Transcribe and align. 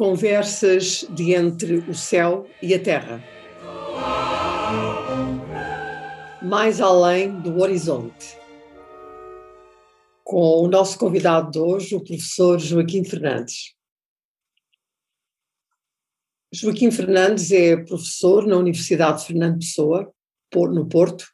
Conversas 0.00 1.04
de 1.10 1.34
entre 1.34 1.80
o 1.80 1.94
céu 1.94 2.48
e 2.62 2.72
a 2.72 2.82
terra. 2.82 3.22
Mais 6.42 6.80
além 6.80 7.38
do 7.42 7.58
horizonte. 7.58 8.34
Com 10.24 10.64
o 10.64 10.68
nosso 10.68 10.98
convidado 10.98 11.50
de 11.50 11.58
hoje, 11.58 11.94
o 11.94 12.02
professor 12.02 12.58
Joaquim 12.58 13.04
Fernandes. 13.04 13.74
Joaquim 16.50 16.90
Fernandes 16.90 17.52
é 17.52 17.76
professor 17.76 18.46
na 18.46 18.56
Universidade 18.56 19.26
Fernando 19.26 19.58
Pessoa, 19.58 20.10
no 20.54 20.88
Porto, 20.88 21.26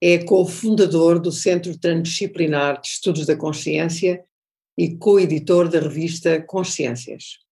é 0.00 0.18
cofundador 0.18 1.18
do 1.18 1.32
Centro 1.32 1.76
Transdisciplinar 1.76 2.80
de 2.80 2.86
Estudos 2.86 3.26
da 3.26 3.34
Consciência 3.34 4.24
e 4.78 4.96
co-editor 4.96 5.68
da 5.68 5.80
revista 5.80 6.40
Consciências. 6.40 7.49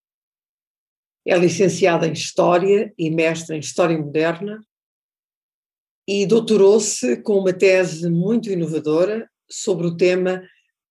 É 1.29 1.37
licenciado 1.37 2.07
em 2.07 2.13
História 2.13 2.91
e 2.97 3.11
mestre 3.11 3.55
em 3.55 3.61
História 3.61 3.99
Moderna 3.99 4.65
e 6.09 6.25
doutorou-se 6.25 7.21
com 7.21 7.35
uma 7.35 7.53
tese 7.53 8.09
muito 8.09 8.49
inovadora 8.49 9.29
sobre 9.47 9.87
o 9.87 9.95
tema 9.95 10.43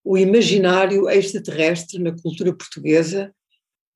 O 0.04 0.16
imaginário 0.16 1.10
extraterrestre 1.10 1.98
na 1.98 2.16
cultura 2.16 2.56
portuguesa 2.56 3.34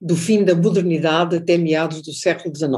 do 0.02 0.16
fim 0.16 0.44
da 0.44 0.56
modernidade 0.56 1.36
até 1.36 1.60
meados 1.60 2.02
do 2.02 2.12
século 2.12 2.56
XIX. 2.56 2.72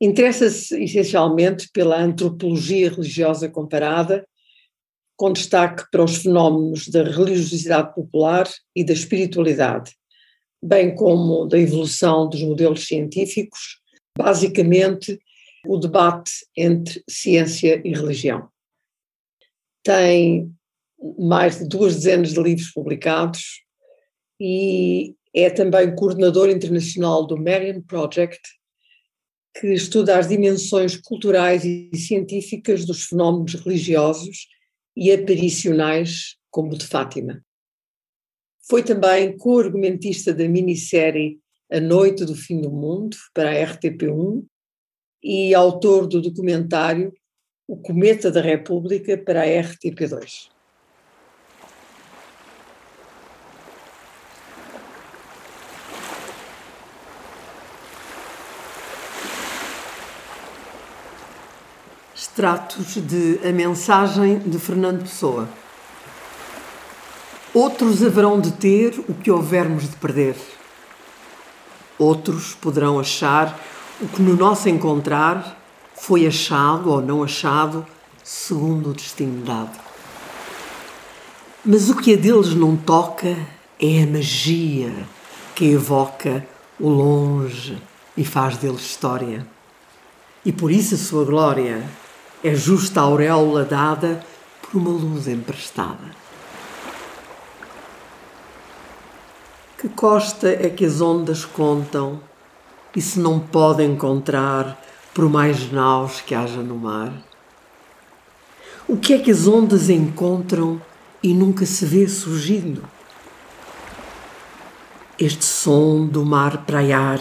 Interessa-se 0.00 0.80
essencialmente 0.80 1.68
pela 1.72 2.00
antropologia 2.00 2.90
religiosa 2.90 3.48
comparada, 3.48 4.24
com 5.16 5.32
destaque 5.32 5.84
para 5.90 6.04
os 6.04 6.18
fenómenos 6.18 6.86
da 6.86 7.02
religiosidade 7.02 7.92
popular 7.92 8.48
e 8.76 8.84
da 8.84 8.92
espiritualidade, 8.92 9.97
bem 10.62 10.94
como 10.94 11.46
da 11.46 11.58
evolução 11.58 12.28
dos 12.28 12.42
modelos 12.42 12.86
científicos, 12.86 13.80
basicamente 14.16 15.18
o 15.66 15.78
debate 15.78 16.32
entre 16.56 17.02
ciência 17.08 17.80
e 17.84 17.92
religião. 17.92 18.48
Tem 19.82 20.52
mais 21.18 21.58
de 21.58 21.68
duas 21.68 21.94
dezenas 21.96 22.32
de 22.32 22.42
livros 22.42 22.70
publicados 22.72 23.62
e 24.40 25.14
é 25.34 25.50
também 25.50 25.94
coordenador 25.94 26.48
internacional 26.48 27.26
do 27.26 27.36
Marian 27.36 27.80
Project, 27.82 28.40
que 29.60 29.72
estuda 29.72 30.18
as 30.18 30.28
dimensões 30.28 30.96
culturais 30.96 31.64
e 31.64 31.90
científicas 31.94 32.84
dos 32.84 33.04
fenómenos 33.04 33.54
religiosos 33.54 34.48
e 34.96 35.12
aparicionais, 35.12 36.36
como 36.50 36.72
o 36.72 36.78
de 36.78 36.86
Fátima. 36.86 37.42
Foi 38.70 38.82
também 38.82 39.34
co-argumentista 39.34 40.34
da 40.34 40.46
minissérie 40.46 41.40
A 41.72 41.80
Noite 41.80 42.26
do 42.26 42.34
Fim 42.34 42.60
do 42.60 42.70
Mundo, 42.70 43.16
para 43.32 43.50
a 43.50 43.54
RTP1, 43.54 44.44
e 45.24 45.54
autor 45.54 46.06
do 46.06 46.20
documentário 46.20 47.10
O 47.66 47.78
Cometa 47.78 48.30
da 48.30 48.42
República, 48.42 49.16
para 49.16 49.40
a 49.40 49.46
RTP2. 49.46 50.50
Extratos 62.14 62.96
de 62.96 63.40
A 63.48 63.50
Mensagem 63.50 64.40
de 64.40 64.58
Fernando 64.58 65.00
Pessoa. 65.00 65.48
Outros 67.60 68.04
haverão 68.04 68.40
de 68.40 68.52
ter 68.52 69.04
o 69.08 69.14
que 69.14 69.32
houvermos 69.32 69.90
de 69.90 69.96
perder. 69.96 70.36
Outros 71.98 72.54
poderão 72.54 73.00
achar 73.00 73.58
o 74.00 74.06
que 74.06 74.22
no 74.22 74.36
nosso 74.36 74.68
encontrar 74.68 75.60
foi 75.92 76.24
achado 76.24 76.88
ou 76.88 77.02
não 77.02 77.20
achado, 77.20 77.84
segundo 78.22 78.90
o 78.90 78.94
destino 78.94 79.44
dado. 79.44 79.76
Mas 81.64 81.90
o 81.90 81.96
que 81.96 82.14
a 82.14 82.16
deles 82.16 82.54
não 82.54 82.76
toca 82.76 83.36
é 83.80 84.04
a 84.04 84.06
magia 84.06 84.94
que 85.56 85.64
evoca 85.64 86.46
o 86.78 86.88
longe 86.88 87.76
e 88.16 88.24
faz 88.24 88.56
deles 88.56 88.82
história. 88.82 89.44
E 90.44 90.52
por 90.52 90.70
isso 90.70 90.94
a 90.94 90.98
sua 90.98 91.24
glória 91.24 91.82
é 92.44 92.54
justa 92.54 93.00
auréola 93.00 93.64
dada 93.64 94.24
por 94.62 94.78
uma 94.78 94.90
luz 94.90 95.26
emprestada. 95.26 96.27
Que 99.80 99.88
costa 99.88 100.48
é 100.48 100.68
que 100.68 100.84
as 100.84 101.00
ondas 101.00 101.44
contam 101.44 102.20
e 102.96 103.00
se 103.00 103.20
não 103.20 103.38
pode 103.38 103.84
encontrar 103.84 104.76
por 105.14 105.30
mais 105.30 105.70
naus 105.70 106.20
que 106.20 106.34
haja 106.34 106.60
no 106.62 106.74
mar? 106.74 107.12
O 108.88 108.96
que 108.96 109.14
é 109.14 109.20
que 109.20 109.30
as 109.30 109.46
ondas 109.46 109.88
encontram 109.88 110.82
e 111.22 111.32
nunca 111.32 111.64
se 111.64 111.86
vê 111.86 112.08
surgindo? 112.08 112.82
Este 115.16 115.44
som 115.44 116.08
do 116.08 116.24
mar 116.24 116.64
praiar, 116.64 117.20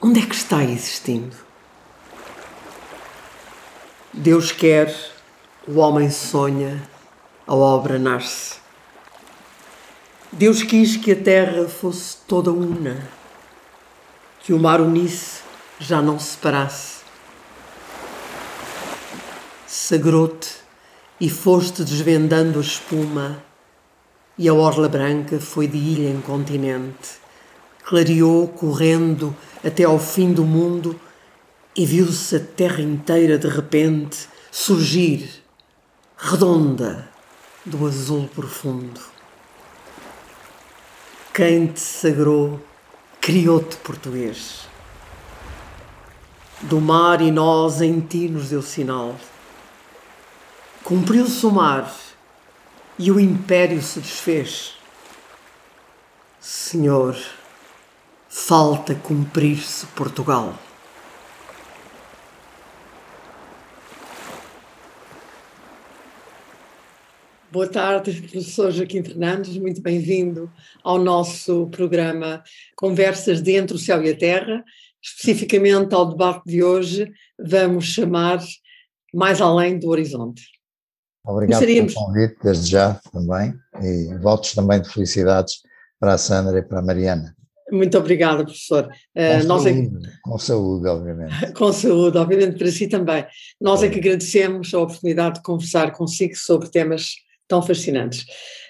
onde 0.00 0.20
é 0.20 0.24
que 0.24 0.36
está 0.36 0.62
existindo? 0.62 1.34
Deus 4.12 4.52
quer, 4.52 4.94
o 5.66 5.80
homem 5.80 6.08
sonha, 6.08 6.88
a 7.48 7.54
obra 7.56 7.98
nasce. 7.98 8.61
Deus 10.34 10.62
quis 10.62 10.96
que 10.96 11.12
a 11.12 11.16
terra 11.16 11.68
fosse 11.68 12.16
toda 12.26 12.50
una, 12.50 13.06
que 14.40 14.54
o 14.54 14.58
mar 14.58 14.80
unisse, 14.80 15.42
já 15.78 16.00
não 16.00 16.18
se 16.18 16.30
separasse. 16.30 17.02
Sagrou-te 19.66 20.48
e 21.20 21.28
foste 21.28 21.84
desvendando 21.84 22.58
a 22.58 22.62
espuma, 22.62 23.44
e 24.38 24.48
a 24.48 24.54
orla 24.54 24.88
branca 24.88 25.38
foi 25.38 25.68
de 25.68 25.76
ilha 25.76 26.08
em 26.08 26.22
continente. 26.22 27.20
Clareou 27.84 28.48
correndo 28.48 29.36
até 29.62 29.84
ao 29.84 29.98
fim 29.98 30.32
do 30.32 30.44
mundo 30.44 30.98
e 31.76 31.84
viu-se 31.84 32.36
a 32.36 32.40
terra 32.40 32.80
inteira 32.80 33.36
de 33.36 33.48
repente 33.48 34.26
surgir, 34.50 35.44
redonda, 36.16 37.06
do 37.66 37.86
azul 37.86 38.30
profundo. 38.34 39.11
Quem 41.34 41.68
te 41.68 41.80
sagrou, 41.80 42.60
criou-te 43.18 43.76
português. 43.78 44.68
Do 46.60 46.78
mar 46.78 47.22
e 47.22 47.30
nós 47.30 47.80
em 47.80 48.00
ti 48.00 48.28
nos 48.28 48.50
deu 48.50 48.60
sinal. 48.60 49.16
Cumpriu-se 50.84 51.46
o 51.46 51.50
mar 51.50 51.90
e 52.98 53.10
o 53.10 53.18
império 53.18 53.80
se 53.80 54.00
desfez. 54.00 54.76
Senhor, 56.38 57.16
falta 58.28 58.94
cumprir-se 58.94 59.86
Portugal. 59.86 60.54
Boa 67.52 67.68
tarde, 67.68 68.12
professor 68.12 68.70
Joaquim 68.70 69.04
Fernandes, 69.04 69.58
muito 69.58 69.82
bem-vindo 69.82 70.50
ao 70.82 70.98
nosso 70.98 71.66
programa 71.68 72.42
Conversas 72.74 73.42
de 73.42 73.52
Entre 73.52 73.76
o 73.76 73.78
Céu 73.78 74.02
e 74.02 74.08
a 74.08 74.16
Terra. 74.16 74.64
Especificamente 75.02 75.94
ao 75.94 76.08
debate 76.08 76.44
de 76.46 76.64
hoje, 76.64 77.12
vamos 77.38 77.84
chamar 77.84 78.42
Mais 79.12 79.38
Além 79.42 79.78
do 79.78 79.90
Horizonte. 79.90 80.44
Obrigado 81.26 81.58
Gostaríamos... 81.58 81.92
pelo 81.92 82.06
convite, 82.06 82.36
desde 82.42 82.70
já 82.70 82.98
também, 83.12 83.52
e 83.82 84.16
votos 84.22 84.54
também 84.54 84.80
de 84.80 84.88
felicidades 84.88 85.56
para 86.00 86.14
a 86.14 86.18
Sandra 86.18 86.58
e 86.58 86.62
para 86.62 86.78
a 86.78 86.82
Mariana. 86.82 87.36
Muito 87.70 87.98
obrigada, 87.98 88.44
professor. 88.44 88.88
Com, 89.14 89.46
Nós 89.46 89.62
saúde, 89.62 89.90
é... 90.06 90.20
com 90.22 90.38
saúde, 90.38 90.88
obviamente. 90.88 91.52
Com 91.52 91.70
saúde, 91.70 92.16
obviamente, 92.16 92.56
para 92.56 92.70
si 92.70 92.88
também. 92.88 93.26
Nós 93.60 93.82
é, 93.82 93.88
é 93.88 93.90
que 93.90 93.98
agradecemos 93.98 94.72
a 94.72 94.78
oportunidade 94.78 95.34
de 95.34 95.42
conversar 95.42 95.92
consigo 95.92 96.34
sobre 96.34 96.70
temas 96.70 97.12
tão 97.52 97.60
fascinantes. 97.60 98.24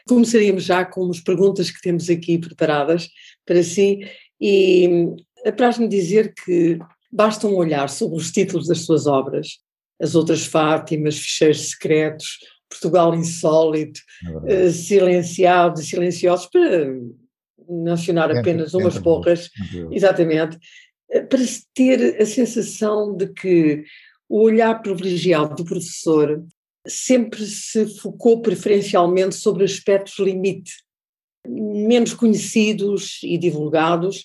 Começaríamos 0.08 0.64
já 0.64 0.84
com 0.84 1.08
as 1.08 1.20
perguntas 1.20 1.70
que 1.70 1.80
temos 1.80 2.10
aqui 2.10 2.36
preparadas 2.36 3.08
para 3.46 3.62
si 3.62 4.00
e 4.40 5.14
apraz-me 5.46 5.86
dizer 5.86 6.34
que 6.34 6.80
basta 7.12 7.46
um 7.46 7.54
olhar 7.54 7.88
sobre 7.88 8.16
os 8.16 8.32
títulos 8.32 8.66
das 8.66 8.80
suas 8.80 9.06
obras, 9.06 9.58
As 10.00 10.16
Outras 10.16 10.44
Fátimas, 10.44 11.16
Ficheiros 11.16 11.70
Secretos, 11.70 12.38
Portugal 12.68 13.14
Insólito, 13.14 14.00
é 14.46 14.64
uh, 14.64 14.70
Silenciados 14.72 15.82
e 15.82 15.86
Silenciosos, 15.86 16.46
para 16.46 16.88
mencionar 17.68 18.36
apenas 18.36 18.74
umas 18.74 18.98
poucas, 18.98 19.48
exatamente, 19.92 20.58
eh, 21.08 21.20
para 21.20 21.40
ter 21.72 22.20
a 22.20 22.26
sensação 22.26 23.16
de 23.16 23.28
que 23.28 23.84
o 24.28 24.42
olhar 24.42 24.82
privilegiado 24.82 25.54
do 25.54 25.64
professor 25.64 26.42
sempre 26.86 27.44
se 27.46 27.86
focou 27.98 28.42
preferencialmente 28.42 29.36
sobre 29.36 29.64
aspectos 29.64 30.18
limite 30.18 30.72
menos 31.46 32.14
conhecidos 32.14 33.18
e 33.22 33.36
divulgados 33.36 34.24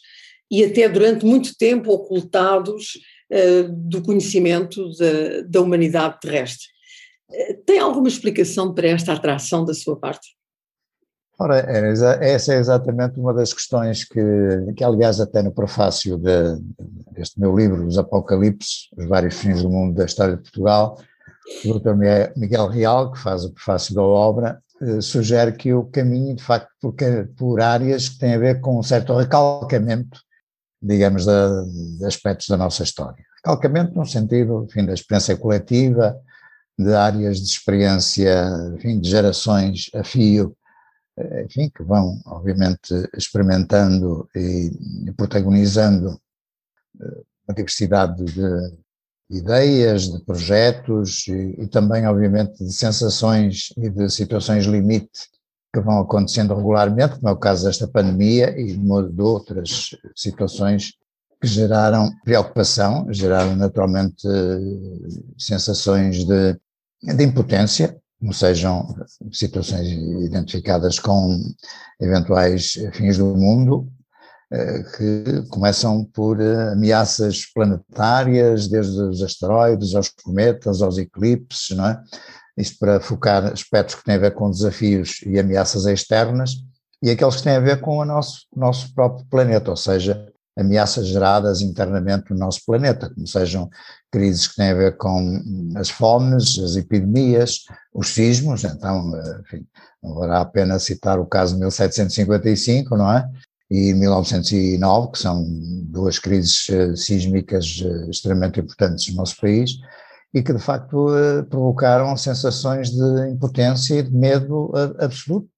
e 0.50 0.64
até 0.64 0.88
durante 0.88 1.26
muito 1.26 1.58
tempo 1.58 1.92
ocultados 1.92 2.98
uh, 3.32 3.72
do 3.72 4.02
conhecimento 4.02 4.90
da, 4.98 5.42
da 5.48 5.62
humanidade 5.62 6.20
terrestre. 6.20 6.68
Uh, 7.30 7.64
tem 7.66 7.80
alguma 7.80 8.08
explicação 8.08 8.74
para 8.74 8.88
esta 8.88 9.14
atração 9.14 9.66
da 9.66 9.74
sua 9.74 9.98
parte? 10.00 10.38
Ora, 11.40 11.60
é, 11.60 12.34
essa 12.34 12.54
é 12.54 12.58
exatamente 12.58 13.20
uma 13.20 13.32
das 13.32 13.54
questões 13.54 14.04
que, 14.04 14.20
que 14.76 14.84
aliás, 14.84 15.20
até 15.20 15.44
no 15.44 15.52
prefácio 15.52 16.18
de, 16.18 16.60
deste 17.12 17.40
meu 17.40 17.56
livro, 17.56 17.86
Os 17.86 17.98
Apocalipses, 17.98 18.90
Os 18.98 19.06
Vários 19.06 19.36
Fins 19.36 19.62
do 19.62 19.70
Mundo 19.70 19.96
da 19.96 20.06
História 20.06 20.36
de 20.36 20.42
Portugal, 20.42 21.00
o 21.66 21.80
Dr. 21.80 21.94
Miguel 22.36 22.68
Real, 22.68 23.12
que 23.12 23.20
faz 23.20 23.44
o 23.44 23.52
prefácio 23.52 23.96
da 23.96 24.02
obra, 24.02 24.62
eh, 24.82 25.02
sugere 25.02 25.54
que 25.54 25.74
o 25.74 25.86
caminho, 25.86 26.36
de 26.36 26.44
facto, 26.44 26.70
por, 26.80 26.94
por 27.36 27.62
áreas 27.62 28.10
que 28.10 28.20
têm 28.20 28.36
a 28.36 28.38
ver 28.38 28.62
com 28.62 28.80
um 28.80 28.84
certo 28.84 29.16
recalcamento, 29.16 30.22
digamos, 30.82 31.26
de, 31.26 31.98
de 31.98 32.06
aspectos 32.06 32.48
da 32.48 32.58
nossa 32.58 32.84
história. 32.84 33.24
Recalcamento 33.38 33.96
no 33.96 34.06
sentido, 34.06 34.66
enfim, 34.66 34.86
da 34.86 34.94
experiência 34.94 35.36
coletiva, 35.36 36.20
de 36.78 36.94
áreas 36.94 37.40
de 37.40 37.46
experiência, 37.46 38.46
enfim, 38.76 39.00
de 39.00 39.10
gerações 39.10 39.90
a 39.96 40.04
fio, 40.04 40.56
eh, 41.18 41.46
enfim, 41.46 41.72
que 41.76 41.84
vão, 41.84 42.22
obviamente, 42.26 42.94
experimentando 43.16 44.30
e, 44.36 44.72
protagonizando 45.18 46.22
eh, 47.02 47.22
uma 47.48 47.56
diversidade 47.56 48.24
de 48.26 48.78
ideias, 49.30 50.12
de 50.12 50.24
projetos 50.24 51.28
e, 51.28 51.64
e, 51.64 51.68
também, 51.68 52.08
obviamente, 52.08 52.64
de 52.64 52.72
sensações 52.72 53.74
e 53.78 53.90
de 53.90 54.10
situações 54.10 54.66
limite 54.66 55.28
que 55.74 55.82
vão 55.82 56.00
acontecendo 56.00 56.56
regularmente, 56.56 57.16
como 57.16 57.30
é 57.30 57.32
o 57.32 57.38
caso 57.38 57.66
desta 57.66 57.88
pandemia 57.88 58.58
e 58.60 58.76
de 58.76 59.22
outras 59.22 59.92
situações 60.16 60.94
que 61.42 61.48
geraram 61.48 62.12
preocupação, 62.24 63.06
geraram 63.12 63.56
naturalmente 63.56 64.28
sensações 65.38 66.26
de, 66.26 66.54
de 67.04 67.24
impotência, 67.24 67.98
não 68.20 68.34
sejam 68.34 68.96
situações 69.32 69.88
identificadas 70.26 70.98
com 71.00 71.40
eventuais 72.00 72.74
fins 72.94 73.18
do 73.18 73.36
mundo, 73.36 73.88
eh, 73.88 73.97
que 74.50 75.44
começam 75.50 76.06
por 76.06 76.40
eh, 76.40 76.72
ameaças 76.72 77.46
planetárias, 77.54 78.68
desde 78.68 79.00
os 79.02 79.22
asteroides 79.22 79.94
aos 79.94 80.10
cometas, 80.10 80.82
aos 80.82 80.98
eclipses, 80.98 81.76
não 81.76 81.88
é? 81.88 82.02
Isto 82.58 82.80
para 82.80 83.00
focar 83.00 83.46
aspectos 83.46 83.96
que 83.96 84.04
têm 84.04 84.16
a 84.16 84.20
ver 84.20 84.34
com 84.34 84.50
desafios 84.50 85.22
e 85.26 85.38
ameaças 85.38 85.86
externas 85.86 86.56
e 87.04 87.12
aqueles 87.12 87.36
que 87.36 87.44
têm 87.44 87.56
a 87.56 87.60
ver 87.60 87.82
com 87.82 87.98
o 87.98 88.06
nosso, 88.06 88.48
nosso 88.56 88.94
próprio 88.96 89.26
planeta, 89.30 89.70
ou 89.70 89.78
seja, 89.78 90.26
ameaças 90.58 91.06
geradas 91.08 91.62
internamente 91.62 92.32
no 92.32 92.40
nosso 92.40 92.62
planeta, 92.66 93.12
como 93.14 93.28
sejam 93.28 93.70
crises 94.12 94.48
que 94.48 94.56
têm 94.56 94.72
a 94.72 94.74
ver 94.74 94.98
com 94.98 95.40
as 95.76 95.90
fomes, 95.90 96.58
as 96.58 96.76
epidemias, 96.76 97.66
os 97.94 98.10
sismos, 98.10 98.64
então, 98.64 99.12
enfim, 99.42 99.64
não 100.02 100.16
valerá 100.16 100.42
a 100.42 100.46
pena 100.46 100.80
citar 100.80 101.20
o 101.20 101.28
caso 101.28 101.54
de 101.54 101.60
1755, 101.60 102.98
não 102.98 103.12
é? 103.12 103.30
E 103.70 103.94
1909, 103.94 105.12
que 105.12 105.20
são 105.20 105.46
duas 105.84 106.20
crises 106.20 106.70
eh, 106.70 106.96
sísmicas 106.96 107.82
eh, 107.84 108.10
extremamente 108.10 108.62
importantes 108.62 109.10
no 109.10 109.18
nosso 109.18 109.36
país, 109.42 109.72
e 110.34 110.42
que 110.42 110.54
de 110.54 110.60
facto 110.60 111.10
eh, 111.14 111.44
provocaram 111.44 112.16
sensações 112.16 112.92
de 112.92 113.30
impotência 113.30 113.96
e 113.96 114.04
de 114.04 114.12
medo 114.12 114.72
absoluto, 115.00 115.50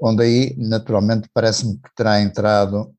onde 0.00 0.22
aí 0.22 0.56
naturalmente 0.56 1.28
parece-me 1.34 1.74
que 1.74 1.94
terá 1.94 2.20
entrado 2.20 2.94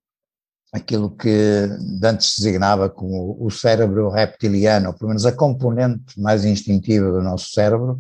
aquilo 0.71 1.09
que 1.09 1.67
antes 2.03 2.35
se 2.35 2.41
designava 2.41 2.87
como 2.87 3.35
o 3.43 3.49
cérebro 3.49 4.09
reptiliano, 4.09 4.89
ou 4.89 4.93
pelo 4.93 5.09
menos 5.09 5.25
a 5.25 5.31
componente 5.31 6.19
mais 6.19 6.45
instintiva 6.45 7.11
do 7.11 7.23
nosso 7.23 7.51
cérebro, 7.51 7.97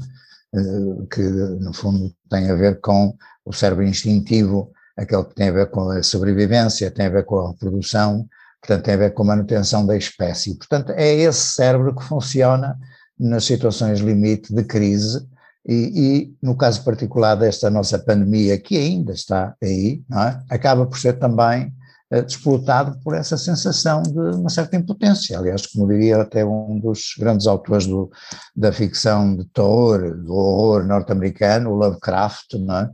que 1.11 1.21
no 1.21 1.73
fundo 1.73 2.13
tem 2.29 2.51
a 2.51 2.55
ver 2.55 2.79
com 2.79 3.15
o 3.43 3.51
cérebro 3.51 3.83
instintivo, 3.83 4.71
aquele 4.99 5.23
que 5.23 5.35
tem 5.35 5.49
a 5.49 5.53
ver 5.53 5.69
com 5.71 5.89
a 5.89 6.03
sobrevivência, 6.03 6.91
tem 6.91 7.05
a 7.05 7.09
ver 7.09 7.25
com 7.25 7.39
a 7.39 7.49
reprodução, 7.49 8.27
portanto 8.61 8.83
tem 8.83 8.93
a 8.93 8.97
ver 8.97 9.13
com 9.13 9.23
a 9.23 9.27
manutenção 9.27 9.85
da 9.85 9.95
espécie. 9.95 10.55
Portanto 10.55 10.91
é 10.91 11.13
esse 11.13 11.53
cérebro 11.53 11.95
que 11.95 12.03
funciona 12.03 12.77
nas 13.17 13.45
situações 13.45 13.99
limite 13.99 14.53
de 14.53 14.63
crise 14.63 15.25
e, 15.67 15.73
e, 15.73 16.35
no 16.41 16.55
caso 16.55 16.83
particular 16.83 17.35
desta 17.35 17.69
nossa 17.69 17.99
pandemia, 17.99 18.57
que 18.57 18.77
ainda 18.77 19.13
está 19.13 19.55
aí, 19.61 20.01
é? 20.11 20.39
acaba 20.49 20.85
por 20.85 20.97
ser 20.97 21.19
também 21.19 21.71
uh, 22.11 22.23
disputado 22.23 22.97
por 23.03 23.13
essa 23.13 23.37
sensação 23.37 24.01
de 24.01 24.17
uma 24.17 24.49
certa 24.49 24.77
impotência. 24.77 25.37
Aliás, 25.37 25.67
como 25.67 25.87
diria 25.87 26.21
até 26.21 26.45
um 26.45 26.79
dos 26.79 27.13
grandes 27.19 27.45
autores 27.45 27.85
do, 27.85 28.09
da 28.55 28.71
ficção 28.71 29.35
de 29.35 29.45
terror, 29.49 30.17
do 30.23 30.33
horror 30.33 30.85
norte-americano, 30.85 31.71
o 31.71 31.75
Lovecraft, 31.75 32.53
não 32.53 32.77
é? 32.77 32.89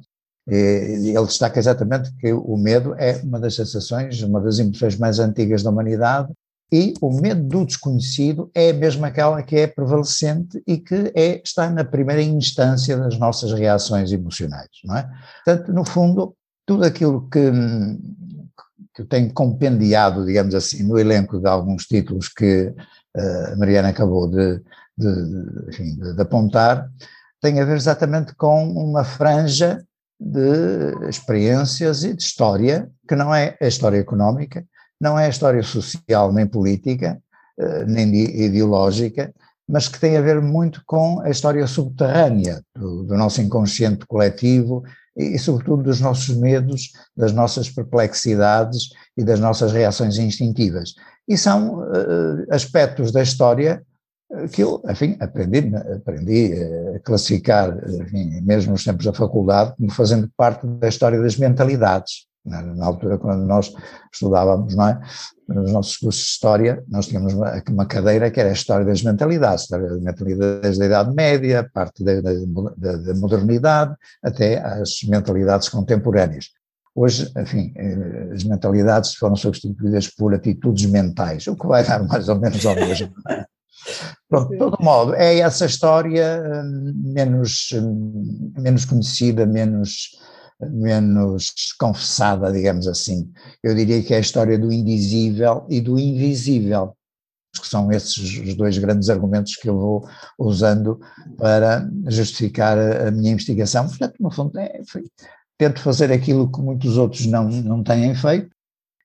E 0.48 1.10
ele 1.10 1.26
destaca 1.26 1.58
exatamente 1.58 2.14
que 2.18 2.32
o 2.32 2.56
medo 2.56 2.94
é 2.96 3.20
uma 3.24 3.40
das 3.40 3.56
sensações, 3.56 4.22
uma 4.22 4.40
das 4.40 4.60
emoções 4.60 4.96
mais 4.98 5.20
antigas 5.20 5.64
da 5.64 5.72
humanidade 5.72 6.32
e 6.72 6.94
o 7.00 7.12
medo 7.12 7.44
do 7.44 7.66
desconhecido 7.66 8.50
é 8.54 8.74
mesmo 8.74 9.06
aquela 9.06 9.42
que 9.44 9.56
é 9.56 9.68
prevalecente 9.68 10.62
e 10.66 10.78
que 10.78 11.12
é, 11.16 11.42
está 11.44 11.70
na 11.70 11.84
primeira 11.84 12.22
instância 12.22 12.98
das 12.98 13.18
nossas 13.18 13.54
reações 13.54 14.12
emocionais, 14.12 14.70
não 14.84 14.98
é? 14.98 15.10
Portanto, 15.46 15.74
no 15.74 15.86
fundo, 15.86 16.36
tudo 16.66 16.84
aquilo 16.84 17.30
que, 17.30 17.52
que 18.94 19.04
eu 19.04 19.06
tenho 19.06 19.32
compendiado, 19.32 20.26
digamos 20.26 20.56
assim, 20.56 20.84
no 20.84 20.98
elenco 20.98 21.40
de 21.40 21.48
alguns 21.48 21.86
títulos 21.86 22.30
que 22.30 22.74
uh, 23.16 23.54
a 23.54 23.56
Mariana 23.56 23.90
acabou 23.90 24.28
de, 24.28 24.60
de, 24.98 25.06
de, 25.14 25.70
enfim, 25.70 25.96
de, 25.96 26.22
apontar, 26.22 26.90
tem 27.40 27.60
a 27.60 27.66
ver 27.66 27.78
exatamente 27.78 28.34
com 28.36 28.68
uma 28.70 29.04
franja 29.04 29.86
de 30.20 31.10
experiências 31.10 32.04
e 32.04 32.14
de 32.14 32.24
história, 32.24 32.90
que 33.08 33.16
não 33.16 33.34
é 33.34 33.58
a 33.62 33.68
história 33.68 33.98
económica, 33.98 34.66
não 35.00 35.20
é 35.20 35.26
a 35.26 35.30
história 35.30 35.62
social 35.64 36.32
nem 36.32 36.48
política, 36.48 37.22
uh, 37.60 37.86
nem 37.86 38.14
ideológica, 38.16 39.34
mas 39.68 39.88
que 39.88 40.00
tem 40.00 40.16
a 40.16 40.22
ver 40.22 40.42
muito 40.42 40.82
com 40.86 41.20
a 41.22 41.30
história 41.30 41.66
subterrânea 41.68 42.62
do, 42.76 43.04
do 43.04 43.18
nosso 43.18 43.42
inconsciente 43.42 44.06
coletivo 44.06 44.84
e, 45.18 45.40
sobretudo, 45.40 45.84
dos 45.84 46.00
nossos 46.00 46.36
medos, 46.36 46.92
das 47.16 47.32
nossas 47.32 47.70
perplexidades 47.70 48.90
e 49.18 49.24
das 49.24 49.40
nossas 49.40 49.72
reações 49.72 50.18
instintivas. 50.18 50.94
E 51.28 51.38
são 51.38 51.80
uh, 51.80 52.46
aspectos 52.50 53.12
da 53.12 53.24
história 53.24 53.82
eh, 53.82 53.95
que 54.52 54.64
eu, 54.64 54.82
enfim, 54.90 55.18
aprendi, 55.20 55.72
aprendi 55.76 56.54
a 56.96 57.00
classificar, 57.00 57.78
enfim, 58.02 58.42
mesmo 58.42 58.72
nos 58.72 58.84
tempos 58.84 59.06
da 59.06 59.14
faculdade, 59.14 59.74
como 59.78 59.92
fazendo 59.92 60.30
parte 60.36 60.66
da 60.66 60.88
história 60.88 61.22
das 61.22 61.38
mentalidades. 61.38 62.28
Na, 62.46 62.62
na, 62.62 62.86
altura, 62.86 63.18
quando 63.18 63.44
nós 63.44 63.74
estudávamos, 64.14 64.76
não 64.76 64.88
é? 64.88 65.02
nos 65.48 65.72
nossos 65.72 65.98
cursos 65.98 66.22
de 66.22 66.30
História, 66.30 66.84
nós 66.88 67.08
tínhamos 67.08 67.34
uma, 67.34 67.64
uma 67.70 67.86
cadeira 67.86 68.30
que 68.30 68.40
era 68.40 68.50
a 68.50 68.54
História 68.54 68.86
das 68.86 69.02
Mentalidades, 69.02 69.64
História 69.64 69.88
das 69.88 70.02
Mentalidades 70.02 70.78
da 70.78 70.86
Idade 70.86 71.16
Média, 71.16 71.70
parte 71.74 72.04
da, 72.04 72.22
da, 72.22 72.98
da 72.98 73.16
modernidade, 73.16 73.96
até 74.24 74.60
as 74.60 75.02
mentalidades 75.08 75.70
contemporâneas. 75.70 76.52
Hoje, 76.94 77.32
enfim, 77.38 77.74
eh, 77.76 78.30
as 78.34 78.44
mentalidades 78.44 79.16
foram 79.16 79.36
substituídas 79.36 80.08
por 80.08 80.34
atitudes 80.34 80.86
mentais, 80.86 81.46
o 81.48 81.56
que 81.56 81.68
vai 81.68 81.84
dar 81.84 82.02
mais 82.08 82.30
ou 82.30 82.40
menos 82.40 82.66
ao 82.66 82.76
mesmo. 82.76 83.12
Pronto, 84.30 84.50
de 84.50 84.58
todo 84.58 84.78
modo, 84.82 85.14
é 85.14 85.40
essa 85.40 85.66
história 85.66 86.42
hum, 86.64 86.94
menos, 87.14 87.70
hum, 87.74 88.52
menos 88.58 88.86
conhecida, 88.86 89.46
menos 89.46 90.10
menos 90.72 91.52
confessada, 91.78 92.52
digamos 92.52 92.88
assim. 92.88 93.32
Eu 93.64 93.76
diria 93.76 94.02
que 94.02 94.14
é 94.14 94.18
a 94.18 94.22
história 94.22 94.58
do 94.58 94.72
indizível 94.72 95.66
e 95.70 95.82
do 95.82 96.00
invisível, 96.00 96.96
que 97.60 97.68
são 97.68 97.92
esses 97.92 98.18
os 98.18 98.56
dois 98.56 98.78
grandes 98.78 99.10
argumentos 99.10 99.56
que 99.56 99.70
eu 99.70 99.78
vou 99.78 100.10
usando 100.40 101.00
para 101.38 101.88
justificar 102.08 102.78
a, 102.78 103.12
minha 103.12 103.34
investigação. 103.34 103.88
Portanto, 103.88 104.16
no 104.20 104.32
fundo, 104.32 104.58
é, 104.58 104.82
tento 105.58 105.82
fazer 105.82 106.12
aquilo 106.12 106.52
que 106.52 106.62
muitos 106.62 106.98
outros 106.98 107.26
não, 107.26 107.50
não 107.50 107.84
têm 107.84 108.16
feito, 108.16 108.50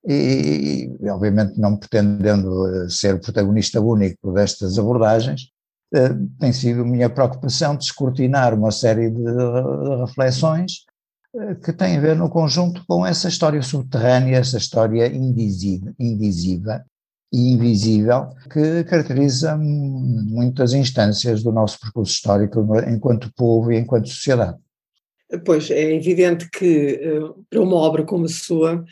e, 0.07 0.97
e, 1.01 1.09
obviamente 1.11 1.59
não 1.59 1.77
pretendendo 1.77 2.67
eh, 2.67 2.89
ser 2.89 3.15
o 3.15 3.21
protagonista 3.21 3.81
único 3.81 4.33
destas 4.33 4.79
abordagens, 4.79 5.49
eh, 5.95 6.15
tem 6.39 6.53
sido 6.53 6.85
minha 6.85 7.11
preocupação 7.11 7.77
descortinar 7.77 8.55
uma 8.55 8.71
série 8.71 9.11
de 9.11 9.23
reflexões 10.01 10.85
eh, 11.37 11.55
que 11.57 11.73
tem 11.73 11.97
a 11.97 12.01
ver 12.01 12.17
no 12.17 12.31
conjunto 12.31 12.83
com 12.87 13.05
essa 13.07 13.29
história 13.29 13.61
subterrânea, 13.63 14.39
essa 14.39 14.57
história 14.57 15.07
indizível, 15.07 15.93
indizível 15.99 16.81
e 17.33 17.53
invisível 17.53 18.31
que 18.51 18.85
caracteriza 18.85 19.57
muitas 19.57 20.73
instâncias 20.73 21.43
do 21.43 21.53
nosso 21.53 21.79
percurso 21.79 22.13
histórico 22.13 22.67
enquanto 22.89 23.33
povo 23.35 23.71
e 23.71 23.79
enquanto 23.79 24.09
sociedade. 24.09 24.59
Pois, 25.45 25.71
é 25.71 25.95
evidente 25.95 26.49
que 26.51 26.99
eh, 27.01 27.21
para 27.49 27.61
uma 27.61 27.77
obra 27.77 28.05
como 28.05 28.25
a 28.25 28.29
sua 28.29 28.85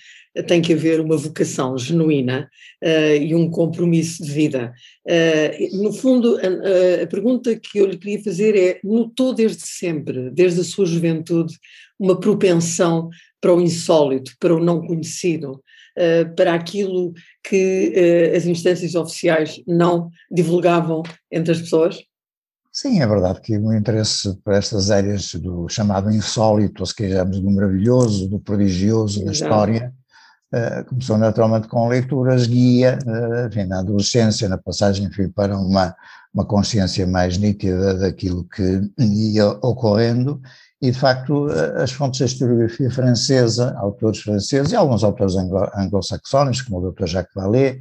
tem 0.47 0.63
que 0.63 0.73
haver 0.73 1.01
uma 1.01 1.17
vocação 1.17 1.77
genuína 1.77 2.49
uh, 2.85 3.17
e 3.21 3.35
um 3.35 3.51
compromisso 3.51 4.23
de 4.23 4.31
vida. 4.31 4.73
Uh, 5.05 5.83
no 5.83 5.93
fundo, 5.93 6.39
a, 6.39 7.03
a, 7.03 7.07
pergunta 7.07 7.59
que 7.59 7.79
eu 7.79 7.87
lhe 7.87 7.97
queria 7.97 8.23
fazer 8.23 8.57
é: 8.57 8.81
notou 8.85 9.35
desde 9.35 9.63
sempre, 9.63 10.31
desde 10.31 10.61
a 10.61 10.65
sua 10.65 10.87
juventude, 10.87 11.55
uma 11.99 12.19
propensão 12.19 13.09
para 13.41 13.55
o 13.55 13.61
insólito, 13.61 14.33
para 14.39 14.55
o 14.55 14.63
não 14.63 14.87
conhecido, 14.87 15.53
uh, 15.53 16.35
para 16.37 16.55
aquilo 16.55 17.13
que 17.43 17.95
as 18.37 18.47
instâncias 18.47 18.95
oficiais 18.95 19.61
não 19.67 20.11
divulgavam 20.31 21.03
entre 21.33 21.53
as 21.53 21.61
pessoas? 21.61 22.08
Sim, 22.73 23.01
é 23.01 23.07
verdade 23.07 23.41
que 23.41 23.57
o 23.59 23.73
interesse 23.73 24.35
por 24.45 24.53
estas 24.53 24.91
áreas 24.91 25.35
do 25.35 25.69
chamado 25.69 26.11
insólito, 26.11 26.83
ou 26.83 26.87
se 26.87 26.95
quisermos, 26.95 27.41
do 27.41 27.51
maravilhoso, 27.51 28.29
do 28.29 28.39
prodigioso, 28.39 29.25
da 29.25 29.33
história, 29.33 29.93
uh, 30.55 30.85
começou 30.85 31.19
naturalmente 31.19 31.67
com 31.67 31.89
leituras 31.89 32.47
guia, 32.47 32.99
uh, 33.05 33.49
enfim, 33.49 33.65
na 33.65 33.81
adolescência, 33.81 34.49
na 34.49 34.59
passagem 34.59 35.07
enfim, 35.07 35.29
para 35.29 35.57
uma, 35.57 35.95
uma 36.33 36.45
consciência 36.45 37.07
mais 37.07 37.37
nítida 37.39 37.95
daquilo 37.95 38.45
que 38.45 38.81
ia 38.99 39.49
ocorrendo, 39.63 40.41
e 40.81 40.93
de 40.93 40.99
facto 40.99 41.51
eh, 41.51 41.83
as 41.83 41.91
fontes 41.91 42.21
da 42.21 42.27
historiografia 42.27 42.91
francesa, 42.91 43.75
autores 43.79 44.21
franceses 44.21 44.73
e 44.73 44.77
alguns 44.77 45.03
autores 45.03 45.35
anglo-saxónicos, 45.35 46.63
como 46.63 46.79
o 46.79 46.93
Dr. 46.93 47.07
Jacques 47.07 47.35
Vallée, 47.35 47.81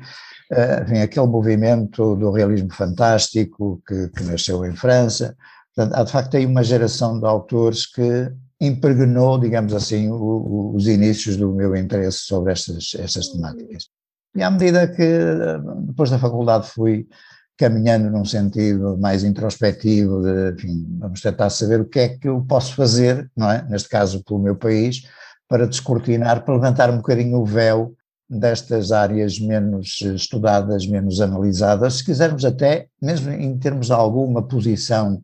enfim, 0.51 0.99
aquele 0.99 1.27
movimento 1.27 2.15
do 2.15 2.31
realismo 2.31 2.73
fantástico 2.73 3.81
que, 3.85 4.09
que 4.09 4.23
nasceu 4.23 4.65
em 4.65 4.75
França. 4.75 5.35
Portanto, 5.75 5.95
há 5.95 6.03
de 6.03 6.11
facto 6.11 6.37
aí 6.37 6.45
uma 6.45 6.63
geração 6.63 7.19
de 7.19 7.25
autores 7.25 7.85
que 7.85 8.31
impregnou, 8.59 9.37
digamos 9.39 9.73
assim, 9.73 10.09
o, 10.09 10.15
o, 10.15 10.75
os 10.75 10.87
inícios 10.87 11.37
do 11.37 11.53
meu 11.53 11.75
interesse 11.75 12.19
sobre 12.19 12.51
estas, 12.51 12.95
estas 12.97 13.27
temáticas. 13.29 13.89
E 14.35 14.41
à 14.41 14.49
medida 14.49 14.87
que, 14.87 15.21
depois 15.85 16.09
da 16.09 16.19
faculdade, 16.19 16.67
fui 16.67 17.07
caminhando 17.57 18.09
num 18.09 18.23
sentido 18.23 18.97
mais 18.97 19.23
introspectivo, 19.23 20.21
de, 20.21 20.51
enfim, 20.51 20.87
vamos 20.99 21.21
tentar 21.21 21.49
saber 21.49 21.81
o 21.81 21.85
que 21.85 21.99
é 21.99 22.09
que 22.09 22.27
eu 22.27 22.41
posso 22.41 22.75
fazer, 22.75 23.29
não 23.35 23.49
é? 23.51 23.65
Neste 23.67 23.89
caso, 23.89 24.23
pelo 24.23 24.39
meu 24.39 24.55
país, 24.55 25.01
para 25.47 25.67
descortinar, 25.67 26.45
para 26.45 26.53
levantar 26.53 26.89
um 26.91 26.97
bocadinho 26.97 27.39
o 27.39 27.45
véu 27.45 27.95
destas 28.29 28.91
áreas 28.91 29.39
menos 29.39 30.01
estudadas, 30.01 30.85
menos 30.85 31.21
analisadas, 31.21 31.95
se 31.95 32.05
quisermos 32.05 32.43
até, 32.43 32.87
mesmo 33.01 33.31
em 33.31 33.57
termos 33.57 33.87
de 33.87 33.93
alguma 33.93 34.43
posição 34.43 35.21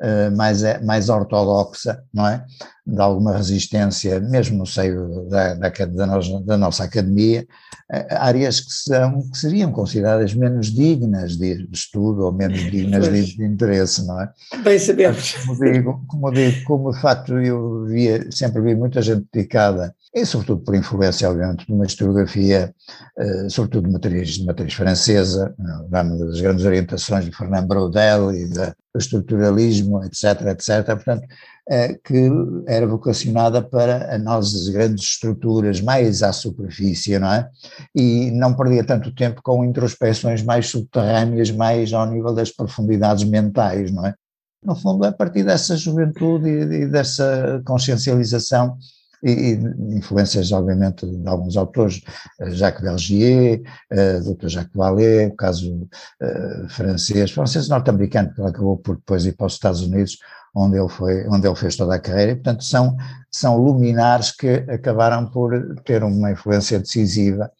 uh, 0.00 0.36
mais, 0.36 0.62
mais 0.82 1.08
ortodoxa, 1.08 2.02
não 2.12 2.26
é? 2.26 2.44
De 2.84 3.00
alguma 3.00 3.36
resistência, 3.36 4.18
mesmo 4.18 4.58
no 4.58 4.66
seio 4.66 5.28
da, 5.28 5.54
da, 5.54 5.68
da, 5.68 6.06
nossa, 6.06 6.40
da 6.40 6.56
nossa 6.56 6.84
academia, 6.84 7.46
uh, 7.92 8.14
áreas 8.18 8.58
que, 8.58 8.72
são, 8.72 9.30
que 9.30 9.38
seriam 9.38 9.70
consideradas 9.70 10.34
menos 10.34 10.72
dignas 10.72 11.36
de, 11.36 11.68
de 11.68 11.76
estudo 11.76 12.24
ou 12.24 12.32
menos 12.32 12.58
dignas 12.68 13.08
de, 13.08 13.36
de, 13.36 13.44
interesse, 13.44 14.04
não 14.04 14.20
é? 14.20 14.28
Bem 14.64 14.78
sabemos. 14.78 15.34
Como 15.34 15.56
digo, 15.60 16.04
como 16.08 16.30
digo, 16.32 16.64
como 16.64 16.92
de 16.92 17.00
facto 17.00 17.38
eu 17.38 17.84
via, 17.84 18.26
sempre 18.32 18.60
vi 18.60 18.74
muita 18.74 19.00
gente 19.00 19.24
dedicada 19.32 19.94
e 20.12 20.26
sobretudo 20.26 20.62
por 20.62 20.74
influência, 20.74 21.30
obviamente, 21.30 21.66
de 21.66 21.72
uma 21.72 21.86
historiografia, 21.86 22.74
uh, 23.16 23.48
sobretudo 23.48 23.86
de 23.86 23.92
matriz, 23.92 24.28
de 24.30 24.44
matriz 24.44 24.74
francesa, 24.74 25.54
uma 25.56 26.16
das 26.26 26.40
grandes 26.40 26.64
orientações 26.64 27.24
de 27.24 27.32
Fernand 27.32 27.66
Braudel 27.66 28.32
e 28.32 28.48
do 28.48 28.74
estruturalismo, 28.96 30.04
etc., 30.04 30.46
etc., 30.48 30.84
portanto, 30.86 31.22
uh, 31.22 32.00
que 32.02 32.28
era 32.66 32.88
vocacionada 32.88 33.62
para 33.62 34.18
das 34.18 34.68
grandes 34.68 35.04
estruturas 35.04 35.80
mais 35.80 36.24
à 36.24 36.32
superfície, 36.32 37.16
não 37.16 37.32
é? 37.32 37.48
E 37.94 38.32
não 38.32 38.54
perdia 38.54 38.82
tanto 38.82 39.14
tempo 39.14 39.40
com 39.44 39.64
introspeções 39.64 40.42
mais 40.42 40.66
subterrâneas, 40.66 41.52
mais 41.52 41.92
ao 41.92 42.06
nível 42.06 42.34
das 42.34 42.50
profundidades 42.50 43.22
mentais, 43.22 43.92
não 43.92 44.04
é? 44.04 44.14
No 44.62 44.74
fundo, 44.74 45.04
a 45.04 45.12
partir 45.12 45.44
dessa 45.44 45.76
juventude 45.76 46.48
e 46.48 46.86
dessa 46.86 47.62
consciencialização 47.64 48.76
e, 49.22 49.30
e 49.30 49.96
influências, 49.96 50.52
obviamente, 50.52 51.06
de 51.06 51.28
alguns 51.28 51.56
autores, 51.56 52.02
eh, 52.40 52.50
Jacques 52.50 52.82
Vergier, 52.82 53.62
uh, 53.92 54.34
Dr. 54.34 54.48
Jacques 54.48 54.74
Vallée, 54.74 55.26
o 55.26 55.36
caso 55.36 55.74
uh, 55.74 56.68
francês, 56.68 57.30
francês 57.30 57.68
norte-americano, 57.68 58.32
que 58.34 58.42
acabou 58.42 58.78
por 58.78 58.96
depois 58.96 59.24
ir 59.26 59.32
para 59.32 59.46
os 59.46 59.54
Estados 59.54 59.82
Unidos, 59.82 60.18
onde 60.54 60.78
ele 60.78 60.88
foi, 60.88 61.28
onde 61.28 61.46
ele 61.46 61.56
fez 61.56 61.76
toda 61.76 61.94
a 61.94 61.98
carreira, 61.98 62.32
e 62.32 62.34
portanto 62.34 62.64
são, 62.64 62.96
são 63.30 63.56
luminares 63.56 64.32
que 64.32 64.48
acabaram 64.68 65.26
por 65.30 65.52
ter 65.84 66.02
uma 66.02 66.32
influência 66.32 66.78
decisiva, 66.78 67.50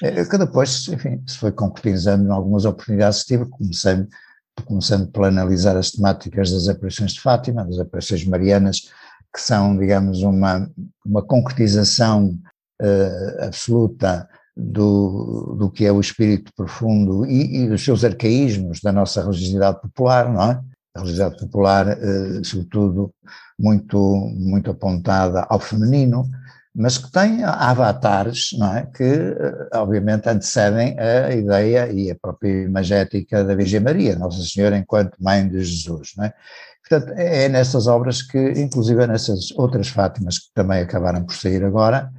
que 0.00 0.38
depois, 0.38 0.88
enfim, 0.88 1.22
se 1.26 1.38
foi 1.38 1.52
concretizando 1.52 2.26
em 2.26 2.32
algumas 2.32 2.64
oportunidades 2.64 3.20
que 3.22 3.28
tive, 3.28 3.48
comecei, 3.48 4.06
começando 4.66 5.10
por 5.10 5.24
analisar 5.24 5.76
as 5.76 5.92
temáticas 5.92 6.50
das 6.50 6.68
aparições 6.68 7.12
de 7.12 7.20
Fátima, 7.20 7.64
das 7.64 7.78
aparições 7.78 8.24
marianas, 8.26 8.90
que 9.32 9.40
são, 9.40 9.76
digamos, 9.76 10.22
uma, 10.22 10.70
uma 11.04 11.22
concretização 11.22 12.38
uh, 12.80 13.44
absoluta 13.44 14.28
do, 14.54 15.56
do 15.58 15.70
que 15.70 15.86
é 15.86 15.92
o 15.92 16.00
espírito 16.00 16.52
profundo 16.54 17.24
e, 17.24 17.62
e, 17.62 17.68
dos 17.68 17.82
seus 17.82 18.04
arcaísmos 18.04 18.80
da 18.80 18.92
nossa 18.92 19.22
religiosidade 19.22 19.80
popular, 19.80 20.30
não 20.30 20.42
é? 20.42 20.60
A 20.94 21.00
religiosidade 21.00 21.38
popular, 21.38 21.88
uh, 21.88 22.44
sobretudo, 22.44 23.12
muito, 23.58 23.98
muito 24.36 24.70
apontada 24.70 25.46
ao 25.48 25.58
feminino, 25.58 26.28
mas 26.74 26.98
que 26.98 27.10
tem 27.10 27.44
avatares, 27.44 28.50
não 28.58 28.76
é? 28.76 28.86
Que, 28.94 29.04
uh, 29.04 29.68
obviamente, 29.76 30.28
antecedem 30.28 30.98
a 30.98 31.34
ideia 31.34 31.90
e 31.90 32.10
a 32.10 32.16
própria 32.20 32.64
imagética 32.64 33.42
da 33.42 33.54
Virgem 33.54 33.80
Maria, 33.80 34.16
Nossa 34.16 34.42
Senhora 34.42 34.76
enquanto 34.76 35.16
Mãe 35.18 35.48
de 35.48 35.64
Jesus, 35.64 36.12
não 36.18 36.24
é? 36.26 36.34
Portanto, 36.88 37.12
é, 37.16 37.44
é 37.44 37.48
nessas 37.48 37.86
obras 37.86 38.22
que, 38.22 38.38
inclusive 38.56 39.06
nessas 39.06 39.50
outras 39.52 39.88
Fátimas 39.88 40.38
que 40.38 40.52
também 40.54 40.80
acabaram 40.80 41.24
por 41.24 41.34
sair 41.34 41.64
agora, 41.64 42.10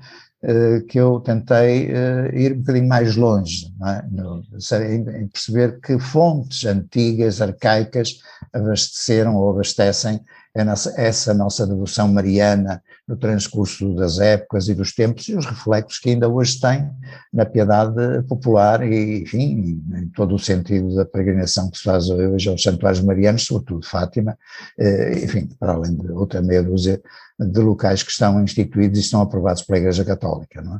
eh, 0.45 0.81
que 0.89 0.99
eu 0.99 1.21
tentei 1.21 1.89
eh, 1.89 2.29
ir 2.33 2.53
um 2.53 2.59
bocadinho 2.59 2.87
mais 2.89 3.15
longe, 3.15 3.73
é? 3.87 4.93
em 4.93 5.27
perceber 5.29 5.79
que 5.79 5.97
fontes 5.97 6.65
antigas, 6.65 7.41
arcaicas, 7.41 8.17
abasteceram 8.51 9.37
ou 9.37 9.51
abastecem 9.51 10.19
essa 10.55 11.33
nossa 11.33 11.65
devoção 11.65 12.07
mariana 12.07 12.83
no 13.07 13.17
transcurso 13.17 13.95
das 13.95 14.19
épocas 14.19 14.67
e 14.67 14.75
dos 14.75 14.93
tempos 14.93 15.27
e 15.27 15.35
os 15.35 15.45
reflexos 15.45 15.97
que 15.97 16.11
ainda 16.11 16.29
hoje 16.29 16.59
tem 16.59 16.87
na 17.33 17.43
piedade 17.43 18.21
popular 18.27 18.85
e, 18.85 19.23
enfim, 19.23 19.81
em 19.95 20.07
todo 20.09 20.35
o 20.35 20.39
sentido 20.39 20.95
da 20.95 21.05
peregrinação 21.05 21.71
que 21.71 21.77
se 21.77 21.83
faz 21.83 22.07
hoje 22.09 22.49
aos 22.49 22.61
santuários 22.61 23.03
marianos, 23.03 23.45
sobretudo 23.45 23.85
Fátima, 23.85 24.37
eh, 24.77 25.23
enfim, 25.23 25.49
para 25.59 25.73
além 25.73 25.95
de 25.95 26.11
outra 26.11 26.41
meia 26.41 26.61
dúzia 26.61 27.01
de 27.39 27.59
locais 27.59 28.03
que 28.03 28.11
estão 28.11 28.41
instituídos 28.43 28.99
e 28.99 29.01
estão 29.01 29.21
aprovados 29.21 29.63
pela 29.63 29.79
Igreja 29.79 30.05
Católica, 30.05 30.61
não 30.61 30.77
é? 30.77 30.79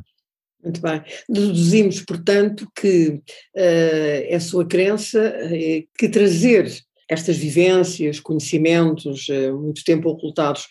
Muito 0.62 0.80
bem. 0.80 1.02
Deduzimos, 1.28 2.00
portanto, 2.00 2.66
que 2.74 3.08
uh, 3.08 3.20
é 3.54 4.38
sua 4.40 4.66
crença 4.66 5.18
uh, 5.20 5.88
que 5.98 6.08
trazer 6.08 6.72
estas 7.08 7.36
vivências, 7.36 8.20
conhecimentos, 8.20 9.28
uh, 9.28 9.56
muito 9.60 9.84
tempo 9.84 10.08
ocultados 10.08 10.66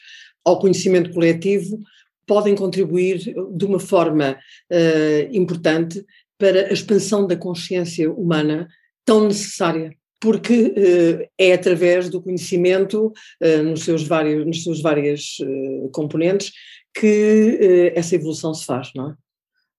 ao 0.45 0.59
conhecimento 0.59 1.11
coletivo, 1.11 1.79
podem 2.25 2.55
contribuir 2.55 3.33
de 3.55 3.65
uma 3.65 3.79
forma 3.79 4.37
uh, 4.71 5.35
importante 5.35 6.03
para 6.37 6.67
a 6.67 6.73
expansão 6.73 7.27
da 7.27 7.35
consciência 7.35 8.11
humana 8.11 8.67
tão 9.05 9.27
necessária, 9.27 9.93
porque 10.19 10.63
uh, 10.63 11.29
é 11.37 11.53
através 11.53 12.09
do 12.09 12.21
conhecimento 12.21 13.07
uh, 13.07 13.63
nos 13.63 13.83
seus 13.83 14.03
vários, 14.03 14.45
nos 14.45 14.63
seus 14.63 14.81
várias 14.81 15.37
componentes 15.91 16.51
que 16.95 17.91
essa 17.95 18.13
evolução 18.13 18.53
se 18.53 18.65
faz, 18.65 18.91
não 18.95 19.09
é? 19.09 19.15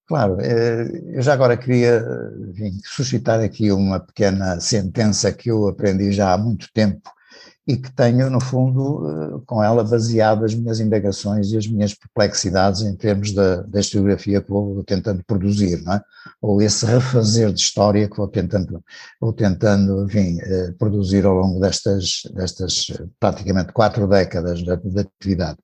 Claro, 0.06 0.36
eu 0.40 1.22
já 1.22 1.32
agora 1.32 1.56
queria 1.56 2.02
enfim, 2.50 2.78
suscitar 2.84 3.40
aqui 3.40 3.72
uma 3.72 3.98
pequena 3.98 4.60
sentença 4.60 5.32
que 5.32 5.50
eu 5.50 5.66
aprendi 5.66 6.12
já 6.12 6.34
há 6.34 6.38
muito 6.38 6.70
tempo 6.74 7.10
e 7.66 7.78
que 7.78 7.90
tenho, 7.92 8.28
no 8.28 8.40
fundo, 8.40 9.08
eh, 9.08 9.40
com 9.46 9.62
ela 9.62 9.82
baseado 9.82 10.44
as 10.44 10.54
minhas 10.54 10.80
indagações 10.80 11.50
e 11.50 11.56
as 11.56 11.66
minhas 11.66 11.94
perplexidades 11.94 12.82
em 12.82 12.94
termos 12.94 13.32
da, 13.32 13.62
da 13.62 13.80
historiografia 13.80 14.42
que 14.42 14.50
vou 14.50 14.84
tentando 14.84 15.24
produzir, 15.24 15.82
não 15.82 15.94
é? 15.94 16.02
ou 16.42 16.60
esse 16.60 16.84
refazer 16.84 17.50
de 17.52 17.60
história 17.60 18.08
que 18.08 18.16
vou 18.18 18.28
tentando, 18.28 18.84
vou 19.18 19.32
tentando 19.32 20.04
enfim, 20.04 20.38
eh, 20.42 20.74
produzir 20.78 21.24
ao 21.24 21.34
longo 21.34 21.58
destas, 21.58 22.22
destas 22.34 22.86
praticamente 23.18 23.72
quatro 23.72 24.06
décadas 24.06 24.58
de, 24.58 24.76
de 24.76 25.00
atividade, 25.00 25.58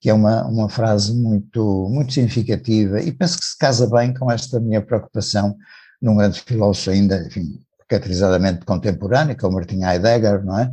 que 0.00 0.10
é 0.10 0.14
uma, 0.14 0.44
uma 0.46 0.68
frase 0.68 1.14
muito, 1.14 1.88
muito 1.88 2.12
significativa 2.12 3.00
e 3.00 3.12
penso 3.12 3.38
que 3.38 3.44
se 3.44 3.56
casa 3.56 3.88
bem 3.88 4.12
com 4.12 4.30
esta 4.32 4.58
minha 4.58 4.82
preocupação 4.82 5.56
num 6.02 6.16
grande 6.16 6.40
filósofo 6.40 6.90
ainda, 6.90 7.24
enfim, 7.24 7.60
caracterizadamente 7.88 8.64
contemporâneo, 8.64 9.36
que 9.36 9.44
é 9.44 9.48
o 9.48 9.52
Martin 9.52 9.84
Heidegger, 9.84 10.44
não 10.44 10.58
é? 10.58 10.72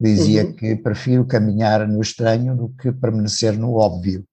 Dizia 0.00 0.44
uhum. 0.44 0.52
que 0.52 0.76
prefiro 0.76 1.24
caminhar 1.24 1.86
no 1.86 2.00
estranho 2.00 2.56
do 2.56 2.68
que 2.68 2.92
permanecer 2.92 3.56
no 3.56 3.74
óbvio. 3.74 4.24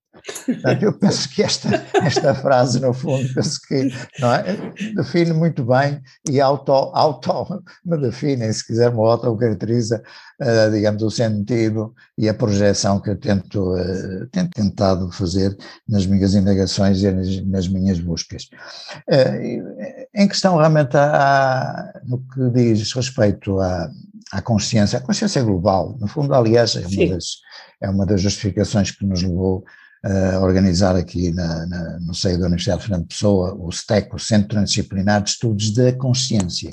Portanto, 0.45 0.83
eu 0.83 0.93
penso 0.93 1.29
que 1.29 1.41
esta, 1.41 1.69
esta 2.03 2.35
frase, 2.35 2.79
no 2.79 2.93
fundo, 2.93 3.27
penso 3.33 3.59
que 3.67 3.91
não 4.19 4.33
é, 4.33 4.71
define 4.95 5.33
muito 5.33 5.63
bem 5.65 6.01
e 6.29 6.39
auto, 6.39 6.71
auto 6.71 7.63
me 7.85 7.97
define, 7.97 8.51
se 8.53 8.65
quiser, 8.65 8.91
me 8.93 8.99
auto-caracteriza, 8.99 10.01
uh, 10.41 10.71
digamos, 10.71 11.01
o 11.01 11.09
sentido 11.09 11.93
e 12.17 12.29
a 12.29 12.33
projeção 12.33 12.99
que 12.99 13.09
eu 13.09 13.19
tento, 13.19 13.73
uh, 13.73 14.27
tento 14.31 14.51
tentado 14.51 15.11
fazer 15.11 15.55
nas 15.87 16.05
minhas 16.05 16.35
indagações 16.35 17.01
e 17.01 17.11
nas, 17.11 17.45
nas 17.45 17.67
minhas 17.67 17.99
buscas. 17.99 18.47
Uh, 19.09 20.07
em 20.13 20.27
questão 20.27 20.57
realmente 20.57 20.95
a, 20.95 21.99
no 22.05 22.19
que 22.19 22.49
diz 22.51 22.93
respeito 22.93 23.59
à, 23.59 23.89
à 24.31 24.41
consciência, 24.41 24.97
a 24.97 25.01
consciência 25.01 25.43
global, 25.43 25.97
no 25.99 26.07
fundo, 26.07 26.33
aliás, 26.33 26.75
é 26.75 26.87
uma, 26.87 27.13
das, 27.13 27.25
é 27.81 27.89
uma 27.89 28.05
das 28.05 28.21
justificações 28.21 28.91
que 28.91 29.05
nos 29.05 29.21
levou 29.21 29.63
a 30.03 30.39
organizar 30.39 30.95
aqui 30.95 31.31
na, 31.31 31.65
na, 31.67 31.99
no 31.99 32.13
seio 32.13 32.39
da 32.39 32.47
Universidade 32.47 32.81
de 32.81 32.87
Fernando 32.87 33.07
Pessoa 33.07 33.55
o 33.59 33.71
STEC, 33.71 34.15
o 34.15 34.19
Centro 34.19 34.49
Transdisciplinar 34.49 35.21
de 35.21 35.29
Estudos 35.29 35.71
da 35.73 35.93
Consciência, 35.93 36.71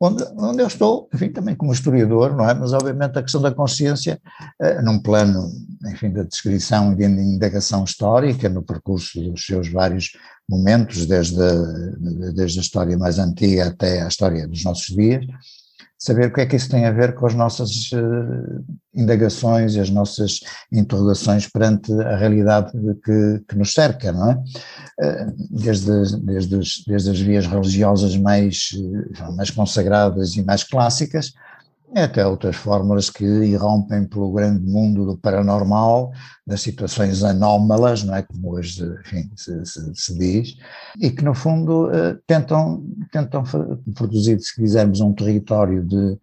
onde, 0.00 0.22
onde 0.36 0.62
eu 0.62 0.66
estou, 0.68 1.08
enfim, 1.12 1.28
também 1.30 1.56
como 1.56 1.72
historiador, 1.72 2.36
não 2.36 2.48
é? 2.48 2.54
Mas 2.54 2.72
obviamente 2.72 3.18
a 3.18 3.22
questão 3.22 3.42
da 3.42 3.50
consciência, 3.50 4.20
eh, 4.60 4.80
num 4.80 5.00
plano, 5.00 5.50
enfim, 5.86 6.12
da 6.12 6.22
descrição 6.22 6.92
e 6.92 6.96
de 6.96 7.04
indagação 7.04 7.82
histórica, 7.82 8.48
no 8.48 8.62
percurso 8.62 9.20
dos 9.20 9.44
seus 9.44 9.68
vários 9.68 10.12
momentos, 10.48 11.04
desde 11.04 11.42
a, 11.42 12.32
desde 12.32 12.60
a 12.60 12.62
história 12.62 12.96
mais 12.96 13.18
antiga 13.18 13.66
até 13.66 14.02
a 14.02 14.08
história 14.08 14.46
dos 14.46 14.62
nossos 14.62 14.94
dias, 14.94 15.26
saber 15.98 16.28
o 16.28 16.32
que 16.32 16.40
é 16.40 16.46
que 16.46 16.56
isso 16.56 16.70
tem 16.70 16.84
a 16.84 16.92
ver 16.92 17.14
com 17.14 17.26
as 17.26 17.34
nossas 17.34 17.90
uh, 17.92 18.64
indagações 18.94 19.74
e 19.74 19.80
as 19.80 19.90
nossas 19.90 20.40
interrogações 20.72 21.48
perante 21.48 21.92
a 21.92 22.16
realidade 22.16 22.72
que, 23.04 23.44
que 23.48 23.56
nos 23.56 23.72
cerca, 23.72 24.12
não 24.12 24.30
é? 24.30 24.34
Uh, 24.34 25.34
desde, 25.50 26.16
desde, 26.18 26.60
desde 26.86 27.10
as 27.10 27.20
vias 27.20 27.46
religiosas 27.46 28.16
mais, 28.16 28.70
uh, 28.76 29.36
mais 29.36 29.50
consagradas 29.50 30.36
e 30.36 30.42
mais 30.44 30.62
clássicas, 30.62 31.32
até 31.94 32.26
outras 32.26 32.56
fórmulas 32.56 33.08
que 33.08 33.24
irrompem 33.24 34.04
pelo 34.04 34.32
grande 34.32 34.64
mundo 34.64 35.06
do 35.06 35.16
paranormal, 35.16 36.12
das 36.46 36.60
situações 36.60 37.22
anómalas, 37.22 38.02
não 38.02 38.14
é? 38.14 38.22
como 38.22 38.52
hoje 38.52 38.84
enfim, 39.00 39.30
se, 39.34 39.64
se, 39.64 39.92
se, 39.94 40.18
diz, 40.18 40.56
e 41.00 41.10
que 41.10 41.24
no 41.24 41.34
fundo 41.34 41.90
eh, 41.90 42.16
tentam, 42.26 42.84
tentam 43.10 43.42
produzir, 43.94 44.38
se 44.40 44.54
quisermos, 44.54 45.00
um 45.00 45.12
território 45.12 45.82
de, 45.82 46.18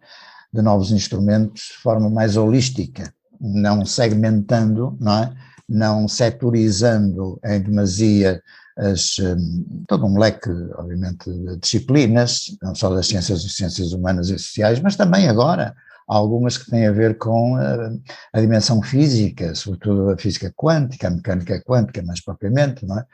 de 0.52 0.62
novos 0.62 0.92
instrumentos 0.92 1.72
de 1.72 1.82
forma 1.82 2.08
mais 2.08 2.36
holística, 2.36 3.12
não 3.40 3.84
segmentando, 3.84 4.96
não 5.00 5.18
é? 5.18 5.34
não 5.68 6.06
setorizando 6.06 7.40
em 7.44 7.60
demasia 7.60 8.40
as, 8.76 9.18
hum, 9.18 9.84
todo 9.88 10.04
um 10.06 10.18
leque, 10.18 10.50
obviamente, 10.76 11.30
de 11.30 11.56
disciplinas, 11.56 12.56
não 12.62 12.74
só 12.74 12.90
das 12.94 13.06
ciências 13.06 13.42
ciências 13.42 13.92
humanas 13.92 14.28
e 14.28 14.38
sociais, 14.38 14.80
mas 14.80 14.96
também 14.96 15.28
agora 15.28 15.74
algumas 16.06 16.56
que 16.56 16.70
têm 16.70 16.86
a 16.86 16.92
ver 16.92 17.18
com 17.18 17.56
a, 17.56 17.90
a, 18.32 18.40
dimensão 18.40 18.80
física, 18.80 19.54
sobretudo 19.54 20.10
a 20.10 20.18
física 20.18 20.52
quântica, 20.56 21.08
a 21.08 21.10
mecânica 21.10 21.60
quântica 21.62 22.02
mais 22.02 22.20
propriamente, 22.20 22.86
não 22.86 22.98
é? 22.98 23.04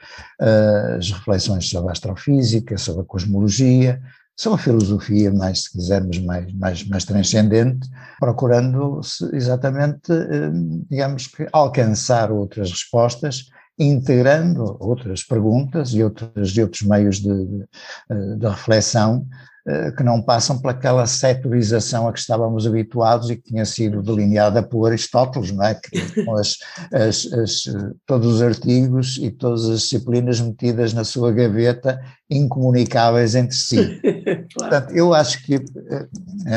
as 0.99 1.11
reflexões 1.11 1.69
sobre 1.71 1.89
a 1.89 1.93
astrofísica, 1.93 2.77
sobre 2.77 3.03
a 3.03 3.07
cosmologia, 3.07 4.01
sobre 4.37 4.61
a 4.61 4.63
filosofia 4.63 5.33
mais, 5.33 5.65
se 5.65 5.73
quisermos, 5.73 6.19
mais, 6.19 6.53
mais, 6.53 6.87
mais 6.87 7.05
transcendente, 7.05 7.89
procurando 8.19 9.01
exatamente, 9.33 10.13
hum, 10.13 10.85
digamos 10.91 11.29
que, 11.29 11.47
alcançar 11.53 12.31
outras 12.31 12.71
respostas 12.71 13.47
integrando 13.79 14.77
outras 14.81 15.23
perguntas 15.23 15.91
e 15.91 16.03
outros, 16.03 16.57
e 16.57 16.63
outros 16.63 16.83
meios 16.83 17.21
de, 17.21 17.47
de, 17.47 18.37
de 18.39 18.47
reflexão 18.47 19.27
eh, 19.65 19.93
que 19.93 20.03
não 20.03 20.21
passam 20.21 20.59
pelaquela 20.59 21.07
setorização 21.07 22.09
a 22.09 22.13
que 22.13 22.19
estávamos 22.19 22.67
habituados 22.67 23.31
e 23.31 23.37
que 23.37 23.43
tinha 23.43 23.65
sido 23.65 24.03
delineada 24.03 24.61
por 24.61 24.89
Aristóteles, 24.89 25.53
não 25.53 25.65
é? 25.65 25.77
Que, 25.77 26.01
com 26.25 26.35
as, 26.35 26.57
as, 26.93 27.33
as, 27.33 27.63
todos 28.05 28.35
os 28.35 28.43
artigos 28.43 29.19
e 29.19 29.31
todas 29.31 29.69
as 29.71 29.83
disciplinas 29.83 30.41
metidas 30.41 30.93
na 30.93 31.05
sua 31.05 31.31
gaveta, 31.31 32.01
incomunicáveis 32.29 33.37
entre 33.37 33.55
si. 33.55 34.01
Portanto, 34.53 34.91
eu 34.97 35.15
acho 35.15 35.41
que, 35.45 35.55
eh, 35.55 36.09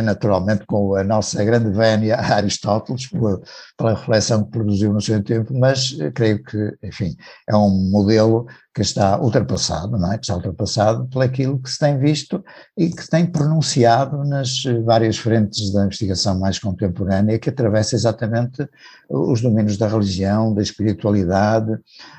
naturalmente 0.01 0.65
com 0.65 0.95
a 0.95 1.03
nossa 1.03 1.43
grande 1.43 1.69
vénia 1.71 2.17
Aristóteles, 2.19 3.07
pela, 3.07 3.41
pela 3.77 3.93
reflexão 3.95 4.43
que 4.43 4.51
produziu 4.51 4.93
no 4.93 5.01
seu 5.01 5.23
tempo, 5.23 5.57
mas 5.57 5.97
eh, 5.99 6.11
creio 6.11 6.43
que, 6.43 6.77
enfim, 6.83 7.15
é 7.47 7.55
um 7.55 7.89
modelo 7.91 8.47
que 8.75 8.81
está 8.81 9.17
ultrapassado, 9.21 9.97
não 9.97 10.11
é? 10.11 10.17
Que 10.17 10.25
está 10.25 10.35
ultrapassado 10.35 11.07
por 11.07 11.23
aquilo 11.23 11.57
que 11.59 11.69
se 11.69 11.79
tem 11.79 11.97
visto 11.97 12.43
e 12.77 12.89
que 12.89 13.09
tem 13.09 13.25
pronunciado 13.25 14.23
nas 14.25 14.63
várias 14.83 15.17
frentes 15.17 15.71
da 15.71 15.85
investigação 15.85 16.37
mais 16.37 16.59
contemporânea, 16.59 17.39
que 17.39 17.49
atravessa 17.49 17.95
exatamente 17.95 18.67
os 19.09 19.41
domínios 19.41 19.77
da 19.77 19.87
religião, 19.87 20.53
da 20.53 20.61
espiritualidade, 20.61 21.71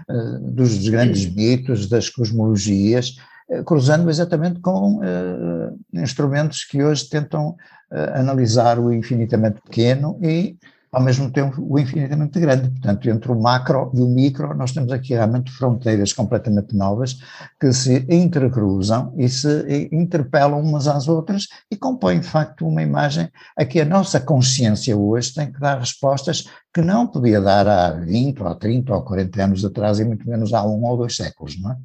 eh, 0.08 0.38
dos 0.40 0.88
grandes 0.88 1.26
mitos, 1.26 1.88
das 1.88 2.08
cosmologias, 2.08 3.16
eh, 3.16 3.35
cruzando 3.64 4.10
exatamente 4.10 4.60
com 4.60 4.96
uh, 4.96 5.78
instrumentos 5.94 6.64
que 6.64 6.82
hoje 6.82 7.08
tentam 7.08 7.50
uh, 7.50 8.18
analisar 8.18 8.78
o 8.78 8.92
infinitamente 8.92 9.60
pequeno 9.60 10.18
e 10.22 10.56
ao 10.90 11.02
mesmo 11.02 11.30
tempo 11.30 11.62
o 11.62 11.78
infinitamente 11.78 12.40
grande. 12.40 12.70
Portanto, 12.70 13.08
entre 13.10 13.30
o 13.30 13.38
macro 13.38 13.92
e 13.94 14.00
o 14.00 14.08
micro, 14.08 14.54
nós 14.54 14.72
temos 14.72 14.90
aqui 14.90 15.12
realmente 15.12 15.52
fronteiras 15.52 16.12
completamente 16.12 16.74
novas 16.74 17.18
que 17.60 17.70
se 17.72 18.06
intercruzam 18.08 19.12
e 19.16 19.28
se 19.28 19.88
interpelam 19.92 20.60
umas 20.60 20.88
às 20.88 21.06
outras 21.06 21.48
e 21.70 21.76
compõem, 21.76 22.20
de 22.20 22.26
facto, 22.26 22.66
uma 22.66 22.82
imagem 22.82 23.28
a 23.56 23.64
que 23.64 23.80
a 23.80 23.84
nossa 23.84 24.18
consciência 24.20 24.96
hoje 24.96 25.34
tem 25.34 25.52
que 25.52 25.60
dar 25.60 25.78
respostas 25.78 26.46
que 26.72 26.80
não 26.80 27.06
podia 27.06 27.40
dar 27.40 27.68
há 27.68 27.90
20 27.90 28.42
ou 28.42 28.54
30 28.54 28.94
ou 28.94 29.02
40 29.02 29.44
anos 29.44 29.64
atrás 29.64 30.00
e 30.00 30.04
muito 30.04 30.28
menos 30.28 30.54
há 30.54 30.64
um 30.64 30.82
ou 30.84 30.96
dois 30.96 31.14
séculos, 31.14 31.60
não 31.60 31.72
é? 31.72 31.76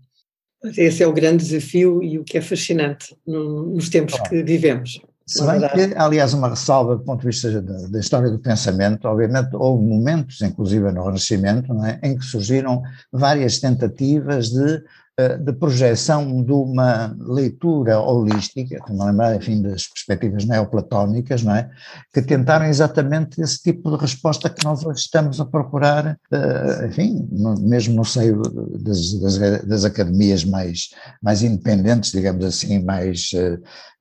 Esse 0.78 1.02
é 1.02 1.08
o 1.08 1.14
grande 1.14 1.44
desafio 1.44 2.04
e 2.04 2.20
o 2.20 2.24
que 2.24 2.38
é 2.38 2.42
fascinante 2.42 3.16
nos 3.26 3.90
tempos 3.90 4.20
que 4.22 4.44
vivemos. 4.44 5.02
Se 5.26 5.46
bem 5.46 5.62
que, 5.62 5.96
aliás, 5.96 6.34
uma 6.34 6.50
ressalva 6.50 6.98
do 6.98 7.04
ponto 7.04 7.22
de 7.22 7.28
vista 7.28 7.62
da, 7.62 7.88
da, 7.88 8.00
história 8.00 8.30
do 8.30 8.38
pensamento, 8.38 9.06
obviamente 9.06 9.56
houve 9.56 9.84
momentos, 9.84 10.42
inclusive 10.42 10.92
no 10.92 11.06
Renascimento, 11.06 11.74
é, 11.86 12.00
em 12.04 12.18
que 12.18 12.26
surgiram 12.26 12.82
várias 13.12 13.60
tentativas 13.60 14.50
de 14.50 14.84
de 15.44 15.54
projeção 15.54 16.44
de 16.44 16.52
uma 16.52 17.16
leitura 17.20 18.00
holística, 18.00 18.76
estou-me 18.76 19.02
a 19.02 19.06
lembrar, 19.06 19.36
enfim, 19.36 19.62
das 19.62 19.88
perspectivas 19.88 20.46
neoplatónicas, 20.46 21.44
não 21.44 21.56
é? 21.56 21.70
Que 22.14 22.22
tentaram 22.22 22.66
exatamente 22.66 23.42
esse 23.42 23.62
tipo 23.62 23.92
de 23.92 23.98
resposta 23.98 24.50
que 24.50 24.64
nós 24.64 24.86
hoje 24.86 25.02
estamos 25.02 25.40
a 25.40 25.46
procurar, 25.46 26.18
eh, 26.32 26.88
enfim, 26.88 27.28
mesmo 27.60 27.96
no 27.96 28.06
seio 28.06 28.42
das, 28.80 29.14
das, 29.20 29.66
das 29.66 29.86
academias 29.86 30.44
mais, 30.44 30.90
mais 31.22 31.44
independentes, 31.44 32.12
digamos 32.12 32.46
assim, 32.46 32.84
mais, 32.84 33.32
eh, 33.36 33.60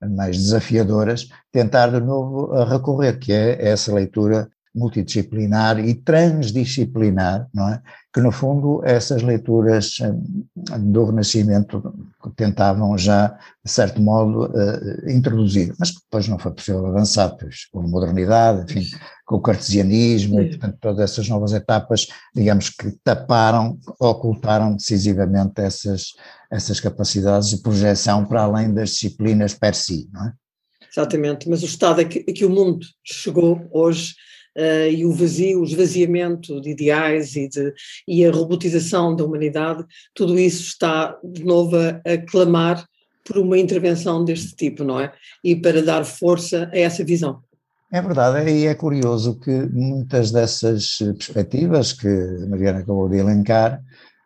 mais 0.09 0.37
desafiadoras, 0.37 1.29
tentar 1.53 1.89
de 1.89 2.01
novo 2.01 2.53
recorrer, 2.65 3.19
que 3.19 3.33
é 3.33 3.69
essa 3.69 3.93
leitura 3.93 4.49
multidisciplinar 4.75 5.79
e 5.81 5.95
transdisciplinar, 5.95 7.49
não 7.53 7.69
é? 7.69 7.83
Que 8.13 8.21
no 8.21 8.31
fundo 8.31 8.81
essas 8.85 9.23
leituras 9.23 9.99
eh, 10.01 10.13
do 10.79 11.05
Renascimento 11.05 11.83
tentavam 12.37 12.97
já, 12.97 13.39
de 13.65 13.71
certo 13.71 14.01
modo, 14.01 14.47
uh, 14.47 15.11
introduzir, 15.11 15.75
mas 15.79 15.93
depois 15.93 16.29
não 16.29 16.39
foi 16.39 16.53
possível 16.53 16.87
avançar, 16.87 17.37
pois, 17.39 17.67
com 17.71 17.81
a 17.81 17.89
modernidade, 17.89 18.73
enfim, 18.73 18.97
com 19.25 19.37
o 19.37 19.41
cartesianismo 19.41 20.41
e, 20.41 20.51
portanto, 20.51 20.79
todas 20.81 21.11
essas 21.11 21.29
novas 21.29 21.53
etapas, 21.53 22.09
digamos 22.35 22.71
que 22.71 22.91
taparam, 23.03 23.79
ocultaram 24.01 24.75
decisivamente 24.75 25.61
essas, 25.61 26.09
essas 26.51 26.81
capacidades 26.81 27.49
de 27.49 27.63
projeção 27.63 28.25
para 28.25 28.43
além 28.43 28.73
das 28.73 28.91
disciplinas 28.91 29.55
per 29.55 29.75
si, 29.75 30.09
não 30.13 30.27
é? 30.27 30.33
Exatamente, 30.93 31.49
mas 31.49 31.63
o 31.63 31.67
estado 31.67 32.01
a 32.01 32.05
que, 32.05 32.25
a 32.29 32.33
que 32.33 32.45
o 32.45 32.51
mundo 32.51 32.85
chegou 33.05 33.69
hoje 33.73 34.15
uh, 34.61 34.91
e 34.91 35.05
o 35.05 35.13
vazio, 35.13 35.61
o 35.61 35.65
esvaziamento 35.65 36.61
de 36.61 36.71
ideais 36.71 37.35
e, 37.35 37.49
de, 37.49 37.73
e 38.07 38.25
a 38.25 38.31
robotização 38.31 39.17
da 39.17 39.25
humanidade, 39.25 39.85
tudo 40.15 40.39
isso 40.39 40.65
está 40.65 41.17
de 41.25 41.45
novo 41.45 41.77
a, 41.77 42.01
a 42.05 42.19
clamar 42.19 42.85
por 43.25 43.39
uma 43.39 43.59
intervenção 43.59 44.25
deste 44.25 44.55
tipo, 44.55 44.85
não 44.85 45.01
é? 45.01 45.13
E 45.43 45.57
para 45.57 45.83
dar 45.83 46.05
força 46.05 46.71
a 46.73 46.79
essa 46.79 47.05
visão. 47.05 47.41
É 47.93 48.01
verdade, 48.01 48.49
e 48.51 48.67
é 48.67 48.75
curioso 48.75 49.39
que 49.41 49.51
muitas 49.73 50.31
dessas 50.31 50.99
perspectivas 50.99 51.93
que 51.93 52.07
a 52.07 52.47
Mariana 52.47 52.79
acabou 52.81 53.09
de 53.09 53.17
elencar 53.19 53.83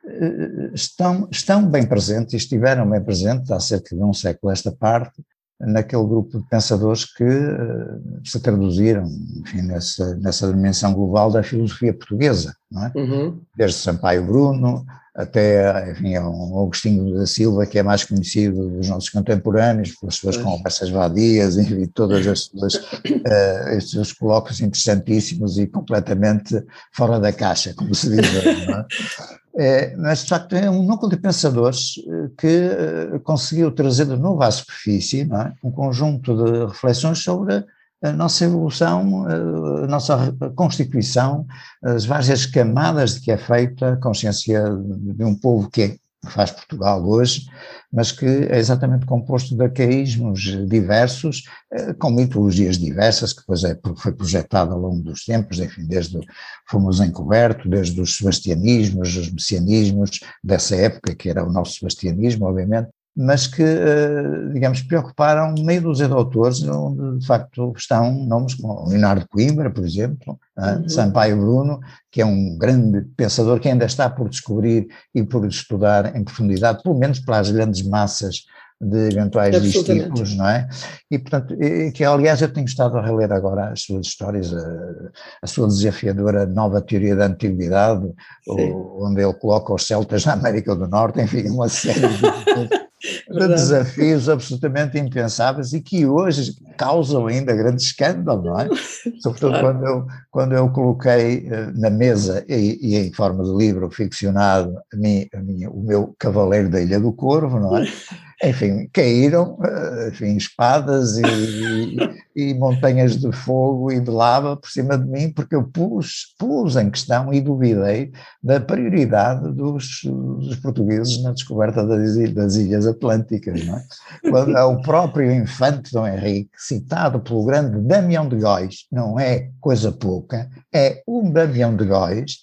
eh, 0.07 0.71
estão, 0.75 1.27
estão 1.31 1.67
bem 1.67 1.87
presentes, 1.87 2.35
estiveram 2.35 2.89
bem 2.89 3.03
presentes 3.03 3.51
há 3.51 3.59
cerca 3.59 3.97
de 3.97 4.03
um 4.03 4.13
século 4.13 4.53
esta 4.53 4.71
parte, 4.71 5.23
naquele 5.67 6.05
grupo 6.05 6.39
de 6.39 6.49
pensadores 6.49 7.05
que 7.05 7.25
uh, 7.25 8.21
se 8.25 8.41
traduziram, 8.41 9.05
enfim, 9.41 9.63
nessa, 9.63 10.15
nessa 10.17 10.53
dimensão 10.53 10.93
global 10.93 11.31
da 11.31 11.43
filosofia 11.43 11.93
portuguesa, 11.93 12.55
é? 12.77 12.99
Uhum. 12.99 13.41
Desde 13.57 13.79
Sampaio 13.79 14.25
Bruno 14.25 14.85
até, 15.15 15.93
enfim, 15.93 16.19
um 16.19 16.61
Agostinho 16.61 17.15
da 17.15 17.25
Silva, 17.25 17.65
que 17.67 17.79
é 17.79 17.85
mais 17.85 18.03
conhecido 18.03 18.69
dos 18.69 18.89
nossos 18.89 19.11
contemporâneos, 19.11 19.93
pelas 19.93 20.17
suas 20.17 20.37
pois. 20.37 20.49
conversas 20.49 20.91
vadias 20.91 21.57
e 21.71 21.87
todos 21.87 22.27
estes, 22.27 22.75
uh, 22.75 23.69
estes 23.77 24.13
colóquios 24.13 24.61
interessantíssimos 24.61 25.57
e 25.57 25.69
completamente 25.69 26.61
fora 26.93 27.21
da 27.21 27.33
caixa, 27.33 27.73
como 27.75 27.95
se 27.95 28.11
diz. 28.11 28.67
não 28.67 28.75
é? 28.75 28.87
É, 29.57 29.95
mas, 29.97 30.25
de 30.25 30.31
facto, 30.31 30.57
é 30.57 30.69
um 30.69 30.83
núcleo 30.83 31.09
de 31.09 31.17
pensadores 31.17 31.95
eh, 32.09 32.31
que 32.37 32.47
eh, 32.47 33.19
conseguiu 33.23 33.71
trazer 33.71 34.05
de 34.05 34.17
novo 34.17 34.43
à 34.43 34.51
superfície 34.51 35.23
é? 35.23 35.53
um 35.63 35.71
conjunto 35.71 36.35
de 36.35 36.67
reflexões 36.67 37.21
sobre 37.21 37.65
a 38.03 38.13
nossa 38.13 38.45
evolução, 38.45 39.31
eh, 39.31 39.85
a 39.85 39.87
nossa 39.87 40.35
constituição, 40.57 41.47
as 41.85 42.05
várias 42.05 42.47
camadas 42.47 43.15
de 43.15 43.21
que 43.21 43.31
é 43.31 43.39
feita 43.39 43.93
a 43.93 43.97
consciência 43.97 44.61
de 44.77 45.23
um 45.23 45.37
povo 45.37 45.71
que 45.71 45.83
é 45.83 45.97
faz 46.31 46.51
Portugal 46.51 47.07
hoje, 47.07 47.47
mas 47.93 48.11
que 48.11 48.27
é 48.27 48.59
exatamente 48.59 49.07
composto 49.07 49.57
de 49.57 49.63
arcaísmos 49.63 50.41
diversos, 50.69 51.45
eh, 51.73 51.95
com 51.95 52.11
mitologias 52.11 52.77
diversas, 52.77 53.33
que 53.33 53.41
depois 53.41 53.63
é, 53.65 53.79
foi 53.97 54.13
projetado 54.13 54.73
ao 54.73 54.81
longo 54.81 55.03
dos 55.03 55.25
tempos, 55.25 55.61
enfim, 55.61 55.87
desde 55.87 56.19
o 56.19 56.23
famoso 56.69 57.05
encoberto, 57.05 57.69
desde 57.69 58.01
os 58.01 58.17
sebastianismos, 58.17 59.17
os 59.17 59.31
messianismos 59.31 60.21
dessa 60.43 60.75
época, 60.75 61.15
que 61.15 61.29
era 61.29 61.45
o 61.45 61.53
nosso 61.53 61.79
sebastianismo, 61.79 62.47
obviamente, 62.47 62.89
mas 63.17 63.47
que, 63.47 63.63
eh, 63.63 64.49
digamos, 64.53 64.83
preocuparam 64.83 65.55
meio 65.61 65.83
dúzia 65.83 66.09
de 66.09 66.15
autores, 66.15 66.63
onde 66.65 67.21
de 67.21 67.27
facto 67.27 67.73
estão 67.77 68.13
nomes 68.13 68.55
como 68.55 68.89
Leonardo 68.89 69.29
Coimbra, 69.29 69.71
por 69.71 69.85
exemplo, 69.85 70.39
uhum. 70.57 70.89
Sampaio 70.89 71.37
Bruno, 71.37 71.81
que 72.11 72.21
é 72.21 72.27
um 72.27 72.59
grande 72.59 73.03
pensador 73.17 73.61
que 73.61 73.69
ainda 73.69 73.85
está 73.85 74.11
por 74.11 74.29
descobrir 74.29 74.89
e 75.15 75.23
por 75.23 75.47
estudar 75.47 76.17
em 76.17 76.25
profundidade, 76.25 76.83
pelo 76.83 76.99
menos 76.99 77.21
para 77.21 77.39
as 77.39 77.51
grandes 77.51 77.87
massas 77.87 78.47
de 78.81 79.09
eventuais 79.09 79.63
discípulos, 79.63 80.37
não 80.37 80.49
é? 80.49 80.69
E, 81.09 81.17
portanto, 81.17 81.57
que 81.95 82.05
aliás 82.05 82.43
eu 82.43 82.53
tenho 82.53 82.67
estado 82.67 82.99
a 82.99 83.03
reler 83.03 83.33
agora 83.33 83.71
as 83.71 83.83
suas 83.83 84.07
histórias, 84.07 84.53
a, 84.53 85.11
a 85.41 85.47
sua 85.47 85.69
desafiadora 85.69 86.45
nova 86.45 86.83
teoria 86.83 87.15
da 87.15 87.27
antiguidade, 87.27 88.13
onde 88.49 89.23
ele 89.23 89.35
coloca 89.35 89.73
os 89.73 89.87
celtas 89.87 90.25
na 90.27 90.33
América 90.33 90.75
do 90.75 90.89
Norte, 90.89 91.21
enfim, 91.21 91.49
uma 91.49 91.69
série 91.69 92.01
de 92.01 92.85
de 93.29 93.49
desafios 93.49 94.29
absolutamente 94.29 94.99
impensáveis 94.99 95.73
e 95.73 95.81
que 95.81 96.07
hoje 96.07 96.55
causam 96.79 97.27
ainda 97.27 97.55
grande 97.55 97.83
escândalo, 97.83 98.43
não 98.43 98.61
é? 98.61 98.69
Sobretudo 99.21 99.59
claro. 99.59 99.61
quando, 99.61 99.87
eu, 99.87 100.07
quando 100.31 100.55
eu 100.55 100.69
coloquei 100.71 101.49
uh, 101.49 101.79
na 101.79 101.91
mesa 101.91 102.45
e, 102.49 102.79
e, 102.81 102.97
em 102.97 103.13
forma 103.13 103.45
de 103.45 103.55
livro 103.55 103.91
ficcionado 103.91 104.75
a 104.93 104.97
mim, 104.97 105.29
a 105.35 105.71
o 105.71 105.83
meu 105.83 106.15
Cavaleiro 106.19 106.69
da 106.69 106.81
Ilha 106.81 106.99
do 106.99 107.13
Corvo, 107.13 107.61
não 107.61 107.77
é? 107.77 107.85
enfim, 108.43 108.89
caíram, 108.93 109.59
eh, 109.65 110.09
enfim, 110.09 110.37
espadas 110.37 111.17
e, 111.19 111.97
e, 112.35 112.55
montanhas 112.55 113.17
de 113.17 113.31
fogo 113.33 113.93
e 113.93 114.01
de 114.01 114.11
lava 114.11 114.57
por 114.57 114.69
cima 114.69 114.99
de 114.99 115.09
mim, 115.09 115.33
porque 115.33 115.55
eu 115.55 115.65
pus, 115.65 116.35
pus 116.39 116.77
em 116.77 116.91
questão 116.91 117.33
e 117.33 117.41
duvidei 117.41 118.13
da 118.43 118.61
prioridade 118.61 119.53
dos, 119.53 120.01
dos 120.05 120.57
portugueses 120.57 121.23
na 121.23 121.33
descoberta 121.33 121.87
das, 121.87 122.17
das 122.33 122.57
Ilhas 122.57 122.87
Atlânticas. 122.87 123.65
Não 123.65 123.77
é? 123.77 123.85
Quando 124.29 124.57
é 124.57 124.65
o 124.65 124.81
próprio 124.83 125.31
infante 125.31 125.93
Dom 125.93 126.07
Henrique, 126.07 126.51
citado 126.57 127.21
pelo 127.21 127.45
grande 127.45 127.81
Damião 127.81 128.29
de 128.29 128.37
Góis, 128.37 128.87
não 128.91 129.19
é 129.19 129.51
coisa 129.61 129.93
pouca, 129.93 130.49
é 130.73 131.03
um 131.07 131.31
Damião 131.31 131.77
de 131.77 131.85
Góis 131.85 132.39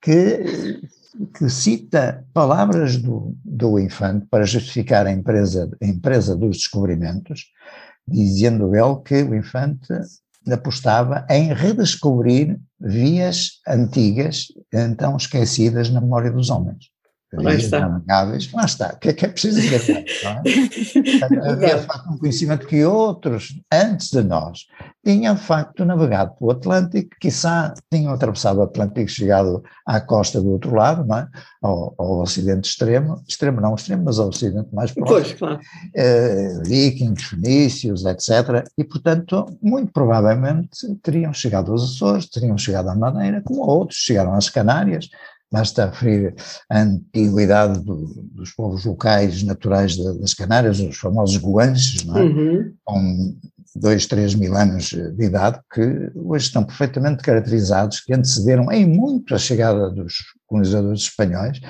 que 0.00 0.80
que 1.34 1.48
cita 1.48 2.24
palavras 2.32 2.96
do, 2.96 3.36
do 3.44 3.78
Infante 3.78 4.26
para 4.30 4.44
justificar 4.44 5.06
a 5.06 5.12
empresa, 5.12 5.70
a 5.82 5.86
empresa 5.86 6.36
dos 6.36 6.58
descobrimentos, 6.58 7.46
dizendo 8.06 8.74
ele 8.74 8.96
que 9.04 9.22
o 9.22 9.34
Infante 9.34 9.92
apostava 10.50 11.26
em 11.28 11.52
redescobrir 11.52 12.58
vias 12.80 13.60
antigas, 13.66 14.46
então 14.72 15.16
esquecidas 15.16 15.90
na 15.90 16.00
memória 16.00 16.30
dos 16.30 16.50
homens. 16.50 16.90
Lá 17.32 17.54
está. 17.54 17.80
Navegáveis, 17.80 18.50
lá 18.52 18.64
está. 18.64 18.94
O 18.94 18.98
que 18.98 19.10
é 19.10 19.12
que 19.12 19.26
é 19.26 19.28
preciso 19.28 19.60
dizer? 19.60 20.06
É? 20.24 21.50
Havia 21.50 21.78
de 21.78 21.86
facto 21.86 22.10
um 22.10 22.16
conhecimento 22.16 22.66
que 22.66 22.82
outros, 22.84 23.60
antes 23.70 24.10
de 24.10 24.22
nós, 24.22 24.60
tinham 25.04 25.34
de 25.34 25.40
facto 25.40 25.84
navegado 25.84 26.34
pelo 26.38 26.50
Atlântico, 26.50 27.16
quiçá 27.20 27.72
tinham 27.90 28.12
atravessado 28.12 28.58
o 28.58 28.62
Atlântico 28.62 29.00
e 29.00 29.08
chegado 29.08 29.62
à 29.86 30.00
costa 30.00 30.40
do 30.40 30.50
outro 30.50 30.74
lado, 30.74 31.04
não 31.06 31.18
é? 31.18 31.28
ao, 31.62 31.94
ao 31.98 32.20
ocidente 32.20 32.68
extremo, 32.68 33.22
extremo 33.26 33.60
não 33.60 33.74
extremo, 33.74 34.04
mas 34.04 34.18
ao 34.18 34.28
ocidente 34.28 34.68
mais 34.72 34.92
próximo. 34.92 35.16
Pois, 35.16 35.32
claro. 35.32 35.60
Uh, 35.96 36.62
vikings, 36.64 37.24
fenícios, 37.24 38.04
etc. 38.04 38.66
E, 38.76 38.84
portanto, 38.84 39.46
muito 39.62 39.92
provavelmente 39.92 40.68
teriam 41.02 41.32
chegado 41.32 41.72
aos 41.72 41.84
Açores, 41.84 42.28
teriam 42.28 42.56
chegado 42.58 42.88
à 42.88 42.94
Madeira, 42.94 43.42
como 43.42 43.62
outros 43.62 43.98
chegaram 43.98 44.34
às 44.34 44.48
Canárias, 44.48 45.08
Basta 45.50 45.86
referir 45.86 46.34
a 46.70 46.80
antiguidade 46.80 47.80
do, 47.80 48.22
dos 48.32 48.52
povos 48.52 48.84
locais 48.84 49.42
naturais 49.42 49.96
das 49.96 50.34
Canárias, 50.34 50.78
os 50.78 50.98
famosos 50.98 51.38
guanches, 51.38 52.04
não 52.04 52.18
é? 52.18 52.22
Uhum. 52.22 52.74
com 52.84 53.36
dois, 53.74 54.06
três 54.06 54.34
mil 54.34 54.54
anos 54.56 54.86
de 54.90 55.24
idade, 55.24 55.60
que 55.72 56.10
hoje 56.14 56.46
estão 56.46 56.64
perfeitamente 56.64 57.22
caracterizados, 57.22 58.00
que 58.00 58.12
antecederam 58.12 58.70
em 58.72 58.86
muito 58.86 59.34
a 59.34 59.38
chegada 59.38 59.90
dos 59.90 60.14
colonizadores 60.46 61.02
espanhóis, 61.02 61.60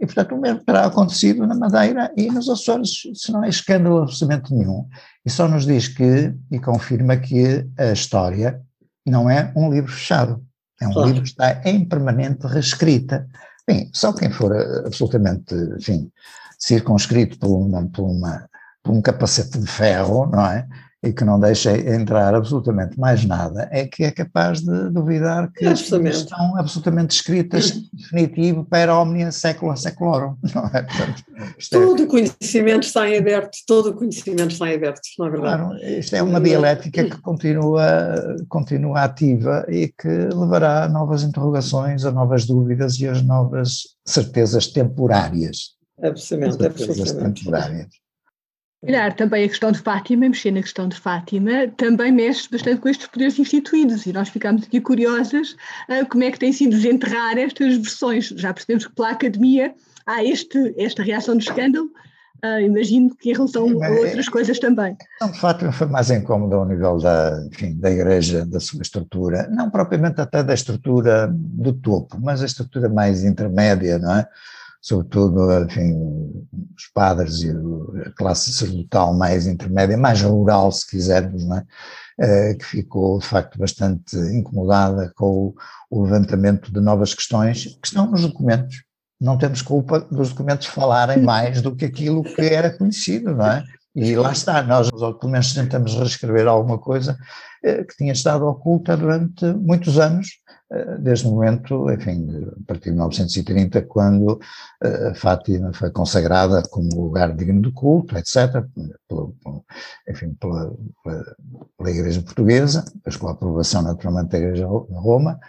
e 0.00 0.06
portanto 0.06 0.34
o 0.34 0.40
mesmo 0.40 0.64
terá 0.64 0.86
acontecido 0.86 1.46
na 1.46 1.54
Madeira 1.54 2.12
e 2.16 2.30
nos 2.30 2.48
Açores, 2.48 3.04
isso 3.04 3.32
não 3.32 3.44
é 3.44 3.48
escândalo 3.48 4.02
absolutamente 4.02 4.54
nenhum, 4.54 4.86
e 5.24 5.30
só 5.30 5.48
nos 5.48 5.66
diz 5.66 5.88
que, 5.88 6.32
e 6.50 6.58
confirma 6.58 7.16
que 7.16 7.66
a 7.76 7.92
história 7.92 8.60
não 9.06 9.28
é 9.28 9.52
um 9.56 9.70
livro 9.70 9.92
fechado, 9.92 10.42
é 10.80 10.88
um 10.88 10.92
claro. 10.92 11.08
livro 11.08 11.22
que 11.22 11.28
está 11.28 11.60
em 11.64 11.84
permanente 11.84 12.46
reescrita. 12.46 13.26
Bem, 13.66 13.90
só 13.92 14.12
quem 14.12 14.30
for 14.30 14.54
eh, 14.54 14.82
absolutamente, 14.86 15.54
enfim, 15.78 16.10
circunscrito 16.58 17.38
por, 17.38 17.56
uma, 17.56 17.86
por, 17.86 18.04
uma, 18.04 18.48
por 18.82 18.92
um 18.92 19.02
capacete 19.02 19.58
de 19.58 19.66
ferro, 19.66 20.26
não 20.26 20.46
é? 20.46 20.66
E 21.02 21.12
que 21.12 21.24
não 21.24 21.38
deixa 21.38 21.76
entrar 21.78 22.34
absolutamente 22.34 22.98
mais 22.98 23.24
nada, 23.24 23.68
é 23.70 23.86
que 23.86 24.02
é 24.02 24.10
capaz 24.10 24.60
de 24.60 24.90
duvidar 24.90 25.50
que 25.52 25.64
as 25.64 25.88
coisas 25.88 26.16
estão 26.16 26.56
absolutamente 26.56 27.14
escritas 27.14 27.70
definitivo 27.92 28.64
para 28.64 28.98
omnia 28.98 29.30
secula 29.30 29.76
seculorum, 29.76 30.34
não 30.52 30.66
é? 30.66 30.82
Portanto, 30.82 31.24
todo 31.70 32.02
é... 32.02 32.04
o 32.04 32.08
conhecimento 32.08 32.82
está 32.82 33.08
em 33.08 33.16
aberto, 33.16 33.58
todo 33.64 33.90
o 33.90 33.94
conhecimento 33.94 34.50
está 34.50 34.68
em 34.68 34.74
aberto, 34.74 35.00
não 35.18 35.26
é 35.26 35.30
verdade? 35.30 35.62
Claro, 35.62 35.84
isto 35.84 36.16
é 36.16 36.22
uma 36.22 36.40
dialética 36.40 37.04
que 37.04 37.20
continua, 37.22 38.36
continua 38.48 39.02
ativa 39.02 39.64
e 39.68 39.88
que 39.88 40.08
levará 40.08 40.84
a 40.84 40.88
novas 40.88 41.22
interrogações, 41.22 42.04
a 42.04 42.10
novas 42.10 42.44
dúvidas 42.44 42.98
e 42.98 43.06
a 43.06 43.14
novas 43.22 43.96
certezas 44.04 44.66
temporárias. 44.66 45.76
Absolutamente, 46.02 46.56
certezas 46.60 47.00
absolutamente. 47.00 47.44
temporárias. 47.44 48.07
Olhar 48.80 49.12
também 49.14 49.44
a 49.44 49.48
questão 49.48 49.72
de 49.72 49.80
Fátima, 49.80 50.28
mexer 50.28 50.52
na 50.52 50.62
questão 50.62 50.86
de 50.86 50.96
Fátima, 50.96 51.66
também 51.76 52.12
mexe 52.12 52.48
bastante 52.48 52.80
com 52.80 52.88
estes 52.88 53.08
poderes 53.08 53.36
instituídos 53.36 54.06
e 54.06 54.12
nós 54.12 54.28
ficámos 54.28 54.62
aqui 54.62 54.80
curiosas 54.80 55.56
uh, 55.88 56.06
como 56.08 56.22
é 56.22 56.30
que 56.30 56.38
tem 56.38 56.52
sido 56.52 56.70
desenterrar 56.70 57.36
estas 57.36 57.76
versões. 57.76 58.28
Já 58.28 58.54
percebemos 58.54 58.86
que 58.86 58.94
pela 58.94 59.10
academia 59.10 59.74
há 60.06 60.22
este, 60.22 60.74
esta 60.78 61.02
reação 61.02 61.36
de 61.36 61.42
escândalo, 61.42 61.90
uh, 62.44 62.60
imagino 62.60 63.12
que 63.16 63.30
em 63.30 63.34
relação 63.34 63.64
a 63.82 63.90
outras 63.90 64.28
coisas 64.28 64.60
também. 64.60 64.96
Não, 65.20 65.32
de 65.32 65.40
Fátima 65.40 65.72
foi 65.72 65.88
mais 65.88 66.08
incómoda 66.10 66.54
ao 66.54 66.64
nível 66.64 66.98
da, 66.98 67.48
enfim, 67.52 67.76
da 67.80 67.90
igreja, 67.90 68.46
da 68.46 68.60
sua 68.60 68.82
estrutura, 68.82 69.48
não 69.50 69.70
propriamente 69.70 70.20
até 70.20 70.40
da 70.40 70.54
estrutura 70.54 71.28
do 71.32 71.72
topo, 71.72 72.16
mas 72.22 72.42
a 72.42 72.46
estrutura 72.46 72.88
mais 72.88 73.24
intermédia, 73.24 73.98
não 73.98 74.14
é? 74.14 74.28
Sobretudo, 74.88 75.52
enfim, 75.64 75.94
os 76.74 76.86
padres 76.94 77.42
e 77.42 77.50
a 77.50 78.10
classe 78.12 78.50
sacerdotal 78.50 79.12
mais 79.14 79.46
intermédia, 79.46 79.98
mais 79.98 80.22
rural, 80.22 80.72
se 80.72 80.88
quisermos, 80.88 81.44
é? 81.50 81.64
Eh, 82.20 82.54
que 82.54 82.64
ficou, 82.64 83.18
de 83.18 83.26
facto, 83.26 83.58
bastante 83.58 84.16
incomodada 84.16 85.12
com 85.14 85.54
o 85.90 86.02
levantamento 86.02 86.72
de 86.72 86.80
novas 86.80 87.14
questões 87.14 87.66
que 87.80 87.86
estão 87.86 88.10
nos 88.10 88.22
documentos. 88.22 88.82
Não 89.20 89.36
temos 89.36 89.62
culpa 89.62 90.00
dos 90.00 90.30
documentos 90.30 90.66
falarem 90.66 91.22
mais 91.22 91.60
do 91.60 91.76
que 91.76 91.84
aquilo 91.84 92.24
que 92.24 92.40
era 92.40 92.76
conhecido, 92.76 93.34
não 93.34 93.46
é? 93.46 93.64
E 93.94 94.16
lá 94.16 94.32
está, 94.32 94.62
nós, 94.62 94.90
pelo 94.90 95.28
menos, 95.30 95.52
tentamos 95.52 95.94
reescrever 95.94 96.46
alguma 96.46 96.78
coisa 96.78 97.16
eh, 97.62 97.84
que 97.84 97.96
tinha 97.96 98.12
estado 98.12 98.46
oculta 98.46 98.96
durante 98.96 99.44
muitos 99.44 99.98
anos 99.98 100.37
desde 100.98 101.26
o 101.26 101.30
momento, 101.30 101.90
enfim, 101.90 102.28
a 102.46 102.66
partir 102.66 102.84
de 102.84 102.90
1930, 102.90 103.82
quando 103.82 104.32
uh, 104.34 105.14
Fátima 105.14 105.72
foi 105.72 105.90
consagrada 105.90 106.62
como 106.70 107.04
lugar 107.04 107.34
digno 107.34 107.62
de 107.62 107.72
culto, 107.72 108.16
etc., 108.18 108.64
pela, 109.08 109.30
enfim, 110.06 110.34
pela, 110.34 110.70
pela, 111.02 111.90
Igreja 111.90 112.20
Portuguesa, 112.20 112.84
depois 112.94 113.16
com 113.16 113.28
a 113.28 113.32
aprovação 113.32 113.80
naturalmente 113.80 114.28
da 114.28 114.38
Igreja 114.38 114.66
de 114.66 114.94
Roma, 114.94 115.40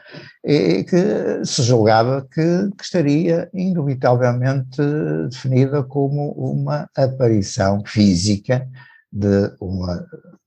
e 0.43 0.85
que 0.85 1.45
se 1.45 1.63
julgava 1.63 2.21
que, 2.21 2.69
que 2.77 2.83
estaria 2.83 3.49
indubitavelmente 3.53 4.81
definida 5.29 5.83
como 5.83 6.31
uma 6.31 6.89
aparição 6.95 7.83
física 7.85 8.65
de 9.11 9.51
uma, 9.59 10.05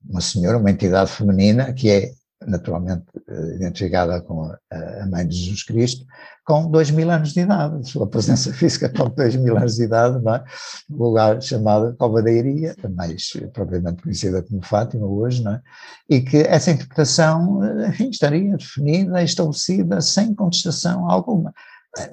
uma 0.08 0.20
senhora, 0.22 0.56
uma 0.56 0.70
entidade 0.70 1.10
feminina 1.10 1.74
que 1.74 1.90
é 1.90 2.12
naturalmente 2.46 3.04
eh, 3.28 3.54
identificada 3.56 4.20
com 4.20 4.52
a 4.70 5.06
mãe 5.06 5.26
de 5.26 5.36
Jesus 5.36 5.62
Cristo, 5.64 6.04
com 6.44 6.70
dois 6.70 6.90
mil 6.90 7.10
anos 7.10 7.32
de 7.32 7.40
idade, 7.40 7.88
sua 7.88 8.06
presença 8.06 8.52
física 8.54 8.88
com 8.88 9.08
dois 9.10 9.36
mil 9.36 9.56
anos 9.56 9.76
de 9.76 9.84
idade, 9.84 10.22
não 10.22 10.34
é? 10.34 10.44
lugar 10.90 11.40
chamado 11.40 11.94
Cova 11.96 12.22
da 12.22 12.30
Iria, 12.30 12.74
mais 12.96 13.32
propriamente 13.52 14.02
conhecida 14.02 14.42
como 14.42 14.64
Fátima 14.64 15.06
hoje, 15.06 15.42
não 15.42 15.52
é? 15.52 15.60
e 16.08 16.20
que 16.20 16.38
essa 16.38 16.70
interpretação, 16.70 17.62
eh, 17.64 17.88
enfim, 17.88 18.10
estaria 18.10 18.56
definida, 18.56 19.22
estabelecida, 19.22 20.00
sem 20.00 20.34
contestação 20.34 21.08
alguma. 21.10 21.52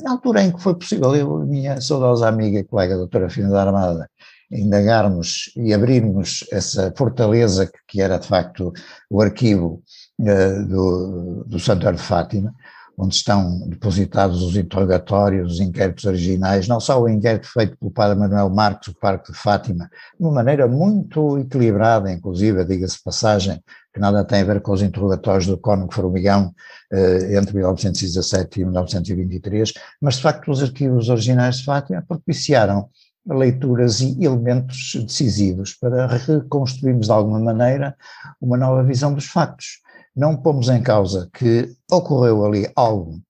Na 0.01 0.11
altura 0.11 0.43
em 0.43 0.51
que 0.51 0.61
foi 0.61 0.75
possível, 0.75 1.15
eu, 1.15 1.39
minha 1.45 1.79
saudosa 1.79 2.27
amiga 2.27 2.59
e 2.59 2.63
colega, 2.65 2.97
doutora 2.97 3.29
Fina 3.29 3.49
da 3.49 3.63
Armada, 3.63 4.09
indagarmos 4.51 5.51
e 5.55 5.73
abrirmos 5.73 6.43
essa 6.51 6.91
fortaleza 6.97 7.67
que, 7.67 7.79
que 7.87 8.01
era 8.01 8.17
de 8.17 8.27
facto 8.27 8.73
o 9.09 9.21
arquivo 9.21 9.81
do, 10.19 11.43
do 11.45 11.59
Santuário 11.59 11.97
de 11.97 12.03
Fátima, 12.03 12.53
onde 12.97 13.15
estão 13.15 13.65
depositados 13.69 14.43
os 14.43 14.57
interrogatórios, 14.57 15.53
os 15.53 15.59
inquéritos 15.61 16.03
originais, 16.03 16.67
não 16.67 16.81
só 16.81 17.01
o 17.01 17.07
inquérito 17.07 17.47
feito 17.47 17.77
pelo 17.77 17.89
padre 17.89 18.19
Manuel 18.19 18.49
Marques, 18.49 18.89
o 18.89 18.99
Parque 18.99 19.31
de 19.31 19.37
Fátima, 19.37 19.89
de 20.19 20.25
uma 20.25 20.33
maneira 20.33 20.67
muito 20.67 21.37
equilibrada, 21.37 22.11
inclusive, 22.11 22.65
diga-se 22.65 23.01
passagem, 23.01 23.63
que 23.93 24.01
nada 24.01 24.25
tem 24.25 24.41
a 24.41 24.43
ver 24.43 24.59
com 24.59 24.73
os 24.73 24.81
interrogatórios 24.81 25.47
do 25.47 25.57
Cónigo 25.57 25.93
Formigão 25.93 26.53
eh, 26.91 27.37
entre 27.37 27.55
1917 27.55 28.59
e 28.59 28.65
1923, 28.65 29.73
mas 30.01 30.15
de 30.15 30.21
facto 30.21 30.51
os 30.51 30.61
arquivos 30.61 31.07
originais 31.07 31.59
de 31.59 31.63
Fátima 31.63 32.03
propiciaram 32.05 32.89
leituras 33.25 34.01
e 34.01 34.17
elementos 34.23 34.95
decisivos 35.05 35.73
para 35.73 36.07
reconstruirmos 36.07 37.05
de 37.05 37.11
alguma 37.11 37.39
maneira 37.39 37.95
uma 38.41 38.57
nova 38.57 38.83
visão 38.83 39.13
dos 39.13 39.25
factos. 39.25 39.79
Não 40.19 40.35
pomos 40.35 40.67
em 40.67 40.83
causa 40.83 41.29
que 41.33 41.73
ocorreu 41.89 42.45
ali 42.45 42.69
algo 42.75 43.21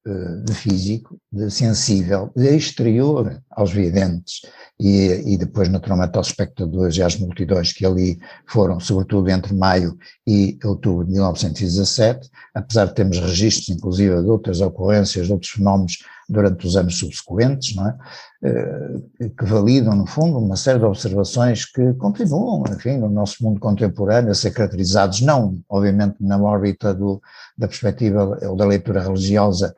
de 0.43 0.53
físico, 0.55 1.21
de 1.31 1.51
sensível, 1.51 2.31
de 2.35 2.49
exterior 2.49 3.39
aos 3.51 3.71
videntes 3.71 4.41
e, 4.79 5.33
e 5.33 5.37
depois 5.37 5.69
naturalmente 5.69 6.17
aos 6.17 6.29
espectadores 6.29 6.97
e 6.97 7.03
às 7.03 7.15
multidões 7.15 7.71
que 7.71 7.85
ali 7.85 8.17
foram, 8.47 8.79
sobretudo 8.79 9.29
entre 9.29 9.53
maio 9.53 9.95
e 10.25 10.57
outubro 10.63 11.05
de 11.05 11.11
1917, 11.11 12.27
apesar 12.55 12.85
de 12.85 12.95
termos 12.95 13.19
registros 13.19 13.69
inclusive 13.69 14.23
de 14.23 14.27
outras 14.27 14.59
ocorrências, 14.59 15.27
de 15.27 15.31
outros 15.33 15.51
fenómenos 15.51 15.99
durante 16.27 16.65
os 16.65 16.75
anos 16.75 16.97
subsequentes, 16.97 17.75
não 17.75 17.87
é? 17.87 17.95
Eh, 18.41 19.29
que 19.37 19.43
validam, 19.43 19.93
no 19.93 20.05
fundo, 20.05 20.37
uma 20.37 20.55
série 20.55 20.79
de 20.79 20.85
observações 20.85 21.65
que 21.65 21.93
continuam, 21.95 22.63
enfim, 22.71 22.97
no 22.97 23.09
nosso 23.09 23.43
mundo 23.43 23.59
contemporâneo 23.59 24.31
a 24.31 24.35
ser 24.35 24.51
caracterizados, 24.51 25.19
não, 25.19 25.59
obviamente, 25.67 26.15
na 26.21 26.41
órbita 26.41 26.93
do, 26.93 27.21
da 27.57 27.67
perspectiva 27.67 28.39
ou 28.47 28.55
da 28.55 28.65
leitura 28.65 29.01
religiosa 29.01 29.75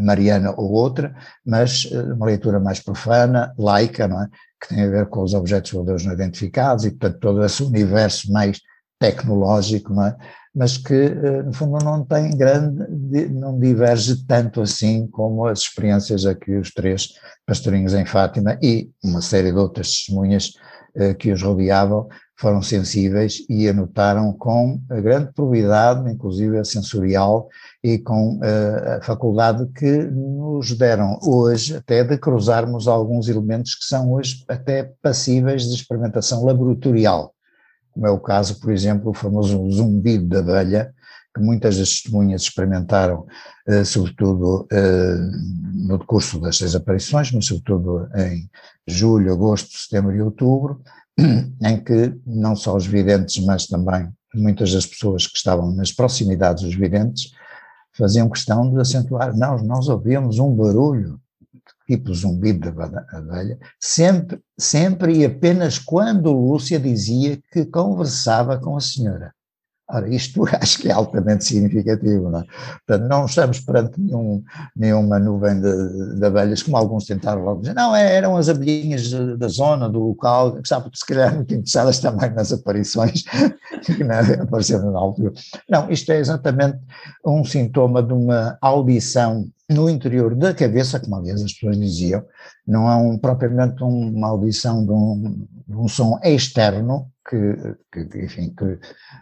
mariana 0.00 0.54
ou 0.56 0.72
outra, 0.72 1.14
mas 1.44 1.86
eh, 1.92 2.14
uma 2.14 2.26
leitura 2.26 2.58
mais 2.58 2.80
profana, 2.80 3.52
laica, 3.58 4.08
não 4.08 4.22
é? 4.22 4.28
que 4.60 4.68
tem 4.68 4.82
a 4.82 4.88
ver 4.88 5.06
com 5.06 5.22
os 5.22 5.34
objetos 5.34 5.70
voadores 5.70 6.04
não 6.04 6.12
identificados 6.12 6.84
e, 6.84 6.90
portanto, 6.90 7.20
todo 7.20 7.44
esse 7.44 7.62
universo 7.62 8.32
mais 8.32 8.60
tecnológico, 8.98 9.92
não 9.92 10.06
é? 10.06 10.16
Mas 10.58 10.76
que, 10.76 10.92
eh, 10.92 11.42
no 11.44 11.52
fundo, 11.52 11.78
não 11.84 12.04
tem 12.04 12.36
grande, 12.36 13.28
não 13.28 13.56
diverge 13.56 14.26
tanto 14.26 14.60
assim 14.60 15.06
como 15.06 15.46
as 15.46 15.60
experiências 15.60 16.26
a 16.26 16.34
que 16.34 16.56
os 16.56 16.72
três 16.72 17.10
pastorinhos 17.46 17.94
em 17.94 18.04
Fátima 18.04 18.58
e 18.60 18.90
uma 19.04 19.22
série 19.22 19.52
de 19.52 19.56
outras 19.56 19.88
testemunhas 19.88 20.54
eh, 20.96 21.14
que 21.14 21.30
os 21.30 21.40
rodeavam 21.40 22.08
foram 22.36 22.60
sensíveis 22.60 23.44
e 23.48 23.68
anotaram 23.68 24.32
com 24.32 24.80
grande 24.88 25.32
probidade, 25.32 26.10
inclusive 26.10 26.58
a 26.58 26.64
sensorial, 26.64 27.48
e 27.82 27.96
com 27.98 28.40
eh, 28.42 28.98
a 28.98 29.04
faculdade 29.04 29.64
que 29.76 30.02
nos 30.10 30.76
deram 30.76 31.20
hoje 31.22 31.76
até 31.76 32.02
de 32.02 32.18
cruzarmos 32.18 32.88
alguns 32.88 33.28
elementos 33.28 33.76
que 33.76 33.84
são 33.84 34.12
hoje 34.12 34.44
até 34.48 34.92
passíveis 35.00 35.68
de 35.68 35.74
experimentação 35.76 36.44
laboratorial 36.44 37.32
como 37.98 38.06
é 38.06 38.10
o 38.12 38.20
caso, 38.20 38.60
por 38.60 38.72
exemplo, 38.72 39.10
o 39.10 39.14
famoso 39.14 39.68
zumbido 39.72 40.28
da 40.28 40.38
abelha, 40.38 40.94
que 41.34 41.42
muitas 41.42 41.76
das 41.76 41.88
testemunhas 41.88 42.42
experimentaram, 42.42 43.26
eh, 43.66 43.82
sobretudo 43.82 44.68
eh, 44.70 45.16
no 45.74 45.98
decurso 45.98 46.40
das 46.40 46.56
seis 46.56 46.76
aparições, 46.76 47.32
mas 47.32 47.46
sobretudo 47.46 48.08
em 48.14 48.48
julho, 48.86 49.32
agosto, 49.32 49.76
setembro 49.76 50.14
e 50.14 50.22
outubro, 50.22 50.80
em 51.18 51.82
que 51.82 52.14
não 52.24 52.54
só 52.54 52.76
os 52.76 52.86
videntes, 52.86 53.44
mas 53.44 53.66
também 53.66 54.08
muitas 54.32 54.72
das 54.72 54.86
pessoas 54.86 55.26
que 55.26 55.36
estavam 55.36 55.72
nas 55.72 55.90
proximidades 55.90 56.62
dos 56.62 56.76
videntes 56.76 57.32
faziam 57.96 58.30
questão 58.30 58.72
de 58.72 58.80
acentuar, 58.80 59.36
nós, 59.36 59.60
nós 59.64 59.88
ouvíamos 59.88 60.38
um 60.38 60.54
barulho 60.54 61.20
tipo 61.88 62.12
zumbido 62.12 62.70
da 62.70 63.06
abelha, 63.10 63.58
sempre, 63.80 64.38
sempre 64.58 65.20
e 65.20 65.24
apenas 65.24 65.78
quando 65.78 66.30
Lúcia 66.30 66.78
dizia 66.78 67.40
que 67.50 67.64
conversava 67.64 68.58
com 68.58 68.76
a 68.76 68.80
senhora. 68.80 69.32
Ora, 69.90 70.06
isto 70.06 70.44
acho 70.60 70.80
que 70.80 70.88
é 70.90 70.92
altamente 70.92 71.44
significativo, 71.44 72.28
não 72.28 72.40
é? 72.40 72.44
Portanto, 72.86 73.08
não 73.08 73.24
estamos 73.24 73.60
perante 73.60 73.98
nenhum, 73.98 74.44
nenhuma 74.76 75.18
nuvem 75.18 75.58
de, 75.58 76.16
de, 76.16 76.26
abelhas, 76.26 76.62
como 76.62 76.76
alguns 76.76 77.06
tentaram 77.06 77.42
logo 77.42 77.62
dizer, 77.62 77.74
não, 77.74 77.96
é, 77.96 78.14
eram 78.14 78.36
as 78.36 78.50
abelhinhas 78.50 79.10
da 79.38 79.48
zona, 79.48 79.88
do 79.88 79.98
local, 79.98 80.52
que 80.52 80.60
estavam 80.60 80.90
se 80.92 81.06
calhar 81.06 81.34
muito 81.34 81.54
interessadas 81.54 82.00
também 82.00 82.30
nas 82.34 82.52
aparições 82.52 83.22
que 83.82 84.02
é? 84.02 84.42
apareceram 84.42 84.92
na 84.92 84.98
altura. 84.98 85.32
Não, 85.66 85.90
isto 85.90 86.12
é 86.12 86.18
exatamente 86.18 86.78
um 87.24 87.42
sintoma 87.42 88.02
de 88.02 88.12
uma 88.12 88.58
audição 88.60 89.48
no 89.70 89.88
interior 89.88 90.34
da 90.34 90.54
cabeça, 90.54 90.98
como 90.98 91.16
aliás 91.16 91.42
as 91.42 91.52
pessoas 91.52 91.78
diziam, 91.78 92.24
não 92.66 92.90
é 92.90 92.96
um, 92.96 93.18
propriamente 93.18 93.82
uma 93.82 94.28
audição 94.28 94.84
de 94.84 94.92
um, 94.92 95.46
de 95.66 95.76
um 95.76 95.86
som 95.86 96.18
externo 96.22 97.10
que, 97.28 97.76
que, 97.92 98.24
enfim, 98.24 98.54
que 98.56 98.78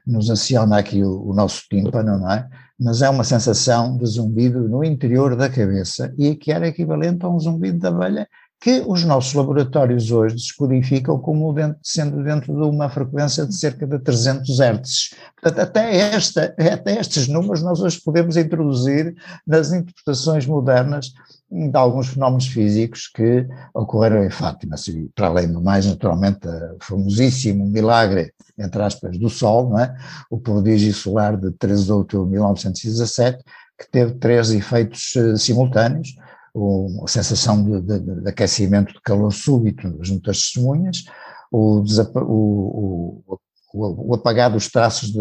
nos 0.07 0.31
aciona 0.31 0.79
aqui 0.79 1.03
o, 1.03 1.31
o, 1.31 1.35
nosso 1.35 1.65
tímpano, 1.69 2.19
não 2.19 2.31
é? 2.31 2.49
Mas 2.79 3.03
é 3.03 3.11
uma 3.11 3.25
sensação 3.25 3.97
de 3.97 4.07
zumbido 4.07 4.69
no 4.69 4.85
interior 4.85 5.35
da 5.35 5.49
cabeça 5.49 6.15
e 6.17 6.37
que 6.37 6.53
era 6.53 6.69
equivalente 6.69 7.25
a 7.25 7.29
um 7.29 7.41
zumbido 7.41 7.79
da 7.79 7.89
abelha 7.89 8.29
que 8.61 8.83
os 8.87 9.05
nossos 9.05 9.35
laboratórios 9.35 10.11
hoje 10.11 10.35
descodificam 10.35 11.19
como 11.19 11.53
dentro, 11.53 11.79
sendo 11.83 12.23
dentro 12.23 12.55
de 12.55 12.63
uma 12.63 12.89
frequência 12.89 13.47
de 13.47 13.55
cerca 13.55 13.87
de 13.87 13.99
300 13.99 14.59
Hz. 14.59 15.15
Portanto, 15.41 15.61
até, 15.61 15.97
esta, 15.97 16.55
até 16.59 16.99
estes 16.99 17.29
números 17.29 17.63
nós 17.63 17.81
hoje 17.81 18.01
podemos 18.03 18.37
introduzir 18.37 19.15
nas 19.47 19.73
interpretações 19.73 20.47
modernas 20.47 21.13
de 21.51 21.77
alguns 21.77 22.09
fenómenos 22.09 22.49
físicos 22.49 23.09
que 23.09 23.47
ocorreram 23.73 24.25
em 24.25 24.31
Fátima, 24.31 24.75
para 25.15 25.29
além 25.29 25.53
do 25.53 25.63
mais, 25.63 25.87
naturalmente, 25.87 26.49
o 26.49 26.79
famosíssimo 26.81 27.67
milagre, 27.67 28.33
entre 28.59 28.83
aspas, 28.83 29.17
do 29.19 29.29
Sol, 29.29 29.71
não 29.71 29.79
é? 29.79 29.95
o 30.31 30.39
prodígio 30.39 30.93
solar 30.93 31.37
de 31.37 31.53
13 31.53 31.85
de 31.85 31.93
outubro 31.93 32.27
de 32.27 32.33
1917, 32.33 33.45
que 33.79 33.91
teve 33.91 34.15
três 34.15 34.51
efeitos 34.51 35.15
uh, 35.17 35.37
simultâneos, 35.37 36.17
o, 36.57 37.05
a 37.05 37.09
sensação 37.09 37.63
de, 37.63 37.81
de, 37.83 38.23
de, 38.23 38.29
aquecimento 38.29 38.95
de 38.95 39.01
calor 39.03 39.31
súbito 39.31 39.99
junto 40.01 40.31
às 40.31 40.39
testemunhas, 40.39 41.05
o, 41.53 41.85
o, 42.17 43.39
o, 43.75 44.15
apagar 44.15 44.51
dos 44.51 44.71
traços 44.71 45.13
de, 45.13 45.19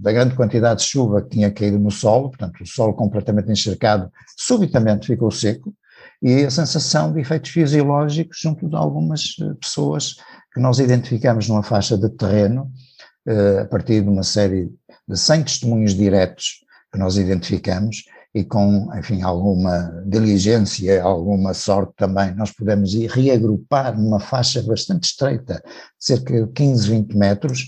da 0.00 0.12
grande 0.12 0.34
quantidade 0.34 0.80
de 0.80 0.88
chuva 0.88 1.20
que 1.20 1.28
tinha 1.28 1.50
caído 1.50 1.78
no 1.78 1.90
solo, 1.90 2.30
portanto 2.30 2.62
o 2.62 2.66
solo 2.66 2.94
completamente 2.94 3.50
encharcado, 3.50 4.10
subitamente 4.34 5.06
ficou 5.06 5.30
seco, 5.30 5.74
e 6.22 6.44
a 6.44 6.50
sensação 6.50 7.12
de 7.12 7.20
efeitos 7.20 7.50
fisiológicos 7.50 8.38
junto 8.40 8.66
de 8.66 8.76
algumas 8.76 9.36
eh, 9.38 9.54
pessoas 9.60 10.16
que 10.54 10.60
nós 10.60 10.78
identificamos 10.78 11.48
numa 11.48 11.62
faixa 11.62 11.98
de 11.98 12.08
terreno, 12.08 12.72
eh, 13.26 13.60
a 13.60 13.66
partir 13.66 14.00
de 14.00 14.08
uma 14.08 14.22
série 14.22 14.70
de 15.06 15.18
100 15.18 15.42
testemunhos 15.42 15.94
diretos 15.94 16.64
que 16.90 16.98
nós 16.98 17.18
identificamos, 17.18 18.04
e 18.36 18.44
com, 18.44 18.86
enfim, 18.94 19.22
alguma 19.22 20.02
diligência, 20.04 21.02
alguma 21.02 21.54
sorte 21.54 21.94
também, 21.96 22.34
nós 22.34 22.50
podemos 22.50 22.92
ir 22.92 23.10
reagrupar 23.10 23.98
numa 23.98 24.20
faixa 24.20 24.62
bastante 24.62 25.04
estreita, 25.04 25.62
cerca 25.98 26.44
de 26.44 26.52
15, 26.52 26.86
20 26.86 27.16
metros, 27.16 27.66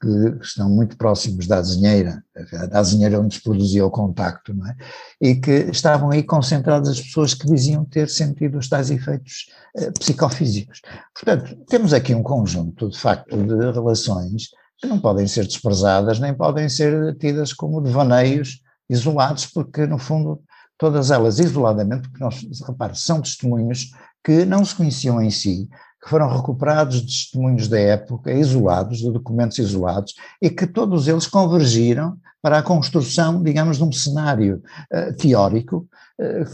que 0.00 0.38
estão 0.40 0.70
muito 0.70 0.96
próximos 0.96 1.46
da 1.46 1.58
azinheira, 1.58 2.24
da 2.70 2.78
azinheira 2.78 3.20
onde 3.20 3.34
se 3.34 3.42
produzia 3.42 3.84
o 3.84 3.90
contacto, 3.90 4.54
não 4.54 4.66
é? 4.66 4.76
E 5.20 5.34
que 5.34 5.50
estavam 5.70 6.10
aí 6.10 6.22
concentradas 6.22 6.88
as 6.88 7.00
pessoas 7.02 7.34
que 7.34 7.46
diziam 7.46 7.84
ter 7.84 8.08
sentido 8.08 8.56
os 8.56 8.66
tais 8.66 8.90
efeitos 8.90 9.50
eh, 9.76 9.90
psicofísicos. 9.90 10.80
Portanto, 11.14 11.54
temos 11.68 11.92
aqui 11.92 12.14
um 12.14 12.22
conjunto, 12.22 12.88
de 12.88 12.98
facto, 12.98 13.36
de 13.36 13.72
relações 13.72 14.48
que 14.78 14.86
não 14.86 14.98
podem 14.98 15.26
ser 15.26 15.44
desprezadas, 15.44 16.18
nem 16.18 16.32
podem 16.32 16.66
ser 16.66 17.14
tidas 17.18 17.52
como 17.52 17.82
devaneios 17.82 18.62
isolados, 18.88 19.46
porque, 19.46 19.86
no 19.86 19.98
fundo, 19.98 20.40
todas 20.78 21.10
elas 21.10 21.38
isoladamente, 21.38 22.08
porque 22.08 22.22
nós, 22.22 22.46
repare, 22.66 22.96
são 22.96 23.20
testemunhos 23.20 23.90
que 24.24 24.44
não 24.44 24.64
se 24.64 24.74
conheciam 24.74 25.20
em 25.20 25.30
si, 25.30 25.68
que 26.02 26.08
foram 26.08 26.28
recuperados 26.28 27.00
de 27.00 27.06
testemunhos 27.06 27.68
da 27.68 27.78
época, 27.78 28.32
isolados, 28.32 28.98
de 28.98 29.10
documentos 29.10 29.58
isolados, 29.58 30.14
e 30.40 30.48
que 30.48 30.66
todos 30.66 31.08
eles 31.08 31.26
convergiram 31.26 32.16
para 32.40 32.58
a 32.58 32.62
construção, 32.62 33.42
digamos, 33.42 33.78
de 33.78 33.84
um 33.84 33.92
cenário 33.92 34.62
uh, 34.92 35.16
teórico 35.16 35.88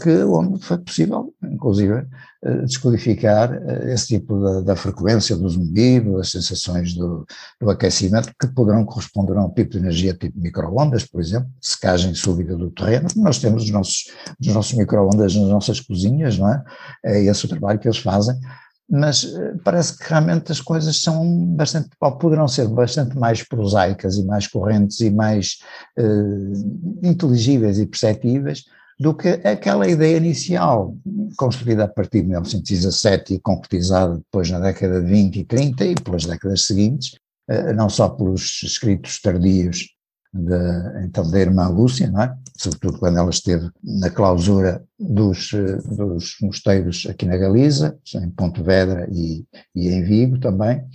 que, 0.03 0.23
onde 0.23 0.63
foi 0.63 0.77
possível, 0.77 1.33
inclusive, 1.43 1.93
uh, 2.43 2.65
descodificar 2.65 3.51
esse 3.87 4.07
tipo 4.07 4.39
da, 4.39 4.61
da, 4.61 4.75
frequência 4.75 5.35
do 5.35 5.49
zumbido, 5.49 6.17
das 6.17 6.29
sensações 6.29 6.93
do, 6.93 7.25
do, 7.59 7.71
aquecimento, 7.71 8.31
que 8.39 8.47
poderão 8.47 8.85
corresponder 8.85 9.35
a 9.35 9.43
um 9.43 9.49
tipo 9.49 9.71
de 9.71 9.79
energia 9.79 10.13
tipo 10.13 10.39
microondas, 10.39 11.03
por 11.05 11.19
exemplo, 11.19 11.49
secagem 11.59 12.13
súbita 12.13 12.55
do 12.55 12.69
terreno, 12.69 13.07
nós 13.15 13.39
temos 13.39 13.63
os 13.63 13.71
nossos, 13.71 14.11
os 14.39 14.53
nossos 14.53 14.73
microondas 14.73 15.35
nas 15.35 15.49
nossas 15.49 15.79
cozinhas, 15.79 16.37
não 16.37 16.47
é? 16.47 16.63
É 17.03 17.23
esse 17.23 17.45
o 17.45 17.49
trabalho 17.49 17.79
que 17.79 17.87
eles 17.87 17.97
fazem, 17.97 18.35
mas 18.87 19.23
eh, 19.23 19.55
parece 19.63 19.97
que 19.97 20.07
realmente 20.07 20.51
as 20.51 20.61
coisas 20.61 21.01
são 21.01 21.25
bastante, 21.55 21.89
poderão 22.19 22.47
ser 22.47 22.67
bastante 22.67 23.17
mais 23.17 23.41
prosaicas 23.41 24.17
e 24.17 24.23
mais 24.23 24.47
correntes 24.47 24.99
e 24.99 25.09
mais 25.09 25.57
inteligíveis 27.01 27.79
e 27.79 27.87
perceptíveis 27.87 28.63
do 28.99 29.13
que 29.13 29.27
aquela 29.27 29.87
ideia 29.87 30.17
inicial, 30.17 30.95
construída 31.37 31.83
a 31.83 31.87
partir 31.87 32.21
de 32.21 32.27
1917 32.27 33.33
e 33.33 33.39
concretizada 33.39 34.15
depois 34.17 34.49
na 34.49 34.59
década 34.59 35.01
de 35.01 35.07
20 35.07 35.39
e 35.39 35.43
30 35.43 35.85
e 35.85 35.95
pelas 35.95 36.25
décadas 36.25 36.65
seguintes, 36.65 37.13
uh, 37.49 37.73
não 37.75 37.89
só 37.89 38.07
pelos 38.09 38.63
escritos 38.63 39.19
tardios 39.19 39.95
de, 40.33 41.05
então 41.05 41.29
da 41.29 41.39
irmã 41.39 41.67
Lúcia, 41.67 42.11
é? 42.21 42.33
sobretudo 42.57 42.99
quando 42.99 43.17
ela 43.17 43.29
esteve 43.29 43.69
na 43.83 44.09
clausura 44.09 44.83
dos, 44.99 45.51
dos 45.97 46.35
mosteiros 46.41 47.05
aqui 47.09 47.25
na 47.25 47.37
Galiza, 47.37 47.97
em 48.15 48.29
Pontevedra 48.29 49.07
e, 49.11 49.45
e 49.75 49.89
em 49.89 50.03
Vigo 50.03 50.39
também, 50.39 50.85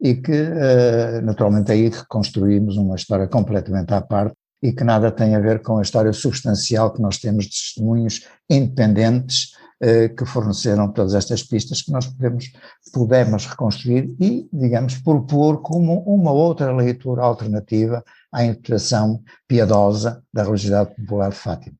e 0.00 0.14
que 0.14 0.32
uh, 0.32 1.22
naturalmente 1.24 1.72
aí 1.72 1.88
reconstruímos 1.88 2.76
uma 2.76 2.94
história 2.94 3.26
completamente 3.26 3.92
à 3.92 4.00
parte 4.00 4.36
e 4.62 4.72
que 4.72 4.84
nada 4.84 5.10
tem 5.10 5.34
a 5.34 5.40
ver 5.40 5.62
com 5.62 5.78
a 5.78 5.82
história 5.82 6.12
substancial 6.12 6.92
que 6.92 7.00
nós 7.00 7.18
temos 7.18 7.44
de 7.44 7.50
testemunhos 7.50 8.26
independentes 8.50 9.52
uh, 9.82 10.14
que 10.14 10.24
forneceram 10.24 10.90
todas 10.92 11.14
estas 11.14 11.42
pistas 11.42 11.82
que 11.82 11.92
nós 11.92 12.06
podemos, 12.06 12.52
pudemos 12.92 13.46
reconstruir 13.46 14.14
e, 14.20 14.48
digamos, 14.52 14.98
propor 14.98 15.62
como 15.62 16.00
uma 16.02 16.32
outra 16.32 16.74
leitura 16.74 17.22
alternativa 17.22 18.04
à 18.32 18.44
interpretação 18.44 19.22
piedosa 19.46 20.22
da 20.32 20.42
religiosidade 20.42 20.94
popular 20.96 21.30
de 21.30 21.36
Fátima. 21.36 21.76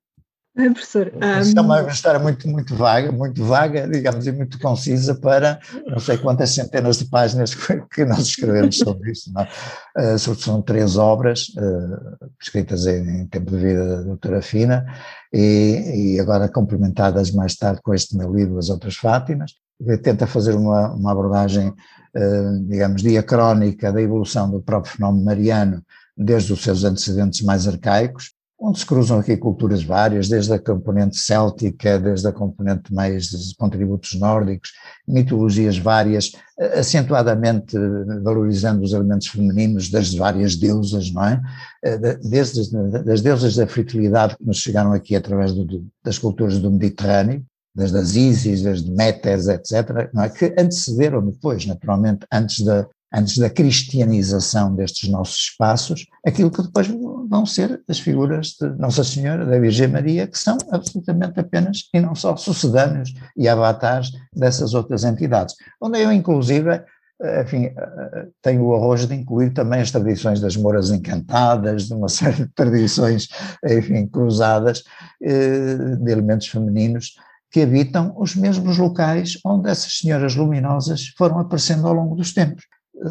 É, 0.68 0.71
professor. 0.71 1.12
Um... 1.14 1.40
Isso 1.40 1.57
é 1.57 1.61
uma 1.61 1.83
história 1.83 2.18
muito, 2.18 2.49
muito 2.49 2.75
vaga, 2.75 3.12
muito 3.12 3.44
vaga, 3.44 3.87
digamos, 3.87 4.27
e 4.27 4.33
muito 4.33 4.59
concisa 4.59 5.14
para 5.14 5.61
não 5.87 6.01
sei 6.01 6.18
quantas 6.18 6.51
centenas 6.51 6.99
de 6.99 7.05
páginas 7.05 7.55
que 7.94 8.05
nós 8.05 8.21
escrevemos 8.21 8.77
sobre 8.77 9.12
isso. 9.12 9.31
É? 9.97 10.14
uh, 10.14 10.18
são 10.18 10.61
três 10.61 10.97
obras 10.97 11.47
uh, 11.57 12.29
escritas 12.42 12.87
em, 12.87 13.21
em, 13.21 13.27
tempo 13.29 13.53
de 13.53 13.57
vida 13.57 13.99
da 13.99 14.03
doutora 14.03 14.42
Fina 14.42 14.85
e, 15.33 16.16
e, 16.16 16.21
agora 16.21 16.49
complementadas 16.49 17.31
mais 17.31 17.55
tarde 17.55 17.81
com 17.81 17.94
este 17.94 18.16
meu 18.16 18.35
livro, 18.35 18.59
As 18.59 18.68
Outras 18.68 18.97
Fátimas, 18.97 19.53
que 19.85 19.97
tenta 19.99 20.27
fazer 20.27 20.57
uma, 20.57 20.92
uma 20.92 21.12
abordagem, 21.12 21.68
uh, 21.68 22.64
digamos, 22.68 23.01
diacrónica 23.01 23.92
da 23.92 24.03
evolução 24.03 24.51
do 24.51 24.61
próprio 24.61 24.92
fenómeno 24.92 25.25
mariano 25.25 25.85
desde 26.16 26.53
os 26.53 26.62
seus 26.62 26.83
antecedentes 26.83 27.42
mais 27.42 27.68
arcaicos, 27.68 28.33
onde 28.61 28.81
se 28.81 28.87
cruzam 28.87 29.21
aqui 29.21 29.37
culturas 29.37 29.85
várias, 29.85 30.29
desde 30.29 30.53
a 30.53 30.59
componente 30.59 31.16
céltica, 31.16 31.99
desde 31.99 32.27
a 32.27 32.33
componente 32.33 32.92
mais 32.92 33.29
de 33.29 33.55
contributos 33.57 34.14
nórdicos, 34.14 34.73
mitologias 35.07 35.79
várias, 35.79 36.33
acentuadamente 36.77 37.77
valorizando 38.23 38.83
os 38.83 38.92
elementos 38.92 39.29
femininos 39.29 39.88
das 39.88 40.12
várias 40.12 40.57
deusas, 40.57 41.12
não 41.12 41.25
é? 41.25 41.40
Desde 42.23 42.68
das 43.05 43.21
deusas 43.21 43.55
da 43.55 43.66
fertilidade 43.66 44.37
que 44.37 44.44
nos 44.44 44.59
chegaram 44.59 44.92
aqui 44.92 45.14
através 45.14 45.53
do, 45.53 45.87
das 46.03 46.18
culturas 46.18 46.59
do 46.59 46.71
Mediterrâneo, 46.71 47.44
desde 47.73 47.97
as 47.97 48.16
Ísis, 48.16 48.62
desde 48.62 48.90
Méteres, 48.90 49.47
etc., 49.47 50.11
não 50.12 50.25
é? 50.25 50.29
que 50.29 50.47
antecederam 50.59 51.25
depois, 51.25 51.64
naturalmente, 51.64 52.27
antes 52.33 52.64
da, 52.64 52.88
antes 53.14 53.38
da 53.38 53.49
cristianização 53.49 54.75
destes 54.75 55.09
nossos 55.09 55.51
espaços, 55.51 56.07
aquilo 56.27 56.51
que 56.51 56.62
depois 56.62 56.88
vão 57.28 57.44
ser 57.44 57.82
as 57.88 57.98
figuras 57.98 58.56
de 58.60 58.68
Nossa 58.78 59.04
Senhora, 59.04 59.44
da 59.44 59.58
Virgem 59.58 59.88
Maria, 59.88 60.26
que 60.26 60.38
são 60.38 60.56
absolutamente 60.70 61.38
apenas 61.38 61.88
e 61.92 62.00
não 62.00 62.14
só 62.14 62.36
sucedâneos 62.36 63.12
e 63.36 63.48
avatares 63.48 64.10
dessas 64.34 64.74
outras 64.74 65.04
entidades, 65.04 65.54
onde 65.80 66.00
eu 66.00 66.12
inclusive 66.12 66.82
enfim, 67.42 67.70
tenho 68.40 68.62
o 68.62 68.76
arrojo 68.76 69.08
de 69.08 69.14
incluir 69.14 69.52
também 69.52 69.80
as 69.80 69.90
tradições 69.90 70.40
das 70.40 70.56
Mouras 70.56 70.90
Encantadas, 70.90 71.88
de 71.88 71.94
uma 71.94 72.06
série 72.08 72.44
de 72.44 72.48
tradições, 72.54 73.28
enfim, 73.64 74.06
cruzadas, 74.06 74.84
eh, 75.20 75.96
de 75.96 76.12
elementos 76.12 76.46
femininos, 76.46 77.14
que 77.50 77.62
habitam 77.62 78.14
os 78.16 78.36
mesmos 78.36 78.78
locais 78.78 79.38
onde 79.44 79.68
essas 79.68 79.98
senhoras 79.98 80.36
luminosas 80.36 81.08
foram 81.16 81.40
aparecendo 81.40 81.88
ao 81.88 81.94
longo 81.94 82.14
dos 82.14 82.32
tempos 82.32 82.64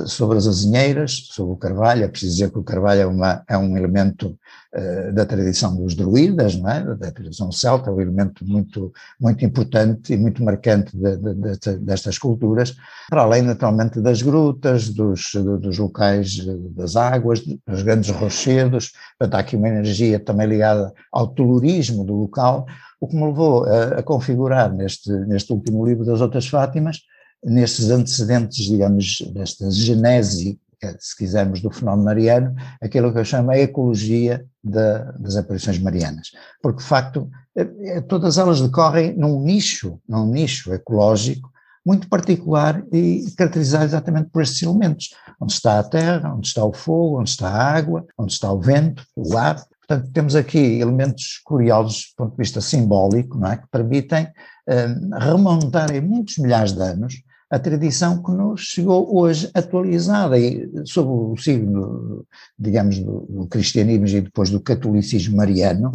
sobre 0.05 0.37
as 0.37 0.47
azinheiras, 0.47 1.27
sobre 1.31 1.53
o 1.53 1.57
carvalho, 1.57 2.03
é 2.03 2.07
preciso 2.07 2.33
dizer 2.33 2.51
que 2.51 2.59
o 2.59 2.63
carvalho 2.63 3.01
é, 3.01 3.05
uma, 3.05 3.43
é 3.47 3.57
um 3.57 3.77
elemento 3.77 4.37
uh, 4.75 5.13
da 5.13 5.25
tradição 5.25 5.75
dos 5.75 5.95
druidas, 5.95 6.55
não 6.55 6.69
é? 6.69 6.83
da 6.95 7.11
tradição 7.11 7.51
celta, 7.51 7.89
é 7.89 7.93
um 7.93 8.01
elemento 8.01 8.45
muito, 8.45 8.91
muito 9.19 9.45
importante 9.45 10.13
e 10.13 10.17
muito 10.17 10.43
marcante 10.43 10.95
de, 10.95 11.17
de, 11.17 11.33
de, 11.33 11.77
destas 11.79 12.17
culturas, 12.17 12.75
para 13.09 13.21
além 13.21 13.41
naturalmente 13.43 14.01
das 14.01 14.21
grutas, 14.21 14.89
dos, 14.89 15.31
dos 15.33 15.77
locais 15.77 16.45
das 16.75 16.95
águas, 16.95 17.41
dos 17.41 17.81
grandes 17.81 18.09
rochedos, 18.09 18.91
portanto 19.17 19.35
há 19.35 19.39
aqui 19.39 19.55
uma 19.55 19.69
energia 19.69 20.19
também 20.19 20.47
ligada 20.47 20.93
ao 21.11 21.27
tulurismo 21.27 22.03
do 22.03 22.13
local, 22.13 22.65
o 22.99 23.07
que 23.07 23.15
me 23.15 23.25
levou 23.25 23.63
a, 23.65 23.99
a 23.99 24.03
configurar 24.03 24.73
neste, 24.73 25.11
neste 25.27 25.53
último 25.53 25.85
livro 25.85 26.03
das 26.03 26.19
outras 26.19 26.47
Fátimas, 26.47 27.01
nestes 27.43 27.89
antecedentes, 27.89 28.65
digamos, 28.65 29.21
desta 29.33 29.69
genese, 29.71 30.59
se 30.99 31.17
quisermos, 31.17 31.61
do 31.61 31.71
fenómeno 31.71 32.05
mariano, 32.05 32.55
aquilo 32.81 33.11
que 33.11 33.19
eu 33.19 33.25
chamo 33.25 33.51
a 33.51 33.57
ecologia 33.57 34.45
da, 34.63 35.11
das 35.13 35.35
aparições 35.35 35.79
marianas. 35.79 36.31
Porque, 36.61 36.81
de 36.81 36.87
facto, 36.87 37.29
eh, 37.55 37.67
eh, 37.81 38.01
todas 38.01 38.37
elas 38.37 38.61
decorrem 38.61 39.15
num 39.17 39.41
nicho, 39.41 39.99
num 40.07 40.27
nicho 40.27 40.73
ecológico 40.73 41.51
muito 41.87 42.09
particular 42.09 42.83
e 42.91 43.23
caracterizado 43.37 43.85
exatamente 43.85 44.29
por 44.29 44.43
estes 44.43 44.61
elementos, 44.61 45.11
onde 45.39 45.53
está 45.53 45.79
a 45.79 45.83
terra, 45.83 46.33
onde 46.35 46.45
está 46.45 46.61
o 46.65 46.73
fogo, 46.73 47.17
onde 47.17 47.29
está 47.29 47.47
a 47.47 47.77
água, 47.77 48.05
onde 48.17 48.33
está 48.33 48.51
o 48.51 48.59
vento, 48.59 49.05
o 49.15 49.37
ar. 49.37 49.63
Portanto, 49.87 50.11
temos 50.11 50.35
aqui 50.35 50.57
elementos 50.57 51.39
curiosos 51.45 52.09
do 52.09 52.15
ponto 52.17 52.31
de 52.31 52.37
vista 52.37 52.59
simbólico, 52.59 53.37
não 53.37 53.49
é? 53.49 53.55
que 53.55 53.67
permitem 53.71 54.27
eh, 54.67 54.95
remontar 55.13 55.95
em 55.95 56.01
muitos 56.01 56.37
milhares 56.39 56.73
de 56.73 56.81
anos 56.81 57.23
a 57.49 57.57
tradição 57.57 58.21
que 58.21 58.31
nos 58.31 58.61
chegou 58.61 59.15
hoje 59.15 59.49
atualizada 59.53 60.37
e 60.37 60.69
sob 60.85 61.09
o 61.09 61.37
signo, 61.37 62.25
digamos, 62.59 62.99
do, 62.99 63.25
do, 63.29 63.47
cristianismo 63.47 64.07
e 64.07 64.21
depois 64.21 64.49
do 64.49 64.59
catolicismo 64.59 65.37
mariano, 65.37 65.91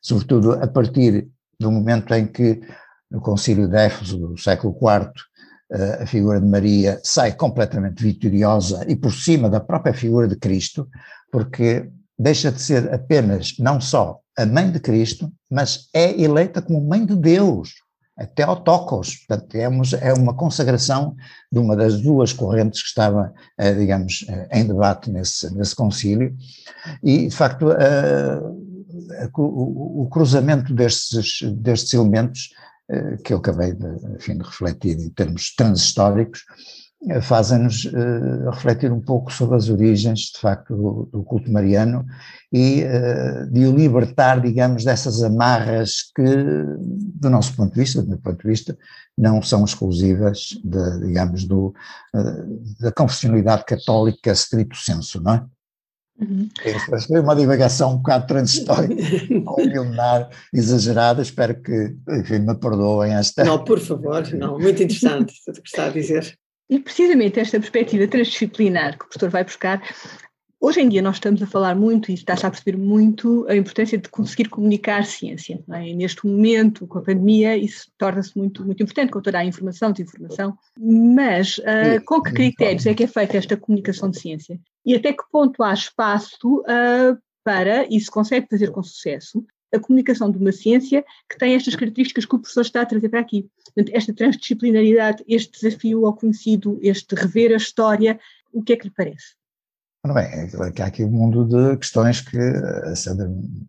sobretudo 0.00 0.52
a 0.52 0.66
partir 0.66 1.28
do 1.60 1.70
momento 1.70 2.14
em 2.14 2.26
que 2.26 2.60
no 3.10 3.20
concílio 3.20 3.68
de 3.68 3.76
Éfeso 3.76 4.18
do 4.18 4.38
século 4.38 4.74
IV 4.74 5.10
eh, 5.72 6.02
a 6.02 6.06
figura 6.06 6.40
de 6.40 6.46
Maria 6.46 6.98
sai 7.02 7.32
completamente 7.32 8.02
vitoriosa 8.02 8.84
e 8.88 8.96
por 8.96 9.12
cima 9.12 9.48
da 9.48 9.60
própria 9.60 9.92
figura 9.92 10.26
de 10.26 10.36
Cristo, 10.36 10.88
porque 11.30 11.90
deixa 12.18 12.50
de 12.50 12.60
ser 12.60 12.92
apenas 12.92 13.54
não 13.58 13.80
só 13.80 14.20
a 14.36 14.46
mãe 14.46 14.70
de 14.70 14.80
Cristo, 14.80 15.30
mas 15.50 15.88
é 15.92 16.20
eleita 16.20 16.62
como 16.62 16.80
mãe 16.80 17.04
de 17.04 17.14
Deus, 17.14 17.74
Theotokos, 18.34 19.16
portanto 19.16 19.48
temos, 19.48 19.92
é 19.92 20.12
uma 20.12 20.34
consagração 20.34 21.16
de 21.50 21.58
uma 21.58 21.74
das 21.74 22.00
duas 22.00 22.32
correntes 22.32 22.80
que 22.80 22.88
estava, 22.88 23.32
eh, 23.58 23.74
digamos, 23.74 24.24
eh, 24.28 24.48
em 24.52 24.66
debate 24.66 25.10
nesse, 25.10 25.52
nesse 25.54 25.74
concílio, 25.74 26.34
e 27.02 27.26
de 27.26 27.34
facto 27.34 27.66
o, 29.36 30.08
cruzamento 30.10 30.72
destes, 30.72 31.42
destes 31.56 31.92
elementos, 31.92 32.50
eh, 32.88 33.16
que 33.24 33.32
eu 33.32 33.38
acabei 33.38 33.72
de, 33.72 33.86
enfim, 34.14 34.38
de 34.38 34.44
refletir 34.44 34.98
em 34.98 35.10
termos 35.10 35.54
transhistóricos, 35.54 36.44
fazem-nos 37.20 37.84
uh, 37.84 38.50
refletir 38.50 38.90
um 38.90 39.00
pouco 39.00 39.32
sobre 39.32 39.56
as 39.56 39.68
origens, 39.68 40.20
de 40.32 40.38
facto, 40.40 40.74
do, 40.74 41.08
do 41.12 41.22
culto 41.22 41.50
mariano 41.52 42.04
e 42.52 42.82
uh, 42.84 43.50
de 43.50 43.66
o 43.66 43.76
libertar, 43.76 44.40
digamos, 44.40 44.84
dessas 44.84 45.22
amarras 45.22 46.10
que, 46.14 46.24
do 46.24 47.28
nosso 47.28 47.54
ponto 47.54 47.74
de 47.74 47.80
vista, 47.80 48.02
do 48.02 48.08
meu 48.08 48.18
ponto 48.18 48.42
de 48.42 48.48
vista, 48.48 48.76
não 49.16 49.42
são 49.42 49.64
exclusivas, 49.64 50.58
de, 50.64 51.06
digamos, 51.06 51.44
do, 51.44 51.74
uh, 52.14 52.80
da 52.80 52.90
confessionalidade 52.90 53.64
católica 53.64 54.32
strito 54.32 54.76
senso, 54.76 55.20
não 55.20 55.34
é? 55.34 55.44
Uhum. 56.20 56.48
Foi 57.08 57.20
uma 57.20 57.34
divagação 57.34 57.94
um 57.94 57.96
bocado 57.96 58.28
transitória, 58.28 58.88
ou 59.46 59.56
milenar, 59.56 60.30
exagerada, 60.52 61.20
espero 61.20 61.60
que, 61.60 61.96
enfim, 62.08 62.38
me 62.38 62.54
perdoem 62.54 63.14
esta... 63.14 63.44
Não, 63.44 63.62
por 63.62 63.80
favor, 63.80 64.22
não, 64.32 64.58
muito 64.58 64.82
interessante 64.82 65.34
o 65.48 65.52
que 65.52 65.68
está 65.68 65.86
a 65.86 65.90
dizer. 65.90 66.38
E 66.68 66.78
precisamente 66.78 67.38
esta 67.38 67.58
perspectiva 67.58 68.08
transdisciplinar 68.08 68.98
que 68.98 69.04
o 69.04 69.08
professor 69.08 69.30
vai 69.30 69.44
buscar, 69.44 69.82
hoje 70.60 70.80
em 70.80 70.88
dia 70.88 71.02
nós 71.02 71.16
estamos 71.16 71.42
a 71.42 71.46
falar 71.46 71.74
muito 71.74 72.10
e 72.10 72.14
está-se 72.14 72.46
a 72.46 72.50
perceber 72.50 72.78
muito 72.78 73.46
a 73.48 73.54
importância 73.54 73.98
de 73.98 74.08
conseguir 74.08 74.48
comunicar 74.48 75.04
ciência. 75.04 75.62
É? 75.70 75.92
neste 75.92 76.26
momento, 76.26 76.86
com 76.86 76.98
a 76.98 77.02
pandemia, 77.02 77.56
isso 77.56 77.90
torna-se 77.98 78.36
muito, 78.36 78.64
muito 78.64 78.82
importante, 78.82 79.12
com 79.12 79.20
toda 79.20 79.38
a 79.38 79.44
informação, 79.44 79.92
desinformação. 79.92 80.56
Mas 80.78 81.58
uh, 81.58 82.02
com 82.06 82.22
que 82.22 82.32
critérios 82.32 82.86
é 82.86 82.94
que 82.94 83.04
é 83.04 83.08
feita 83.08 83.36
esta 83.36 83.56
comunicação 83.56 84.10
de 84.10 84.18
ciência? 84.18 84.58
E 84.86 84.94
até 84.94 85.12
que 85.12 85.22
ponto 85.30 85.62
há 85.62 85.72
espaço 85.72 86.60
uh, 86.60 87.18
para, 87.44 87.86
e 87.90 88.00
se 88.00 88.10
consegue 88.10 88.46
fazer 88.50 88.70
com 88.70 88.82
sucesso, 88.82 89.44
a 89.74 89.80
comunicação 89.80 90.30
de 90.30 90.38
uma 90.38 90.52
ciência 90.52 91.04
que 91.28 91.38
tem 91.38 91.54
estas 91.54 91.74
características 91.74 92.24
que 92.24 92.34
o 92.34 92.38
professor 92.38 92.62
está 92.62 92.82
a 92.82 92.86
trazer 92.86 93.08
para 93.08 93.20
aqui. 93.20 93.48
Portanto, 93.64 93.96
esta 93.96 94.14
transdisciplinaridade, 94.14 95.24
este 95.26 95.60
desafio 95.60 96.06
ao 96.06 96.14
conhecido, 96.14 96.78
este 96.82 97.14
rever 97.14 97.52
a 97.52 97.56
história, 97.56 98.18
o 98.52 98.62
que 98.62 98.72
é 98.72 98.76
que 98.76 98.88
lhe 98.88 98.94
parece? 98.94 99.34
Ora 100.06 100.14
bem, 100.20 100.24
é 100.24 100.82
há 100.82 100.86
aqui 100.86 101.02
um 101.02 101.10
mundo 101.10 101.46
de 101.46 101.78
questões 101.78 102.20
que 102.20 102.38
se 102.94 103.08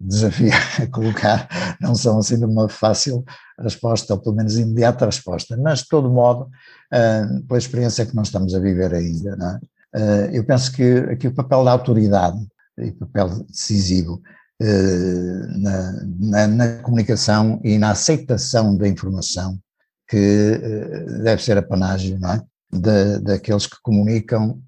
desafia 0.02 0.52
a 0.84 0.88
colocar, 0.88 1.48
não 1.80 1.96
são 1.96 2.18
assim 2.20 2.38
de 2.38 2.44
uma 2.44 2.68
fácil 2.68 3.24
resposta, 3.58 4.14
ou 4.14 4.20
pelo 4.20 4.36
menos 4.36 4.58
imediata 4.58 5.06
resposta, 5.06 5.56
mas 5.56 5.80
de 5.80 5.88
todo 5.88 6.12
modo, 6.12 6.50
ah, 6.92 7.26
pela 7.48 7.58
experiência 7.58 8.06
que 8.06 8.14
nós 8.14 8.28
estamos 8.28 8.54
a 8.54 8.60
viver 8.60 8.94
ainda, 8.94 9.30
é? 9.30 9.98
ah, 9.98 10.30
eu 10.34 10.44
penso 10.44 10.74
que 10.74 10.84
aqui 11.10 11.28
o 11.28 11.34
papel 11.34 11.64
da 11.64 11.72
autoridade 11.72 12.46
e 12.80 12.90
o 12.90 12.96
papel 12.96 13.30
decisivo 13.46 14.22
na, 14.60 15.92
na, 16.20 16.48
na, 16.48 16.82
comunicação 16.82 17.60
e 17.64 17.78
na 17.78 17.92
aceitação 17.92 18.76
da 18.78 18.88
informação 18.88 19.60
que 20.08 20.18
eh, 20.18 21.06
deve 21.24 21.44
ser 21.44 21.58
a 21.58 21.62
não 21.62 22.32
é? 22.32 22.42
De, 22.72 23.20
daqueles 23.20 23.68
que 23.68 23.78
comunicam 23.82 24.62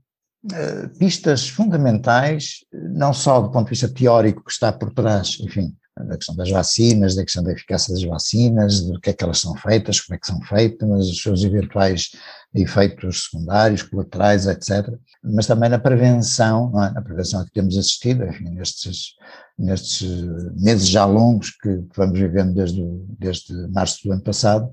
eh, 0.51 0.87
pistas 0.99 1.47
fundamentais, 1.47 2.65
não 2.71 3.13
só 3.13 3.41
do 3.41 3.51
ponto 3.51 3.65
de 3.65 3.71
vista 3.71 3.87
teórico 3.87 4.43
que 4.43 4.51
está 4.51 4.71
por 4.71 4.93
trás, 4.93 5.37
enfim, 5.39 5.75
da 6.05 6.15
questão 6.15 6.35
das 6.35 6.49
vacinas, 6.49 7.15
da 7.15 7.23
questão 7.23 7.43
da 7.43 7.51
eficácia 7.51 7.93
das 7.93 8.03
vacinas, 8.03 8.81
do 8.81 8.99
que 8.99 9.09
é 9.09 9.13
que 9.13 9.23
elas 9.23 9.39
são 9.39 9.55
feitas, 9.55 10.01
como 10.01 10.15
é 10.15 10.19
que 10.19 10.27
são 10.27 10.41
feitas, 10.41 11.07
os 11.07 11.21
seus 11.21 11.43
eventuais 11.43 12.11
efeitos 12.53 13.25
secundários, 13.25 13.83
colaterais, 13.83 14.47
etc. 14.47 14.89
Mas 15.23 15.45
também 15.45 15.69
na 15.69 15.79
prevenção, 15.79 16.71
é? 16.83 16.91
na 16.91 17.01
prevenção 17.01 17.43
que 17.45 17.51
temos 17.51 17.77
assistido, 17.77 18.23
enfim, 18.25 18.49
nestes, 18.49 19.13
nestes 19.57 20.01
meses 20.55 20.87
já 20.87 21.05
longos 21.05 21.51
que, 21.51 21.83
vamos 21.95 22.19
vivendo 22.19 22.53
desde, 22.53 22.83
desde 23.19 23.53
março 23.69 23.99
do 24.03 24.13
ano 24.13 24.23
passado, 24.23 24.71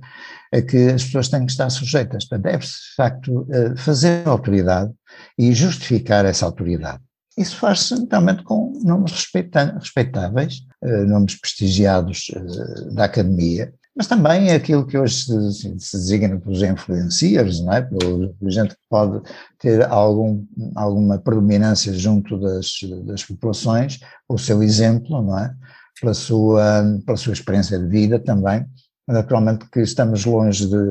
é 0.53 0.63
que 0.63 0.77
as 0.91 1.05
pessoas 1.05 1.29
têm 1.29 1.45
que 1.45 1.53
estar 1.53 1.69
sujeitas. 1.71 2.27
Deve-se, 2.27 2.73
de 2.73 2.95
facto, 2.97 3.47
eh, 3.51 3.77
fazer 3.77 4.27
autoridade 4.27 4.93
e 5.39 5.53
justificar 5.53 6.25
essa 6.25 6.47
autoridade. 6.47 7.03
Isso 7.37 7.57
faz-se 7.57 7.95
realmente 8.09 8.45
com 8.45 8.73
nomes 8.85 9.13
respeitáveis, 9.13 10.61
eh, 10.83 11.05
nomes 11.05 11.39
prestigiados 11.41 12.31
eh, 12.33 12.95
da 12.95 13.05
academia, 13.07 13.75
mas 13.97 14.09
também 14.09 14.51
é 14.51 14.57
aquilo 14.57 14.87
que 14.87 14.99
hoje 14.99 15.25
se, 15.25 15.79
se 15.79 15.97
designa 15.97 16.41
pelos 16.41 16.63
influenciers, 16.63 17.61
não 17.61 17.73
é? 17.73 17.83
Pela 17.83 18.35
gente 18.51 18.75
que 18.75 18.81
pode 18.91 19.23
ter 19.59 19.85
algum, 19.85 20.45
alguma 20.75 21.19
predominância 21.19 21.93
junto 21.93 22.39
das, 22.39 22.73
das 23.05 23.23
populações, 23.23 24.01
o 24.29 24.37
seu 24.37 24.63
exemplo, 24.63 25.23
não 25.23 25.39
é? 25.39 25.55
Pela 26.01 26.13
sua, 26.13 26.85
pela 27.07 27.17
sua 27.17 27.33
experiência 27.33 27.79
de 27.79 27.87
vida 27.87 28.19
também. 28.19 28.67
Naturalmente 29.07 29.69
que 29.71 29.81
estamos 29.81 30.25
longe 30.25 30.67
de, 30.67 30.87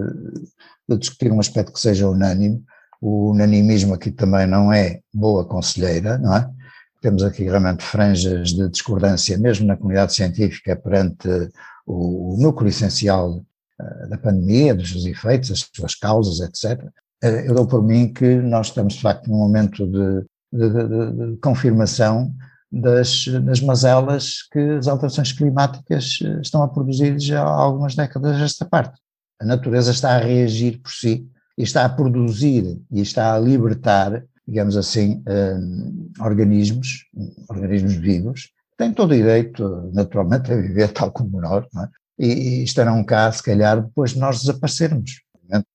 de 0.87 0.97
discutir 0.97 1.31
um 1.31 1.41
aspecto 1.41 1.73
que 1.73 1.79
seja 1.79 2.07
unânime, 2.07 2.63
o 3.01 3.31
unanimismo 3.31 3.93
aqui 3.93 4.11
também 4.11 4.47
não 4.47 4.71
é 4.71 5.01
boa 5.13 5.43
conselheira, 5.43 6.17
não 6.17 6.37
é? 6.37 6.49
Temos 7.01 7.21
aqui 7.21 7.43
realmente 7.43 7.83
franjas 7.83 8.53
de 8.53 8.69
discordância, 8.69 9.37
mesmo 9.37 9.67
na 9.67 9.75
comunidade 9.75 10.13
científica, 10.13 10.73
perante 10.73 11.27
o, 11.85 12.37
núcleo 12.39 12.69
essencial 12.69 13.43
eh, 13.79 14.07
da 14.07 14.17
pandemia, 14.17 14.75
dos 14.75 14.91
seus 14.91 15.05
efeitos, 15.05 15.51
as 15.51 15.69
suas 15.73 15.95
causas, 15.95 16.39
etc. 16.39 16.83
Eh, 17.23 17.49
eu 17.49 17.55
dou 17.55 17.67
por 17.67 17.83
mim 17.83 18.11
que 18.11 18.35
nós 18.35 18.67
estamos, 18.67 18.93
de 18.95 19.01
facto, 19.01 19.29
num 19.29 19.37
momento 19.37 19.85
de, 19.85 20.25
de, 20.51 20.69
de, 20.69 21.31
de 21.31 21.37
confirmação 21.37 22.33
das, 22.71 23.25
das 23.43 23.61
mazelas 23.61 24.47
que 24.51 24.59
as 24.59 24.87
alterações 24.87 25.31
climáticas 25.31 26.19
eh, 26.23 26.39
estão 26.41 26.63
a 26.63 26.67
produzir 26.67 27.19
já 27.19 27.43
há 27.43 27.49
algumas 27.49 27.95
décadas 27.95 28.41
esta 28.41 28.65
parte. 28.65 28.99
A 29.41 29.45
natureza 29.45 29.91
está 29.91 30.15
a 30.15 30.19
reagir 30.19 30.79
por 30.81 30.91
si 30.91 31.27
e 31.57 31.63
está 31.63 31.85
a 31.85 31.89
produzir 31.89 32.81
e 32.91 33.01
está 33.01 33.35
a 33.35 33.39
libertar, 33.39 34.23
digamos 34.47 34.77
assim, 34.77 35.21
organismos, 36.19 37.05
organismos 37.49 37.95
vivos, 37.95 38.49
têm 38.83 38.93
todo 38.93 39.11
o 39.11 39.15
direito, 39.15 39.89
naturalmente, 39.93 40.51
a 40.51 40.55
viver 40.55 40.91
tal 40.91 41.11
como 41.11 41.39
nós, 41.39 41.65
é? 41.65 41.87
e, 42.19 42.27
e 42.27 42.63
estarão 42.63 43.03
cá, 43.03 43.31
se 43.31 43.41
calhar, 43.41 43.81
depois 43.81 44.11
de 44.11 44.19
nós 44.19 44.41
desaparecermos. 44.41 45.21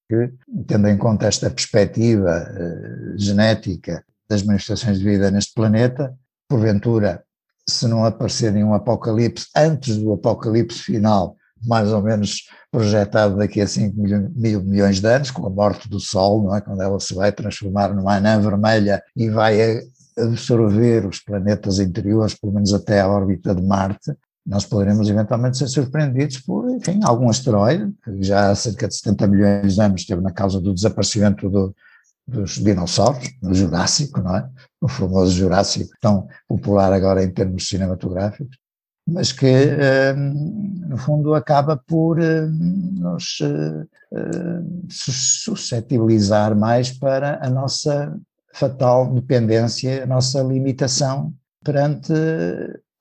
Que, 0.09 0.33
tendo 0.67 0.89
em 0.89 0.97
conta 0.97 1.27
esta 1.27 1.51
perspectiva 1.51 2.31
uh, 2.31 3.19
genética 3.19 4.03
das 4.29 4.43
manifestações 4.43 4.99
de 4.99 5.05
vida 5.05 5.31
neste 5.31 5.53
planeta, 5.53 6.15
porventura, 6.49 7.23
se 7.69 7.87
não 7.87 8.07
aparecer 8.07 8.51
nenhum 8.51 8.73
apocalipse 8.73 9.47
antes 9.55 9.99
do 9.99 10.15
apocalipse 10.15 10.79
final, 10.79 11.37
mais 11.63 11.93
ou 11.93 12.01
menos 12.03 12.49
projetado 12.71 13.37
daqui 13.37 13.61
a 13.61 13.67
5 13.67 14.01
mil, 14.01 14.31
mil, 14.35 14.65
milhões 14.65 14.99
de 14.99 15.07
anos, 15.07 15.31
com 15.31 15.47
a 15.47 15.51
morte 15.51 15.89
do 15.91 16.01
Sol, 16.01 16.43
não 16.43 16.57
é? 16.57 16.61
quando 16.63 16.83
ela 16.83 16.99
se 16.99 17.15
vai 17.15 17.31
transformar 17.31 17.95
numa 17.95 18.17
anã 18.17 18.41
vermelha 18.41 19.03
e 19.15 19.29
vai 19.29 19.61
absorver 20.23 21.07
os 21.07 21.21
planetas 21.21 21.79
interiores, 21.79 22.35
pelo 22.35 22.53
menos 22.53 22.73
até 22.75 23.01
a 23.01 23.09
órbita 23.09 23.55
de 23.55 23.63
Marte, 23.63 24.13
nós 24.47 24.65
poderemos 24.65 25.09
eventualmente 25.11 25.59
ser 25.59 25.69
surpreendidos 25.69 26.39
por, 26.39 26.71
enfim, 26.71 27.01
algum 27.05 27.29
asteroide, 27.29 27.93
que 28.03 28.23
já 28.23 28.51
há 28.51 28.55
cerca 28.55 28.89
de 28.89 28.95
70 28.95 29.27
milhões 29.27 29.75
de 29.75 29.81
anos 29.81 30.01
esteve 30.01 30.23
na 30.23 30.33
causa 30.33 30.59
do 30.59 30.73
desaparecimento 30.73 31.51
do, 31.51 31.75
dos 32.27 32.53
dinossauros, 32.53 33.29
no 33.43 33.53
Jurássico, 33.53 34.23
não 34.23 34.37
é? 34.37 34.49
O 34.81 34.89
famoso 34.89 35.33
Jurássico, 35.33 35.91
tão 36.01 36.27
popular 36.49 36.93
agora 36.93 37.23
em 37.23 37.31
termos 37.31 37.69
cinematográficos, 37.69 38.57
mas 39.07 39.33
que, 39.33 39.47
hum, 40.17 40.85
no 40.87 40.97
fundo, 40.99 41.35
acaba 41.35 41.77
por 41.77 42.19
hum, 42.19 42.95
nos 42.99 43.39
hum, 43.41 44.87
suscetibilizar 44.91 46.55
mais 46.57 46.91
para 46.91 47.39
a 47.45 47.49
nossa 47.49 48.15
fatal 48.53 49.13
dependência, 49.13 50.03
a 50.03 50.07
nossa 50.07 50.43
limitação 50.43 51.33
perante 51.65 52.13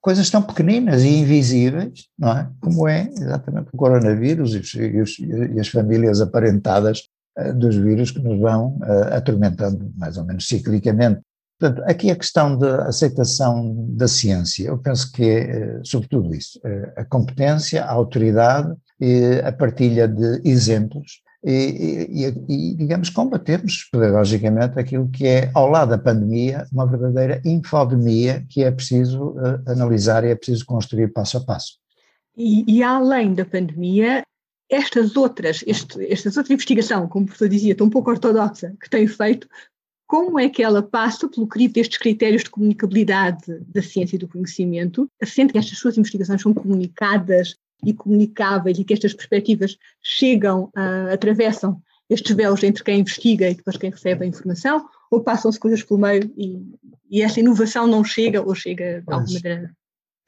coisas 0.00 0.30
tão 0.30 0.42
pequeninas 0.42 1.02
e 1.02 1.08
invisíveis, 1.08 2.06
não 2.18 2.30
é? 2.36 2.50
Como 2.60 2.88
é 2.88 3.08
exatamente 3.10 3.68
o 3.72 3.76
coronavírus 3.76 4.54
e, 4.54 5.00
os, 5.00 5.18
e 5.18 5.60
as 5.60 5.68
famílias 5.68 6.20
aparentadas 6.20 7.02
uh, 7.38 7.52
dos 7.54 7.76
vírus 7.76 8.10
que 8.10 8.20
nos 8.20 8.38
vão 8.38 8.78
uh, 8.78 9.14
atormentando 9.14 9.92
mais 9.96 10.16
ou 10.16 10.24
menos 10.24 10.46
ciclicamente. 10.46 11.20
Portanto, 11.60 11.82
aqui 11.90 12.10
a 12.10 12.16
questão 12.16 12.56
da 12.56 12.84
aceitação 12.84 13.86
da 13.90 14.06
ciência, 14.06 14.68
eu 14.68 14.78
penso 14.78 15.10
que 15.12 15.24
é 15.24 15.78
uh, 15.78 15.80
sobretudo 15.84 16.34
isso, 16.34 16.60
a 16.96 17.04
competência, 17.04 17.84
a 17.84 17.92
autoridade 17.92 18.74
e 19.00 19.40
a 19.44 19.52
partilha 19.52 20.06
de 20.06 20.40
exemplos 20.48 21.20
e, 21.44 22.08
e, 22.10 22.26
e, 22.48 22.74
digamos, 22.74 23.10
combatermos 23.10 23.88
pedagogicamente 23.90 24.78
aquilo 24.78 25.08
que 25.08 25.26
é, 25.26 25.50
ao 25.54 25.68
lado 25.68 25.90
da 25.90 25.98
pandemia, 25.98 26.66
uma 26.72 26.86
verdadeira 26.86 27.40
infodemia 27.44 28.44
que 28.48 28.62
é 28.62 28.70
preciso 28.70 29.30
uh, 29.30 29.62
analisar 29.66 30.24
e 30.24 30.28
é 30.28 30.34
preciso 30.34 30.66
construir 30.66 31.12
passo 31.12 31.38
a 31.38 31.40
passo. 31.40 31.78
E, 32.36 32.64
e 32.78 32.82
além 32.82 33.34
da 33.34 33.44
pandemia, 33.44 34.22
estas 34.70 35.16
outras, 35.16 35.64
este, 35.66 36.04
esta 36.12 36.28
outra 36.38 36.52
investigação, 36.52 37.08
como 37.08 37.24
o 37.24 37.26
professor 37.26 37.48
dizia, 37.48 37.74
tão 37.74 37.88
pouco 37.88 38.10
ortodoxa, 38.10 38.74
que 38.80 38.90
tem 38.90 39.06
feito, 39.06 39.48
como 40.06 40.38
é 40.38 40.48
que 40.48 40.62
ela 40.62 40.82
passa 40.82 41.28
pelo 41.28 41.46
crivo 41.46 41.74
destes 41.74 41.98
critérios 41.98 42.42
de 42.42 42.50
comunicabilidade 42.50 43.60
da 43.66 43.82
ciência 43.82 44.16
e 44.16 44.18
do 44.18 44.28
conhecimento, 44.28 45.08
sendo 45.24 45.52
que 45.52 45.58
estas 45.58 45.78
suas 45.78 45.98
investigações 45.98 46.42
são 46.42 46.54
comunicadas 46.54 47.54
e 47.84 47.92
comunicáveis 47.92 48.78
e 48.78 48.84
que 48.84 48.94
estas 48.94 49.14
perspectivas 49.14 49.76
chegam, 50.02 50.64
uh, 50.76 51.12
atravessam 51.12 51.80
estes 52.10 52.34
véus 52.34 52.62
entre 52.62 52.82
quem 52.82 53.00
investiga 53.00 53.48
e 53.48 53.54
depois 53.54 53.76
quem 53.76 53.90
recebe 53.90 54.24
a 54.24 54.28
informação, 54.28 54.86
ou 55.10 55.22
passam-se 55.22 55.60
coisas 55.60 55.82
pelo 55.82 56.00
meio 56.00 56.32
e, 56.36 56.60
e 57.10 57.22
essa 57.22 57.40
inovação 57.40 57.86
não 57.86 58.02
chega 58.02 58.42
ou 58.42 58.54
chega 58.54 59.02
de 59.02 59.12
alguma 59.12 59.32
maneira? 59.32 59.70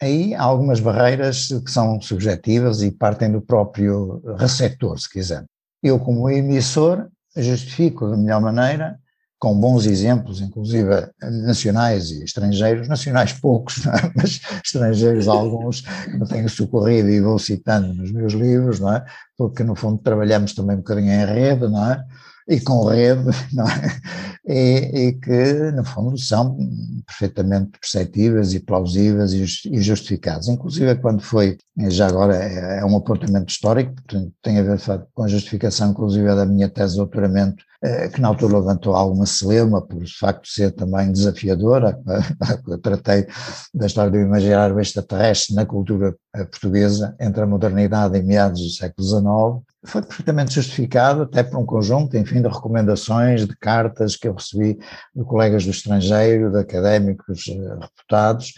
Aí 0.03 0.35
há 0.35 0.43
algumas 0.43 0.81
barreiras 0.81 1.49
que 1.49 1.71
são 1.71 2.01
subjetivas 2.01 2.83
e 2.83 2.91
partem 2.91 3.31
do 3.31 3.41
próprio 3.41 4.23
receptor, 4.39 4.99
se 4.99 5.11
quiser. 5.11 5.45
Eu, 5.83 5.99
como 5.99 6.29
emissor, 6.31 7.09
justifico 7.37 8.09
da 8.09 8.17
melhor 8.17 8.41
maneira 8.41 8.99
com 9.41 9.59
bons 9.59 9.87
exemplos, 9.87 10.43
inclusive 10.43 11.09
nacionais 11.23 12.11
e 12.11 12.23
estrangeiros, 12.23 12.87
nacionais 12.87 13.33
poucos, 13.33 13.87
é? 13.87 14.13
mas 14.15 14.41
estrangeiros 14.63 15.27
alguns, 15.27 15.83
me 16.09 16.27
tenho 16.29 16.49
socorrido 16.49 17.09
e 17.09 17.21
vou 17.21 17.39
citando 17.39 17.95
nos 17.95 18.13
meus 18.13 18.35
livros, 18.35 18.79
não 18.79 18.93
é? 18.93 19.05
porque 19.39 19.65
no 19.65 19.75
fundo 19.75 19.97
trabalhamos 19.97 20.53
também 20.53 20.77
um 20.77 20.81
bocadinho 20.81 21.11
em 21.11 21.25
rede, 21.25 21.67
não 21.67 21.91
é? 21.91 22.05
e 22.47 22.61
com 22.61 22.85
rede, 22.85 23.31
não 23.55 23.67
é? 23.67 24.01
E, 24.47 25.09
e, 25.09 25.13
que, 25.13 25.71
no 25.73 25.85
fundo, 25.85 26.19
são 26.19 26.59
perfeitamente 27.07 27.79
perceptíveis 27.79 28.53
e 28.53 28.61
plausíveis 28.61 29.33
e 29.33 29.81
justificadas. 29.81 30.49
Inclusive, 30.49 30.97
quando 30.97 31.23
foi, 31.23 31.57
já 31.89 32.09
agora 32.09 32.37
é, 32.37 32.81
é 32.81 32.85
um 32.85 32.97
apontamento 32.97 33.51
histórico, 33.51 33.95
portanto, 33.95 34.33
tem 34.43 34.59
a 34.59 34.63
ver 34.63 34.81
com 35.15 35.23
a 35.23 35.29
justificação, 35.29 35.93
inclusive, 35.93 36.27
da 36.27 36.45
minha 36.45 36.69
tese 36.69 36.93
de 36.93 36.99
doutoramento, 36.99 37.65
que 38.13 38.21
na 38.21 38.29
altura 38.29 38.59
levantou 38.59 38.95
alguma 38.95 39.25
celeuma, 39.25 39.81
por 39.81 40.03
de 40.03 40.19
facto 40.19 40.47
ser 40.47 40.73
também 40.73 41.11
desafiadora. 41.11 41.99
Eu 42.69 42.79
tratei 42.79 43.27
da 43.75 43.87
história 43.87 44.11
do 44.11 44.19
imaginário 44.19 44.79
extraterrestre 44.79 45.55
na 45.55 45.65
cultura 45.65 46.15
eh, 46.35 46.45
portuguesa 46.45 47.17
entre 47.19 47.43
a 47.43 47.47
modernidade 47.47 48.19
e 48.19 48.23
meados 48.23 48.61
do 48.61 48.71
século 48.71 49.07
XIX 49.07 49.71
foi 49.85 50.03
perfeitamente 50.03 50.53
justificado, 50.53 51.23
até 51.23 51.43
por 51.43 51.59
um 51.59 51.65
conjunto, 51.65 52.15
enfim, 52.15 52.43
de 52.43 52.49
recomendações, 52.49 53.47
de 53.47 53.57
cartas 53.57 54.15
que 54.15 54.29
eu 54.29 54.35
recebi 54.35 54.79
de 55.15 55.25
colegas 55.25 55.65
do 55.65 55.71
estrangeiro, 55.71 56.51
de 56.51 56.59
académicos 56.59 57.47
uh, 57.47 57.79
reputados, 57.81 58.53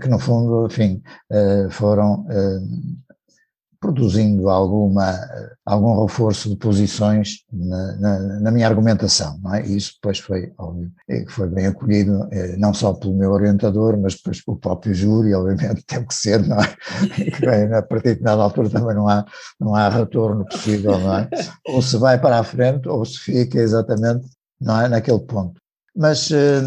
que 0.00 0.08
no 0.08 0.18
fundo, 0.18 0.66
enfim, 0.66 1.02
foram 1.70 2.26
produzindo 3.80 4.48
alguma, 4.48 5.16
algum 5.64 6.02
reforço 6.04 6.50
de 6.50 6.56
posições 6.56 7.44
na, 7.52 7.96
na, 7.96 8.40
na, 8.40 8.50
minha 8.50 8.66
argumentação, 8.66 9.38
não 9.40 9.54
é? 9.54 9.66
E 9.66 9.76
isso 9.76 9.94
depois 9.94 10.18
foi, 10.18 10.52
óbvio, 10.58 10.90
foi 11.28 11.48
bem 11.48 11.66
acolhido, 11.66 12.28
eh, 12.32 12.56
não 12.56 12.74
só 12.74 12.92
pelo 12.92 13.14
meu 13.14 13.30
orientador, 13.30 13.96
mas 13.96 14.16
depois 14.16 14.44
pelo 14.44 14.58
próprio 14.58 14.92
júri, 14.94 15.32
obviamente 15.32 15.84
teve 15.86 16.06
que 16.06 16.14
ser, 16.14 16.44
não 16.46 16.58
é? 16.58 16.76
E 17.18 17.74
a 17.74 17.82
partir 17.82 18.16
de 18.16 18.22
nada 18.22 18.42
altura 18.42 18.68
também 18.68 18.94
não 18.96 19.08
há, 19.08 19.24
não 19.60 19.74
há 19.74 19.88
retorno 19.88 20.44
possível, 20.44 20.98
não 20.98 21.18
é? 21.18 21.28
Ou 21.68 21.80
se 21.80 21.96
vai 21.96 22.20
para 22.20 22.38
a 22.38 22.44
frente, 22.44 22.88
ou 22.88 23.04
se 23.04 23.18
fica 23.18 23.58
exatamente, 23.58 24.26
não 24.60 24.80
é, 24.80 24.88
naquele 24.88 25.20
ponto. 25.20 25.60
Mas 25.98 26.30
eh, 26.30 26.60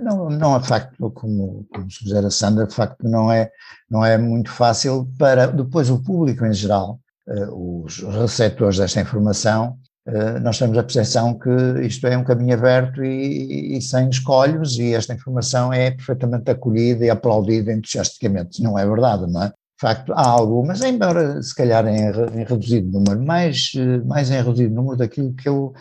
não, 0.00 0.30
não 0.30 0.56
é 0.56 0.62
facto, 0.62 1.10
como, 1.10 1.66
como 1.74 1.90
sugere 1.90 2.30
Sandra, 2.30 2.68
de 2.68 2.72
facto 2.74 3.02
não 3.02 3.30
é, 3.30 3.50
não 3.90 4.04
é 4.04 4.16
muito 4.16 4.48
fácil 4.48 5.10
para 5.18 5.48
depois 5.48 5.90
o 5.90 5.98
público 6.00 6.46
em 6.46 6.52
geral, 6.52 7.00
eh, 7.28 7.48
os 7.50 7.98
receptores 7.98 8.78
desta 8.78 9.00
informação, 9.00 9.76
eh, 10.06 10.38
nós 10.38 10.56
temos 10.56 10.78
a 10.78 10.84
percepção 10.84 11.36
que 11.36 11.50
isto 11.80 12.06
é 12.06 12.16
um 12.16 12.22
caminho 12.22 12.54
aberto 12.54 13.02
e, 13.02 13.76
e, 13.76 13.82
sem 13.82 14.08
escolhos 14.08 14.78
e 14.78 14.94
esta 14.94 15.14
informação 15.14 15.72
é 15.72 15.90
perfeitamente 15.90 16.48
acolhida 16.48 17.04
e 17.04 17.10
aplaudida 17.10 17.72
entusiasticamente. 17.72 18.62
Não 18.62 18.78
é 18.78 18.86
verdade, 18.86 19.26
não 19.26 19.42
é? 19.42 19.48
De 19.48 19.80
facto, 19.80 20.12
há 20.12 20.28
algumas, 20.28 20.80
embora 20.82 21.42
se 21.42 21.54
calhar 21.56 21.84
em, 21.88 22.02
em 22.04 22.44
reduzido 22.44 22.88
número, 22.92 23.20
mais, 23.20 23.72
mais 24.06 24.30
em 24.30 24.36
reduzido 24.36 24.72
número 24.74 24.96
daquilo 24.96 25.32
que 25.34 25.48
eu 25.48 25.72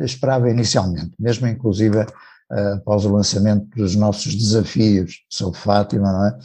esperava 0.00 0.50
inicialmente, 0.50 1.12
mesmo 1.18 1.46
inclusive 1.46 2.04
após 2.50 3.04
o 3.04 3.12
lançamento 3.12 3.66
dos 3.76 3.94
nossos 3.96 4.34
desafios 4.34 5.24
sobre 5.28 5.58
Fátima, 5.58 6.38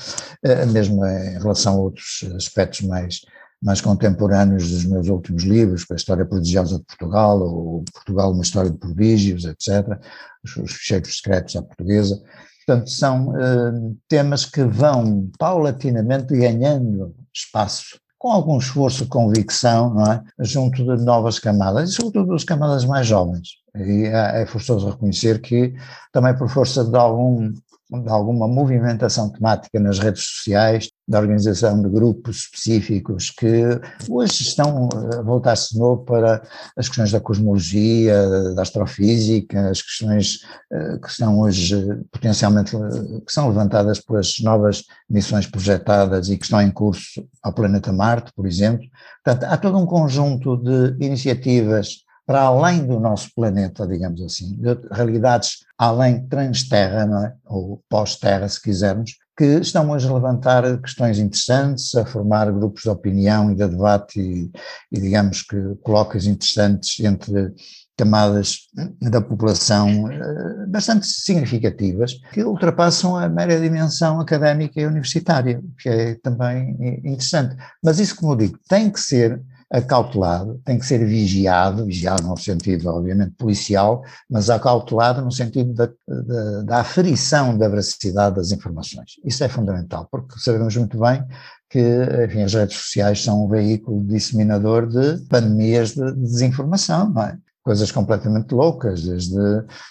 é? 0.43 0.63
Uh, 0.63 0.67
mesmo 0.67 1.05
em 1.05 1.37
relação 1.39 1.75
a 1.75 1.79
outros 1.81 2.23
aspectos 2.35 2.81
mais, 2.81 3.21
mais 3.61 3.81
contemporâneos 3.81 4.69
dos 4.69 4.85
meus 4.85 5.07
últimos 5.09 5.43
livros, 5.43 5.85
a 5.91 5.95
História 5.95 6.25
Prodigiosa 6.25 6.79
de 6.79 6.85
Portugal, 6.85 7.41
ou 7.41 7.83
Portugal, 7.93 8.31
uma 8.31 8.43
História 8.43 8.71
de 8.71 8.77
Prodígios, 8.77 9.45
etc., 9.45 9.99
os, 10.43 10.55
os 10.57 10.71
Fecheiros 10.73 11.17
Secretos 11.17 11.55
à 11.55 11.61
Portuguesa. 11.61 12.21
Portanto, 12.65 12.89
são 12.89 13.29
uh, 13.29 13.97
temas 14.07 14.45
que 14.45 14.63
vão 14.63 15.29
paulatinamente 15.37 16.35
ganhando 16.35 17.15
espaço 17.33 17.99
com 18.19 18.31
algum 18.31 18.57
esforço 18.57 19.07
convicção, 19.07 19.93
não 19.93 20.11
é? 20.11 20.21
junto 20.41 20.83
de 20.83 21.03
novas 21.03 21.39
camadas, 21.39 21.89
e 21.89 21.93
sobretudo 21.93 22.33
das 22.33 22.43
camadas 22.43 22.83
mais 22.83 23.07
jovens. 23.07 23.59
E 23.85 24.05
é, 24.05 24.41
é 24.41 24.45
forçoso 24.45 24.89
reconhecer 24.89 25.41
que, 25.41 25.73
também 26.11 26.35
por 26.37 26.49
força 26.49 26.83
de 26.83 26.97
algum 26.97 27.51
de 27.91 28.09
alguma 28.09 28.47
movimentação 28.47 29.29
temática 29.29 29.79
nas 29.79 29.97
redes 29.97 30.23
sociais, 30.23 30.91
da 31.07 31.19
organização 31.19 31.81
de 31.81 31.89
grupos 31.89 32.41
específicos 32.41 33.31
que 33.31 33.63
hoje 34.07 34.43
estão 34.43 34.87
a 35.17 35.23
voltar-se 35.23 35.73
de 35.73 35.79
novo 35.79 36.03
para 36.03 36.43
as 36.77 36.87
questões 36.87 37.11
da 37.11 37.19
cosmologia, 37.19 38.53
da 38.53 38.61
astrofísica, 38.61 39.71
as 39.71 39.81
questões 39.81 40.41
eh, 40.71 40.99
que 41.01 41.09
estão 41.09 41.39
hoje 41.39 41.83
potencialmente, 42.11 42.77
que 43.25 43.33
são 43.33 43.47
levantadas 43.47 43.99
pelas 43.99 44.39
novas 44.41 44.83
missões 45.09 45.47
projetadas 45.47 46.29
e 46.29 46.37
que 46.37 46.43
estão 46.43 46.61
em 46.61 46.69
curso 46.69 47.27
ao 47.41 47.53
planeta 47.53 47.91
Marte, 47.91 48.31
por 48.35 48.45
exemplo. 48.45 48.85
Portanto, 49.23 49.51
há 49.51 49.57
todo 49.57 49.79
um 49.79 49.87
conjunto 49.87 50.57
de 50.57 51.03
iniciativas 51.03 52.03
para 52.29 52.41
além 52.41 52.85
do 52.85 52.99
nosso 52.99 53.33
planeta, 53.33 53.87
digamos 53.87 54.21
assim, 54.21 54.55
de 54.55 54.77
realidades 54.91 55.65
além 55.75 56.27
trans-terra, 56.27 57.25
é? 57.25 57.33
ou 57.43 57.83
pós-terra, 57.89 58.47
se 58.47 58.61
quisermos, 58.61 59.15
que 59.35 59.45
estão 59.45 59.89
hoje 59.89 60.07
a 60.07 60.13
levantar 60.13 60.79
questões 60.79 61.17
interessantes, 61.17 61.95
a 61.95 62.05
formar 62.05 62.51
grupos 62.51 62.83
de 62.83 62.89
opinião 62.89 63.49
e 63.51 63.55
de 63.55 63.67
debate 63.67 64.21
e, 64.21 64.51
e 64.91 65.01
digamos 65.01 65.41
que 65.41 65.57
colóquios 65.81 66.27
interessantes 66.27 67.03
entre 67.03 67.51
camadas 67.97 68.67
da 69.01 69.21
população 69.21 70.11
eh, 70.11 70.67
bastante 70.67 71.07
significativas, 71.07 72.13
que 72.31 72.43
ultrapassam 72.43 73.15
a 73.17 73.27
mera 73.27 73.59
dimensão 73.59 74.19
académica 74.19 74.79
e 74.79 74.85
universitária, 74.85 75.59
que 75.79 75.89
é 75.89 76.15
também 76.21 76.77
interessante. 77.03 77.55
Mas 77.83 77.97
isso, 77.97 78.15
como 78.15 78.33
eu 78.33 78.37
digo, 78.37 78.59
tem 78.69 78.91
que 78.91 78.99
ser 78.99 79.41
acautelado, 79.71 80.59
tem 80.65 80.79
que 80.79 80.85
ser 80.85 81.05
vigiado, 81.05 81.85
vigiado 81.85 82.23
no 82.23 82.37
sentido, 82.37 82.89
obviamente, 82.89 83.35
policial, 83.37 84.03
mas 84.29 84.49
acautelado 84.49 85.21
no 85.21 85.31
sentido 85.31 85.73
da, 85.73 85.89
da, 86.07 86.61
da 86.63 86.79
aferição 86.79 87.57
da 87.57 87.67
veracidade 87.67 88.35
das 88.35 88.51
informações. 88.51 89.13
Isso 89.23 89.43
é 89.43 89.49
fundamental, 89.49 90.07
porque 90.11 90.39
sabemos 90.39 90.75
muito 90.75 90.99
bem 90.99 91.23
que 91.69 91.79
enfim, 92.25 92.41
as 92.41 92.53
redes 92.55 92.77
sociais 92.77 93.23
são 93.23 93.45
um 93.45 93.47
veículo 93.47 94.03
disseminador 94.03 94.87
de 94.87 95.23
pandemias 95.27 95.93
de 95.93 96.11
desinformação, 96.13 97.09
não 97.11 97.21
é? 97.21 97.37
Coisas 97.63 97.91
completamente 97.91 98.53
loucas, 98.53 99.03
desde 99.03 99.37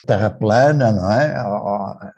terra 0.07 0.31
plana, 0.31 0.93
não 0.93 1.11
é? 1.11 1.35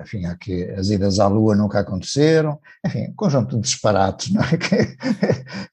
Enfim, 0.00 0.24
aqui 0.26 0.64
as 0.70 0.88
idas 0.90 1.18
à 1.18 1.26
Lua 1.26 1.54
nunca 1.54 1.80
aconteceram, 1.80 2.58
enfim, 2.84 3.08
um 3.10 3.14
conjunto 3.14 3.56
de 3.56 3.62
disparates, 3.62 4.32
não 4.32 4.42
é? 4.42 4.56
Que, 4.60 4.96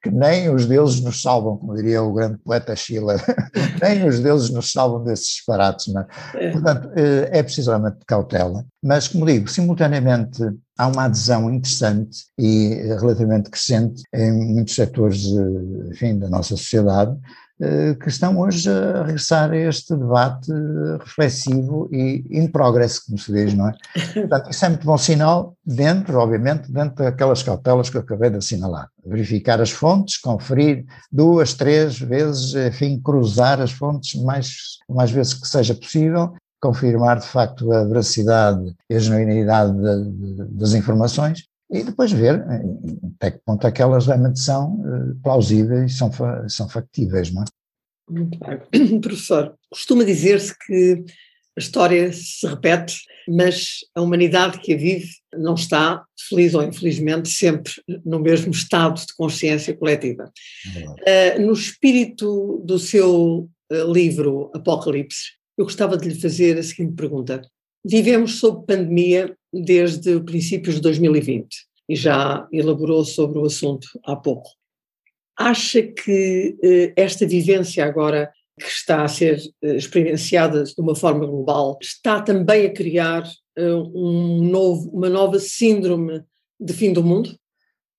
que 0.01 0.11
nem 0.11 0.49
os 0.49 0.65
deuses 0.65 1.01
nos 1.01 1.21
salvam, 1.21 1.57
como 1.57 1.75
diria 1.75 2.01
o 2.01 2.13
grande 2.13 2.37
poeta 2.39 2.75
Schiller, 2.75 3.19
nem 3.81 4.07
os 4.07 4.19
deuses 4.19 4.49
nos 4.49 4.71
salvam 4.71 5.03
desses 5.03 5.27
disparates, 5.27 5.93
não 5.93 6.01
é? 6.01 6.07
é. 6.35 6.51
Portanto, 6.51 6.89
eh, 6.95 7.29
é 7.31 7.43
precisamente 7.43 7.97
cautela, 8.05 8.65
mas 8.83 9.07
como 9.07 9.25
digo, 9.25 9.47
simultaneamente 9.47 10.41
há 10.77 10.87
uma 10.87 11.05
adesão 11.05 11.49
interessante 11.49 12.25
e 12.37 12.69
relativamente 12.99 13.49
crescente 13.49 14.03
em 14.13 14.31
muitos 14.31 14.75
setores, 14.75 15.25
eh, 15.25 15.89
enfim, 15.91 16.19
da 16.19 16.29
nossa 16.29 16.55
sociedade, 16.55 17.11
eh, 17.11 17.46
que 18.01 18.07
estão 18.07 18.37
hoje 18.39 18.69
a 18.69 19.03
regressar 19.03 19.51
a 19.51 19.57
este 19.57 19.95
debate 19.95 20.51
reflexivo 20.99 21.89
e 21.91 22.23
in 22.29 22.47
progress, 22.47 22.99
como 22.99 23.17
se 23.17 23.31
diz, 23.31 23.53
não 23.53 23.69
é? 23.69 23.73
Portanto, 24.13 24.51
isso 24.51 24.65
é 24.65 24.69
muito 24.69 24.85
bom 24.85 24.97
sinal, 24.97 25.55
dentro, 25.65 26.19
obviamente, 26.19 26.71
dentro 26.71 27.03
daquelas 27.03 27.41
cautelas 27.41 27.89
que 27.89 27.97
eu 27.97 28.01
acabei 28.01 28.29
de 28.29 28.37
assinalar. 28.37 28.89
Verificar 29.03 29.59
as 29.59 29.71
fontes, 29.71 30.17
conferir 30.17 30.85
duas, 31.11 31.55
três 31.55 31.99
vezes, 31.99 32.53
enfim, 32.53 32.99
cruzar 32.99 33.59
as 33.59 33.71
fontes 33.71 34.21
mais, 34.21 34.77
mais 34.87 35.09
vezes 35.09 35.33
que 35.33 35.47
seja 35.47 35.73
possível, 35.73 36.33
confirmar 36.61 37.19
de 37.19 37.27
facto 37.27 37.71
a 37.71 37.83
veracidade 37.85 38.75
e 38.89 38.95
a 38.95 38.99
genuinidade 38.99 39.73
de, 39.73 40.11
de, 40.11 40.43
das 40.53 40.73
informações 40.73 41.43
e 41.69 41.83
depois 41.83 42.11
ver 42.11 42.35
eh, 42.35 43.07
até 43.15 43.31
que 43.31 43.43
ponto 43.45 43.65
aquelas 43.67 44.07
realmente 44.07 44.39
são 44.39 44.81
eh, 44.85 45.15
plausíveis, 45.21 45.97
são, 45.97 46.09
são 46.47 46.69
factíveis, 46.69 47.31
não 47.31 47.43
é? 47.43 47.45
Muito 48.09 48.39
bem. 48.39 48.99
Professor, 49.01 49.53
costuma 49.69 50.03
dizer-se 50.03 50.57
que 50.65 51.03
a 51.57 51.59
história 51.59 52.13
se 52.13 52.45
repete, 52.45 52.95
mas 53.27 53.79
a 53.95 54.01
humanidade 54.01 54.59
que 54.59 54.73
a 54.73 54.77
vive 54.77 55.09
não 55.33 55.55
está, 55.55 56.05
feliz 56.29 56.53
ou 56.53 56.63
infelizmente, 56.63 57.29
sempre 57.29 57.73
no 58.05 58.19
mesmo 58.19 58.51
estado 58.51 59.03
de 59.05 59.13
consciência 59.15 59.75
coletiva. 59.75 60.31
É 61.05 61.35
uh, 61.37 61.41
no 61.45 61.53
espírito 61.53 62.61
do 62.63 62.77
seu 62.77 63.49
livro 63.91 64.49
Apocalipse, 64.53 65.37
eu 65.57 65.65
gostava 65.65 65.97
de 65.97 66.07
lhe 66.07 66.21
fazer 66.21 66.57
a 66.57 66.63
seguinte 66.63 66.95
pergunta. 66.95 67.41
Vivemos 67.83 68.39
sob 68.39 68.65
pandemia 68.65 69.35
desde 69.63 70.19
princípios 70.21 70.75
de 70.75 70.81
2020 70.81 71.47
e 71.89 71.95
já 71.95 72.47
elaborou 72.51 73.03
sobre 73.05 73.39
o 73.39 73.45
assunto 73.45 73.87
há 74.05 74.15
pouco. 74.15 74.49
Acha 75.37 75.81
que 75.83 76.57
eh, 76.63 76.93
esta 76.95 77.25
vivência 77.25 77.85
agora 77.85 78.31
que 78.59 78.65
está 78.65 79.03
a 79.03 79.07
ser 79.07 79.39
eh, 79.61 79.75
experienciada 79.75 80.63
de 80.63 80.73
uma 80.79 80.95
forma 80.95 81.25
global 81.25 81.77
está 81.81 82.21
também 82.21 82.65
a 82.65 82.73
criar 82.73 83.23
eh, 83.55 83.73
um 83.73 84.43
novo, 84.49 84.89
uma 84.89 85.09
nova 85.09 85.39
síndrome 85.39 86.23
de 86.59 86.73
fim 86.73 86.91
do 86.91 87.03
mundo? 87.03 87.37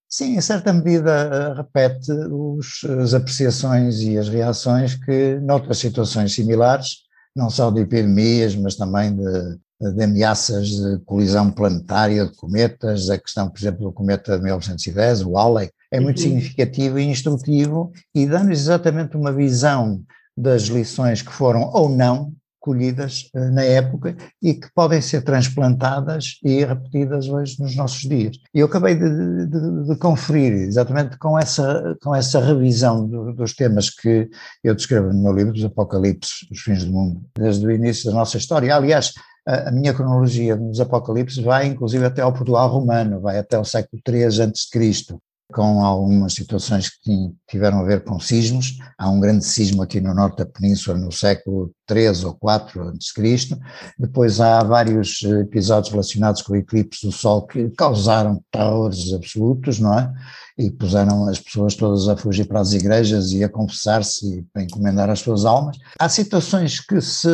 Sim, 0.08 0.36
em 0.36 0.40
certa 0.40 0.72
medida 0.72 1.54
repete 1.54 2.10
os, 2.30 2.82
as 2.84 3.14
apreciações 3.14 4.00
e 4.00 4.18
as 4.18 4.28
reações 4.28 4.94
que, 4.94 5.38
noutras 5.40 5.78
situações 5.78 6.34
similares, 6.34 7.02
não 7.36 7.50
só 7.50 7.70
de 7.70 7.82
epidemias, 7.82 8.56
mas 8.56 8.74
também 8.74 9.14
de, 9.14 9.58
de 9.80 10.02
ameaças 10.02 10.68
de 10.68 10.98
colisão 11.04 11.50
planetária 11.50 12.26
de 12.26 12.34
cometas, 12.36 13.08
a 13.10 13.18
questão, 13.18 13.48
por 13.48 13.58
exemplo, 13.58 13.84
do 13.84 13.92
cometa 13.92 14.36
de 14.36 14.42
1910, 14.42 15.22
o 15.22 15.36
Halley, 15.36 15.70
é 15.90 16.00
muito 16.00 16.18
uhum. 16.18 16.24
significativo 16.24 16.98
e 16.98 17.04
instrutivo 17.04 17.92
e 18.14 18.26
dá-nos 18.26 18.58
exatamente 18.58 19.16
uma 19.16 19.32
visão 19.32 20.02
das 20.36 20.62
lições 20.62 21.22
que 21.22 21.32
foram 21.32 21.70
ou 21.72 21.88
não 21.88 22.32
colhidas 22.60 23.30
uh, 23.34 23.50
na 23.52 23.62
época 23.62 24.14
e 24.42 24.52
que 24.52 24.68
podem 24.74 25.00
ser 25.00 25.22
transplantadas 25.22 26.38
e 26.44 26.64
repetidas 26.64 27.28
hoje 27.28 27.56
nos 27.60 27.74
nossos 27.74 28.02
dias. 28.02 28.36
E 28.52 28.58
eu 28.58 28.66
acabei 28.66 28.94
de, 28.94 29.46
de, 29.46 29.88
de 29.88 29.96
conferir 29.96 30.52
exatamente 30.52 31.16
com 31.18 31.38
essa, 31.38 31.96
com 32.02 32.14
essa 32.14 32.40
revisão 32.40 33.06
do, 33.06 33.32
dos 33.32 33.54
temas 33.54 33.88
que 33.88 34.28
eu 34.62 34.74
descrevo 34.74 35.12
no 35.12 35.22
meu 35.22 35.32
livro, 35.32 35.52
dos 35.52 35.64
Apocalipses, 35.64 36.46
os 36.50 36.60
fins 36.60 36.84
do 36.84 36.92
mundo, 36.92 37.22
desde 37.36 37.64
o 37.64 37.70
início 37.70 38.10
da 38.10 38.16
nossa 38.16 38.36
história. 38.36 38.74
Aliás, 38.74 39.12
a, 39.48 39.70
minha 39.70 39.94
cronologia 39.94 40.56
dos 40.56 40.80
Apocalipses 40.80 41.42
vai 41.42 41.66
inclusive 41.66 42.04
até 42.04 42.20
ao 42.20 42.32
Portugal 42.32 42.68
romano, 42.68 43.20
vai 43.20 43.38
até 43.38 43.58
o 43.58 43.64
século 43.64 44.00
III 44.06 44.24
a.C., 44.24 45.16
com 45.50 45.82
algumas 45.82 46.34
situações 46.34 46.90
que 46.90 47.32
tiveram 47.48 47.80
a 47.80 47.84
ver 47.84 48.04
com 48.04 48.20
sismos. 48.20 48.76
Há 48.98 49.08
um 49.08 49.18
grande 49.18 49.44
sismo 49.46 49.82
aqui 49.82 49.98
no 49.98 50.14
norte 50.14 50.36
da 50.36 50.46
península 50.46 50.98
no 50.98 51.10
século 51.10 51.72
III 51.90 52.26
ou 52.26 52.38
IV 52.42 52.88
a.C. 52.88 53.58
Depois 53.98 54.40
há 54.40 54.62
vários 54.62 55.22
episódios 55.22 55.90
relacionados 55.90 56.42
com 56.42 56.52
o 56.52 56.56
eclipse 56.56 57.06
do 57.06 57.12
Sol 57.12 57.46
que 57.46 57.70
causaram 57.70 58.42
terrores 58.50 59.12
absolutos, 59.12 59.78
não 59.78 59.98
é? 59.98 60.12
e 60.58 60.70
puseram 60.70 61.28
as 61.28 61.38
pessoas 61.38 61.76
todas 61.76 62.08
a 62.08 62.16
fugir 62.16 62.44
para 62.46 62.60
as 62.60 62.72
igrejas 62.72 63.30
e 63.30 63.44
a 63.44 63.48
confessar-se 63.48 64.38
e 64.38 64.42
para 64.52 64.64
encomendar 64.64 65.08
as 65.08 65.20
suas 65.20 65.44
almas. 65.44 65.78
Há 65.98 66.08
situações 66.08 66.80
que 66.80 67.00
se 67.00 67.28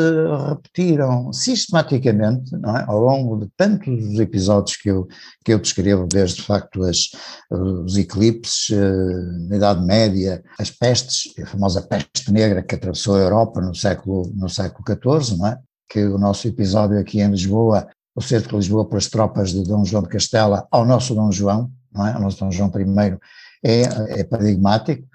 repetiram 0.50 1.32
sistematicamente 1.32 2.54
não 2.58 2.76
é? 2.76 2.84
ao 2.86 3.00
longo 3.00 3.40
de 3.40 3.50
tantos 3.56 4.20
episódios 4.20 4.76
que 4.76 4.90
eu, 4.90 5.08
que 5.42 5.54
eu 5.54 5.58
descrevo, 5.58 6.06
desde 6.06 6.36
de 6.36 6.42
facto 6.42 6.82
as, 6.82 7.10
os 7.50 7.96
eclipses 7.96 8.68
uh, 8.68 9.48
na 9.48 9.56
Idade 9.56 9.84
Média, 9.86 10.42
as 10.58 10.70
pestes, 10.70 11.32
a 11.42 11.46
famosa 11.46 11.80
peste 11.80 12.30
negra 12.30 12.62
que 12.62 12.74
atravessou 12.74 13.14
a 13.16 13.20
Europa 13.20 13.60
no 13.62 13.74
século, 13.74 14.30
no 14.44 14.50
século 14.50 14.84
XIV, 14.86 15.38
não 15.38 15.46
é? 15.48 15.58
que 15.88 16.04
o 16.04 16.18
nosso 16.18 16.48
episódio 16.48 16.98
aqui 16.98 17.20
em 17.20 17.30
Lisboa, 17.30 17.86
o 18.14 18.20
cerco 18.20 18.48
de 18.48 18.56
Lisboa 18.56 18.88
pelas 18.88 19.08
tropas 19.08 19.50
de 19.50 19.62
Dom 19.64 19.84
João 19.84 20.02
de 20.02 20.08
Castela 20.08 20.66
ao 20.70 20.84
nosso 20.84 21.14
Dom 21.14 21.30
João, 21.30 21.70
não 21.92 22.06
é? 22.06 22.16
O 22.16 22.20
nosso 22.20 22.40
Dom 22.40 22.50
João 22.50 22.70
I 22.74 23.18
é, 23.62 24.20
é 24.20 24.24
paradigmático, 24.24 25.06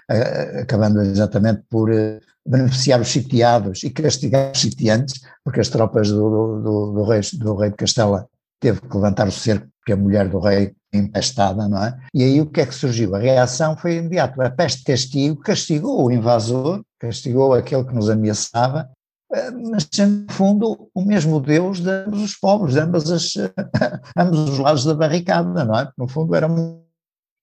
acabando 0.60 1.00
exatamente 1.02 1.62
por 1.68 1.92
eh, 1.92 2.18
beneficiar 2.46 3.00
os 3.00 3.08
sitiados 3.08 3.82
e 3.84 3.90
castigar 3.90 4.52
os 4.52 4.60
sitiantes, 4.60 5.20
porque 5.44 5.60
as 5.60 5.68
tropas 5.68 6.08
do, 6.08 6.60
do, 6.62 6.92
do, 6.92 7.04
rei, 7.04 7.20
do 7.34 7.54
rei 7.54 7.70
de 7.70 7.76
Castela 7.76 8.26
teve 8.58 8.80
que 8.80 8.94
levantar 8.94 9.28
o 9.28 9.32
cerco 9.32 9.68
porque 9.78 9.92
a 9.92 9.96
mulher 9.96 10.28
do 10.28 10.38
rei 10.38 10.74
empestada, 10.92 11.68
não 11.68 11.82
é? 11.82 11.96
E 12.12 12.22
aí 12.22 12.40
o 12.40 12.46
que 12.46 12.60
é 12.60 12.66
que 12.66 12.74
surgiu? 12.74 13.14
A 13.14 13.18
reação 13.18 13.76
foi 13.76 13.96
imediata. 13.96 14.44
A 14.44 14.50
peste 14.50 14.82
castigo 14.82 15.36
castigou 15.36 16.04
o 16.04 16.10
invasor, 16.10 16.82
castigou 16.98 17.54
aquele 17.54 17.84
que 17.84 17.94
nos 17.94 18.10
ameaçava, 18.10 18.90
mas 19.70 19.88
sendo, 19.92 20.26
no 20.26 20.32
fundo, 20.32 20.90
o 20.94 21.02
mesmo 21.02 21.40
Deus 21.40 21.80
de 21.80 21.88
ambos 21.88 22.22
os 22.22 22.34
povos, 22.34 22.72
de 22.72 22.80
ambas 22.80 23.10
as, 23.10 23.34
ambos 24.16 24.50
os 24.50 24.58
lados 24.58 24.84
da 24.84 24.94
barricada, 24.94 25.64
não 25.64 25.78
é? 25.78 25.84
Porque, 25.84 26.02
no 26.02 26.08
fundo, 26.08 26.34
era 26.34 26.48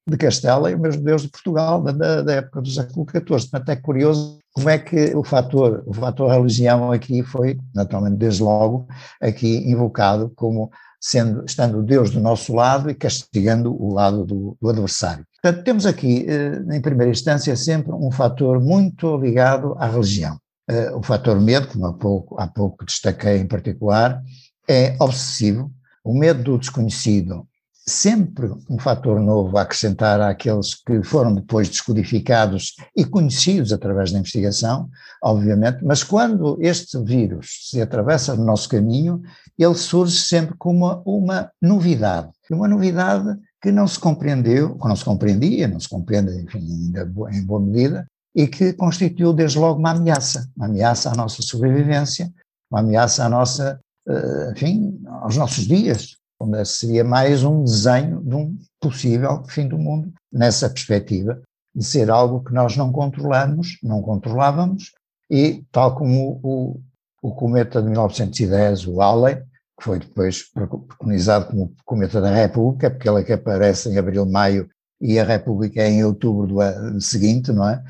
de 0.09 0.17
Castela 0.17 0.71
e 0.71 0.75
o 0.75 0.79
mesmo 0.79 1.03
Deus 1.03 1.23
de 1.23 1.29
Portugal, 1.29 1.81
da, 1.81 2.21
da 2.21 2.33
época 2.33 2.61
do 2.61 2.69
século 2.69 3.05
XIV. 3.09 3.25
Portanto, 3.25 3.69
é 3.69 3.75
curioso 3.75 4.39
como 4.53 4.69
é 4.69 4.77
que 4.79 5.15
o 5.15 5.23
fator, 5.23 5.83
o 5.85 5.93
fator 5.93 6.31
religião 6.31 6.91
aqui 6.91 7.21
foi, 7.23 7.59
naturalmente, 7.75 8.17
desde 8.17 8.41
logo, 8.41 8.87
aqui 9.21 9.69
invocado 9.69 10.31
como 10.35 10.71
sendo, 10.99 11.43
estando 11.45 11.83
Deus 11.83 12.09
do 12.09 12.19
nosso 12.19 12.53
lado 12.53 12.89
e 12.89 12.95
castigando 12.95 13.71
o 13.71 13.93
lado 13.93 14.25
do, 14.25 14.57
do 14.59 14.69
adversário. 14.69 15.25
Portanto, 15.41 15.63
temos 15.63 15.85
aqui, 15.85 16.25
eh, 16.27 16.75
em 16.75 16.81
primeira 16.81 17.11
instância, 17.11 17.55
sempre 17.55 17.93
um 17.93 18.11
fator 18.11 18.59
muito 18.59 19.15
ligado 19.17 19.75
à 19.77 19.87
religião. 19.87 20.37
Eh, 20.69 20.91
o 20.91 21.01
fator 21.01 21.39
medo, 21.39 21.67
como 21.67 21.85
há 21.85 21.93
pouco, 21.93 22.39
há 22.39 22.47
pouco 22.47 22.85
destaquei 22.85 23.37
em 23.37 23.47
particular, 23.47 24.21
é 24.67 24.95
obsessivo. 24.99 25.71
O 26.03 26.17
medo 26.17 26.43
do 26.43 26.57
desconhecido 26.57 27.47
sempre 27.87 28.51
um 28.69 28.77
fator 28.77 29.17
novo 29.21 29.57
a 29.57 29.61
acrescentar 29.61 30.19
àqueles 30.19 30.75
que 30.75 31.01
foram 31.03 31.33
depois 31.33 31.69
descodificados 31.69 32.75
e 32.93 33.05
conhecidos 33.05 33.71
através 33.71 34.11
da 34.11 34.19
investigação, 34.19 34.89
obviamente, 35.23 35.85
mas 35.85 36.03
quando 36.03 36.57
este 36.59 37.01
vírus 37.01 37.69
se 37.69 37.81
atravessa 37.81 38.35
no 38.35 38.43
nosso 38.43 38.67
caminho, 38.67 39.21
ele 39.57 39.75
surge 39.75 40.19
sempre 40.19 40.53
como 40.57 40.85
uma, 40.85 41.01
uma 41.05 41.51
novidade, 41.61 42.29
uma 42.51 42.67
novidade 42.67 43.37
que 43.61 43.71
não 43.71 43.87
se 43.87 43.97
compreendeu, 43.97 44.77
que 44.77 44.87
não 44.87 44.95
se 44.95 45.05
compreendia, 45.05 45.67
não 45.67 45.79
se 45.79 45.87
compreende, 45.87 46.41
enfim, 46.41 46.59
ainda 46.59 47.09
em 47.31 47.43
boa 47.43 47.61
medida, 47.61 48.05
e 48.37 48.45
que 48.47 48.71
constituiu 48.71 49.33
desde 49.33 49.57
logo 49.57 49.79
uma 49.79 49.91
ameaça, 49.91 50.47
uma 50.55 50.67
ameaça 50.67 51.09
à 51.09 51.15
nossa 51.15 51.41
sobrevivência, 51.41 52.31
uma 52.69 52.81
ameaça 52.81 53.25
à 53.25 53.29
nossa, 53.29 53.79
eh, 54.07 54.51
enfim, 54.51 55.01
aos 55.07 55.35
nossos 55.35 55.65
dias, 55.65 56.17
onde 56.39 56.63
seria 56.65 57.03
mais 57.03 57.43
um 57.43 57.63
desenho 57.63 58.21
de 58.21 58.35
um 58.35 58.55
possível 58.79 59.43
fim 59.47 59.67
do 59.67 59.79
mundo, 59.79 60.13
nessa 60.31 60.69
perspectiva 60.69 61.41
de 61.73 61.83
ser 61.83 62.11
algo 62.11 62.43
que 62.43 62.53
nós 62.53 62.77
não 62.77 62.91
controlamos, 62.91 63.79
não 63.81 64.03
controlávamos, 64.03 64.91
e 65.31 65.63
tal 65.71 65.95
como 65.95 66.39
o, 66.43 66.79
o 67.23 67.31
cometa 67.31 67.81
de 67.81 67.89
1910, 67.89 68.85
o 68.85 69.01
Halley, 69.01 69.37
que 69.79 69.83
foi 69.83 69.97
depois 69.97 70.43
preconizado 70.53 71.47
como 71.47 71.73
cometa 71.83 72.21
da 72.21 72.29
República, 72.29 72.91
porque 72.91 73.09
ele 73.09 73.21
é 73.21 73.23
que 73.23 73.33
aparece 73.33 73.89
em 73.89 73.97
abril, 73.97 74.27
maio, 74.27 74.69
e 75.01 75.19
a 75.19 75.23
República 75.23 75.81
é 75.81 75.89
em 75.89 76.03
outubro 76.03 76.47
do 76.47 76.61
ano 76.61 77.01
seguinte, 77.01 77.51
não 77.51 77.67
é? 77.67 77.83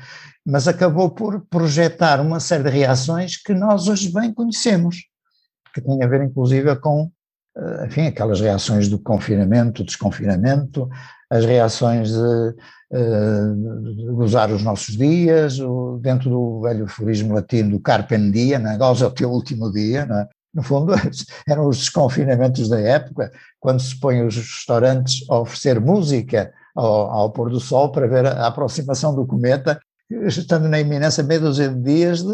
Mas 0.50 0.66
acabou 0.66 1.10
por 1.10 1.42
projetar 1.50 2.22
uma 2.22 2.40
série 2.40 2.62
de 2.62 2.70
reações 2.70 3.36
que 3.36 3.52
nós 3.52 3.86
hoje 3.86 4.10
bem 4.10 4.32
conhecemos, 4.32 4.96
que 5.74 5.80
têm 5.82 6.02
a 6.02 6.06
ver 6.06 6.22
inclusive 6.22 6.74
com 6.76 7.10
eh, 7.54 7.86
enfim, 7.86 8.06
aquelas 8.06 8.40
reações 8.40 8.88
do 8.88 8.98
confinamento, 8.98 9.84
desconfinamento, 9.84 10.88
as 11.28 11.44
reações 11.44 12.12
de, 12.12 12.54
eh, 12.94 13.94
de 13.94 14.06
gozar 14.06 14.50
os 14.50 14.62
nossos 14.62 14.96
dias, 14.96 15.58
dentro 16.00 16.30
do 16.30 16.62
velho 16.62 16.86
aforismo 16.86 17.34
latino 17.34 17.72
do 17.72 17.80
carpe 17.80 18.16
diem, 18.30 18.58
né, 18.58 18.78
goza 18.78 19.06
o 19.06 19.10
teu 19.10 19.30
último 19.30 19.70
dia, 19.70 20.06
né? 20.06 20.26
no 20.54 20.62
fundo 20.62 20.94
eram 21.46 21.68
os 21.68 21.76
desconfinamentos 21.76 22.70
da 22.70 22.80
época, 22.80 23.30
quando 23.60 23.80
se 23.80 24.00
põe 24.00 24.24
os 24.24 24.34
restaurantes 24.34 25.28
a 25.28 25.40
oferecer 25.40 25.78
música 25.78 26.50
ao, 26.74 27.10
ao 27.10 27.30
pôr 27.32 27.50
do 27.50 27.60
sol 27.60 27.92
para 27.92 28.06
ver 28.06 28.24
a 28.24 28.46
aproximação 28.46 29.14
do 29.14 29.26
cometa 29.26 29.78
estando 30.10 30.68
na 30.68 30.80
iminência 30.80 31.22
meia 31.22 31.40
dúzia 31.40 31.68
de 31.68 31.82
dias 31.82 32.22
de 32.22 32.32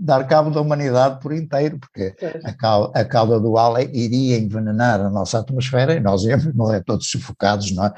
dar 0.00 0.26
cabo 0.26 0.50
da 0.50 0.60
humanidade 0.60 1.20
por 1.20 1.32
inteiro, 1.32 1.78
porque 1.78 2.14
a, 2.44 2.52
cal, 2.52 2.92
a 2.94 3.04
cauda 3.04 3.40
do 3.40 3.56
Halley 3.56 3.90
iria 3.92 4.38
envenenar 4.38 5.00
a 5.00 5.10
nossa 5.10 5.38
atmosfera 5.38 5.94
e 5.94 6.00
nós 6.00 6.24
íamos 6.24 6.52
morrer 6.54 6.82
todos 6.84 7.10
sufocados, 7.10 7.72
não 7.72 7.86
é? 7.86 7.94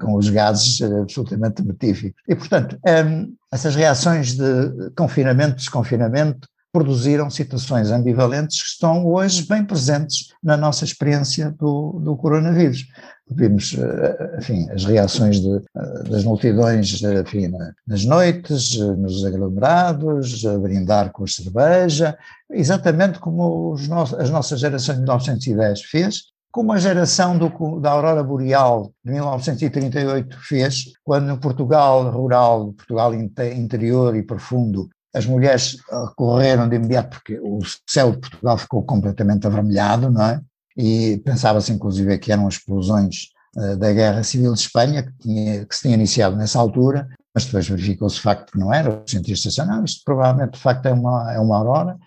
com 0.00 0.14
os 0.14 0.28
gases 0.28 0.80
eh, 0.80 1.00
absolutamente 1.00 1.62
betíficos. 1.62 2.22
E, 2.28 2.34
portanto, 2.34 2.78
um, 2.86 3.34
essas 3.52 3.74
reações 3.74 4.34
de 4.36 4.90
confinamento, 4.96 5.56
desconfinamento, 5.56 6.48
produziram 6.72 7.28
situações 7.28 7.90
ambivalentes 7.90 8.62
que 8.62 8.68
estão 8.68 9.06
hoje 9.06 9.46
bem 9.46 9.62
presentes 9.62 10.28
na 10.42 10.56
nossa 10.56 10.84
experiência 10.84 11.50
do, 11.50 12.00
do 12.02 12.16
coronavírus. 12.16 12.86
Vimos, 13.34 13.76
eh, 13.78 14.36
enfim, 14.38 14.68
as 14.70 14.84
reações 14.84 15.40
de, 15.40 15.56
eh, 15.56 16.02
das 16.08 16.24
multidões, 16.24 17.02
enfim, 17.02 17.50
nas 17.86 18.04
noites, 18.04 18.78
nos 18.78 19.24
aglomerados, 19.24 20.44
a 20.46 20.58
brindar 20.58 21.12
com 21.12 21.24
a 21.24 21.26
cerveja, 21.26 22.16
exatamente 22.50 23.18
como 23.18 23.76
no 23.88 24.02
as 24.02 24.30
nossas 24.30 24.60
gerações 24.60 24.96
de 24.96 25.02
1910 25.02 25.82
fez, 25.82 26.32
como 26.50 26.72
a 26.72 26.78
geração 26.78 27.38
do, 27.38 27.80
da 27.80 27.90
aurora 27.90 28.22
boreal 28.22 28.92
de 29.04 29.12
1938 29.12 30.36
fez, 30.40 30.92
quando 31.02 31.26
no 31.26 31.38
Portugal 31.38 32.10
rural, 32.10 32.72
Portugal 32.74 33.14
interior 33.14 34.14
e 34.14 34.22
profundo, 34.22 34.88
as 35.14 35.26
mulheres 35.26 35.76
correram 36.16 36.68
de 36.68 36.76
imediato 36.76 37.16
porque 37.16 37.38
o 37.38 37.58
céu 37.88 38.12
de 38.12 38.18
Portugal 38.18 38.56
ficou 38.58 38.82
completamente 38.82 39.46
avermelhado, 39.46 40.10
não 40.10 40.24
é? 40.24 40.40
E 40.76 41.20
pensava-se 41.24 41.72
inclusive 41.72 42.18
que 42.18 42.32
eram 42.32 42.48
explosões 42.48 43.28
uh, 43.56 43.76
da 43.76 43.92
Guerra 43.92 44.22
Civil 44.22 44.52
de 44.54 44.60
Espanha 44.60 45.02
que, 45.02 45.12
tinha, 45.18 45.66
que 45.66 45.74
se 45.74 45.82
tinha 45.82 45.94
iniciado 45.94 46.36
nessa 46.36 46.58
altura, 46.58 47.08
mas 47.34 47.44
depois 47.44 47.68
verificou-se 47.68 48.16
de 48.16 48.22
facto 48.22 48.52
que 48.52 48.58
não 48.58 48.72
era, 48.72 49.02
os 49.02 49.10
cientistas 49.10 49.52
disseram, 49.52 49.76
não, 49.76 49.84
isto 49.84 50.02
provavelmente 50.04 50.52
de 50.52 50.60
facto 50.60 50.86
é 50.86 50.92
uma, 50.92 51.32
é 51.32 51.38
uma 51.38 51.56
aurora, 51.56 51.98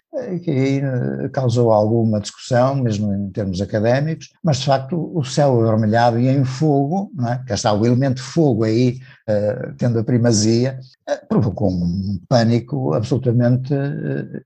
que 0.42 0.50
aí 0.50 0.80
eh, 0.80 1.30
causou 1.30 1.72
alguma 1.72 2.20
discussão, 2.20 2.76
mesmo 2.76 3.14
em 3.14 3.30
termos 3.32 3.62
académicos, 3.62 4.32
mas 4.44 4.58
de 4.58 4.66
facto 4.66 5.12
o 5.14 5.24
céu 5.24 5.62
avermelhado 5.62 6.20
e 6.20 6.28
em 6.28 6.46
fogo, 6.46 7.12
não 7.14 7.30
é? 7.30 7.44
cá 7.46 7.56
está 7.56 7.74
o 7.74 7.86
elemento 7.86 8.22
fogo 8.22 8.64
aí, 8.64 9.00
uh, 9.30 9.74
tendo 9.78 10.00
a 10.00 10.04
primazia, 10.04 10.80
uh, 11.10 11.28
provocou 11.28 11.70
um 11.70 12.20
pânico 12.30 12.94
absolutamente 12.94 13.74
uh, 13.74 14.42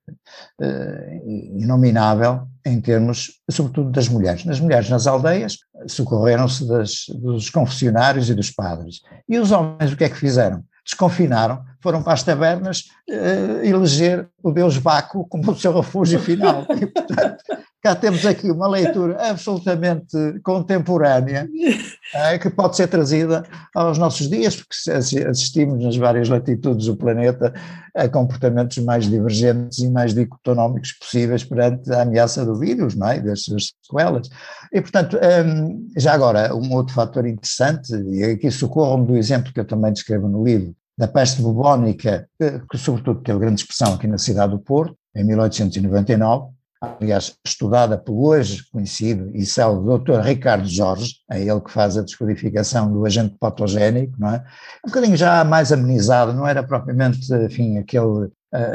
inominável 1.55 2.47
em 2.65 2.81
termos, 2.81 3.39
sobretudo, 3.49 3.91
das 3.91 4.09
mulheres. 4.09 4.45
Nas 4.45 4.59
mulheres 4.59 4.89
nas 4.89 5.07
aldeias 5.07 5.57
socorreram-se 5.87 6.65
dos 6.67 7.49
confessionários 7.49 8.29
e 8.29 8.33
dos 8.33 8.51
padres. 8.51 9.01
E 9.27 9.37
os 9.37 9.51
homens 9.51 9.93
o 9.93 9.97
que 9.97 10.03
é 10.03 10.09
que 10.09 10.17
fizeram? 10.17 10.63
Desconfinaram, 10.89 11.61
foram 11.81 12.01
para 12.01 12.13
as 12.13 12.23
tabernas 12.23 12.85
uh, 13.09 13.63
eleger 13.63 14.27
o 14.43 14.51
deus 14.51 14.77
Baco 14.77 15.25
como 15.29 15.51
o 15.51 15.55
seu 15.55 15.73
refúgio 15.73 16.19
final. 16.19 16.65
E, 16.69 16.85
portanto, 16.85 17.43
cá 17.81 17.95
temos 17.95 18.25
aqui 18.25 18.51
uma 18.51 18.67
leitura 18.67 19.29
absolutamente 19.29 20.17
contemporânea 20.43 21.47
uh, 21.47 22.39
que 22.39 22.49
pode 22.49 22.75
ser 22.75 22.87
trazida 22.87 23.43
aos 23.73 23.97
nossos 23.97 24.29
dias, 24.29 24.55
porque 24.55 24.91
assistimos 24.91 25.83
nas 25.83 25.95
várias 25.95 26.27
latitudes 26.27 26.87
do 26.87 26.97
planeta 26.97 27.53
a 27.95 28.07
comportamentos 28.09 28.77
mais 28.79 29.09
divergentes 29.09 29.79
e 29.79 29.89
mais 29.89 30.13
dicotonómicos 30.13 30.93
possíveis 30.93 31.43
perante 31.43 31.91
a 31.93 32.01
ameaça 32.01 32.45
do 32.45 32.57
vírus, 32.57 32.95
não 32.95 33.07
é? 33.07 33.19
Das 33.19 33.43
suas 33.43 33.73
sequelas. 33.81 34.27
E, 34.73 34.81
portanto, 34.81 35.17
um, 35.17 35.19
ehm, 35.19 35.87
já 35.97 36.13
agora, 36.13 36.55
um 36.55 36.73
outro 36.73 36.93
fator 36.93 37.25
interessante, 37.25 37.93
e 37.93 38.23
aqui 38.23 38.51
socorro-me 38.51 39.07
do 39.07 39.17
exemplo 39.17 39.53
que 39.53 39.59
eu 39.59 39.65
também 39.65 39.91
descrevo 39.91 40.27
no 40.27 40.43
livro, 40.43 40.75
da 40.99 41.07
peste 41.07 41.41
bubónica, 41.41 42.27
que 42.69 42.77
sobretudo 42.77 43.21
teve 43.21 43.39
grande 43.39 43.61
expressão 43.61 43.93
aqui 43.93 44.05
na 44.05 44.17
cidade 44.17 44.51
do 44.51 44.59
Porto, 44.59 44.97
em 45.15 45.23
1899, 45.23 46.51
aliás, 46.81 47.37
estudada 47.45 47.97
pelo 47.97 48.27
hoje 48.27 48.65
conhecido 48.69 49.31
e 49.33 49.45
célebre 49.45 49.97
Dr. 49.97 50.19
Ricardo 50.19 50.67
Jorge, 50.67 51.15
é 51.31 51.41
ele 51.41 51.61
que 51.61 51.71
faz 51.71 51.97
a 51.97 52.01
descodificação 52.01 52.91
do 52.91 53.05
agente 53.05 53.37
patogénico, 53.39 54.13
não 54.19 54.27
é? 54.27 54.43
Um 54.85 54.89
bocadinho 54.89 55.15
já 55.15 55.41
mais 55.45 55.71
amenizado, 55.71 56.33
não 56.33 56.45
era 56.45 56.61
propriamente, 56.63 57.33
enfim, 57.33 57.77
aquele, 57.77 58.29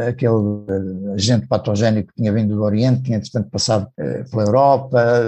aquele 0.08 0.64
eh, 0.70 1.14
agente 1.14 1.46
patogénico 1.46 2.08
que 2.08 2.22
tinha 2.22 2.32
vindo 2.32 2.56
do 2.56 2.62
Oriente, 2.62 3.02
tinha, 3.02 3.18
entretanto, 3.18 3.50
passado 3.50 3.86
eh, 3.98 4.24
pela 4.30 4.44
Europa, 4.44 5.20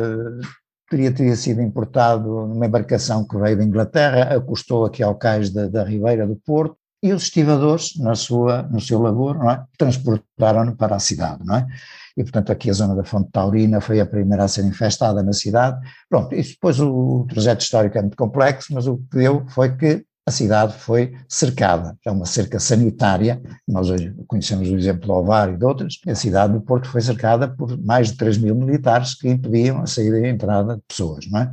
teria, 0.89 1.13
teria 1.13 1.37
sido 1.37 1.61
importado 1.61 2.47
numa 2.47 2.65
embarcação 2.65 3.23
que 3.23 3.37
veio 3.37 3.59
da 3.59 3.65
Inglaterra, 3.65 4.35
acostou 4.35 4.87
aqui 4.87 5.03
ao 5.03 5.15
cais 5.15 5.51
da, 5.51 5.69
da 5.69 5.85
Ribeira 5.85 6.27
do 6.27 6.37
Porto, 6.37 6.79
e 7.03 7.13
os 7.13 7.25
estivadores, 7.25 7.97
na 7.99 8.15
sua, 8.15 8.63
no 8.63 8.81
seu 8.81 9.01
labor, 9.01 9.37
é? 9.51 9.65
transportaram-no 9.79 10.77
para 10.77 10.97
a 10.97 10.99
cidade, 10.99 11.45
não 11.45 11.57
é? 11.57 11.67
E, 12.17 12.23
portanto, 12.23 12.51
aqui 12.51 12.71
a 12.71 12.73
zona 12.73 12.95
da 12.95 13.05
Fonte 13.05 13.31
Taurina 13.31 13.81
foi 13.81 14.01
a 14.01 14.07
primeira 14.07 14.45
a 14.45 14.49
ser 14.49 14.65
infestada 14.65 15.23
na 15.23 15.35
cidade. 15.35 15.79
Pronto, 16.09 16.35
isso 16.35 16.55
depois 16.55 16.81
o 16.81 17.27
trajeto 17.29 17.63
histórico 17.63 17.99
é 17.99 18.01
muito 18.01 18.17
complexo, 18.17 18.73
mas 18.73 18.87
o 18.87 18.97
que 18.97 19.19
deu 19.19 19.45
foi 19.49 19.77
que 19.77 20.05
a 20.27 20.31
cidade 20.31 20.73
foi 20.75 21.15
cercada. 21.29 21.97
É 22.05 22.11
uma 22.11 22.27
cerca 22.27 22.59
sanitária, 22.59 23.41
nós 23.69 23.91
hoje 23.91 24.13
conhecemos 24.27 24.69
o 24.69 24.77
exemplo 24.77 25.07
do 25.07 25.13
Ovar 25.13 25.51
e 25.51 25.57
de 25.57 25.65
outras, 25.65 26.01
a 26.07 26.15
cidade 26.15 26.55
do 26.55 26.61
Porto 26.61 26.89
foi 26.89 27.01
cercada 27.01 27.49
por 27.49 27.79
mais 27.85 28.11
de 28.11 28.17
3 28.17 28.39
mil 28.39 28.55
militares 28.55 29.15
que 29.15 29.29
impediam 29.29 29.81
a 29.83 29.87
saída 29.87 30.19
e 30.19 30.25
a 30.25 30.31
entrada 30.31 30.77
de 30.77 30.83
pessoas, 30.89 31.27
não 31.31 31.41
é? 31.41 31.53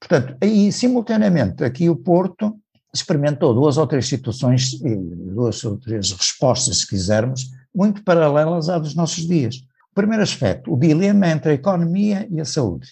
Portanto, 0.00 0.36
aí, 0.40 0.72
simultaneamente, 0.72 1.64
aqui 1.64 1.90
o 1.90 1.96
Porto 1.96 2.56
experimentou 2.94 3.54
duas 3.54 3.76
ou 3.76 3.86
três 3.86 4.06
situações, 4.06 4.78
duas 4.80 5.62
ou 5.64 5.78
três 5.78 6.12
respostas, 6.12 6.78
se 6.78 6.86
quisermos, 6.86 7.50
muito 7.74 8.02
paralelas 8.02 8.68
à 8.68 8.78
dos 8.78 8.94
nossos 8.94 9.26
dias. 9.26 9.56
O 9.90 9.94
primeiro 9.94 10.22
aspecto, 10.22 10.72
o 10.72 10.78
dilema 10.78 11.28
entre 11.28 11.50
a 11.50 11.54
economia 11.54 12.26
e 12.30 12.40
a 12.40 12.44
saúde. 12.44 12.88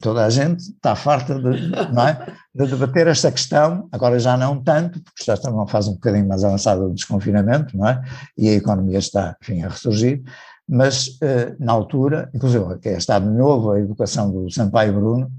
Toda 0.00 0.24
a 0.24 0.30
gente 0.30 0.60
está 0.60 0.94
farta 0.94 1.38
de, 1.38 1.72
é, 1.72 2.32
de 2.54 2.70
debater 2.70 3.06
esta 3.06 3.30
questão, 3.30 3.88
agora 3.90 4.18
já 4.18 4.36
não 4.36 4.62
tanto, 4.62 5.02
porque 5.02 5.24
já 5.24 5.34
está 5.34 5.50
numa 5.50 5.66
fase 5.66 5.88
um 5.88 5.94
bocadinho 5.94 6.28
mais 6.28 6.44
avançada 6.44 6.82
do 6.82 6.92
desconfinamento, 6.92 7.76
não 7.76 7.88
é? 7.88 8.02
E 8.36 8.48
a 8.48 8.52
economia 8.52 8.98
está, 8.98 9.36
enfim, 9.40 9.62
a 9.62 9.68
ressurgir, 9.68 10.22
mas 10.68 11.16
eh, 11.22 11.54
na 11.58 11.72
altura, 11.72 12.30
inclusive, 12.34 12.78
que 12.80 12.88
está 12.90 13.18
de 13.18 13.28
novo 13.28 13.70
a 13.70 13.80
educação 13.80 14.30
do 14.30 14.50
Sampaio 14.50 14.92
Bruno, 14.94 15.30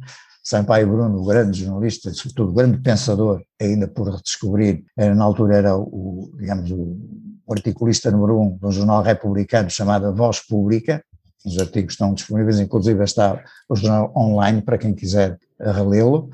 Sampaio 0.45 0.87
Bruno, 0.87 1.25
grande 1.25 1.63
jornalista, 1.63 2.13
sobretudo 2.13 2.53
grande 2.53 2.77
pensador, 2.77 3.41
ainda 3.59 3.87
por 3.87 4.07
redescobrir, 4.07 4.83
na 4.95 5.23
altura 5.23 5.55
era 5.55 5.75
o, 5.75 6.31
digamos, 6.37 6.69
o 6.69 7.51
articulista 7.51 8.11
número 8.11 8.39
um 8.39 8.55
de 8.55 8.63
um 8.63 8.71
jornal 8.71 9.01
republicano 9.01 9.71
chamado 9.71 10.13
Voz 10.13 10.39
Pública, 10.39 11.03
os 11.43 11.57
artigos 11.57 11.93
estão 11.93 12.13
disponíveis, 12.13 12.59
inclusive 12.59 13.03
está 13.03 13.43
o 13.67 13.75
jornal 13.75 14.13
online 14.15 14.61
para 14.61 14.77
quem 14.77 14.93
quiser 14.93 15.35
relê-lo, 15.59 16.29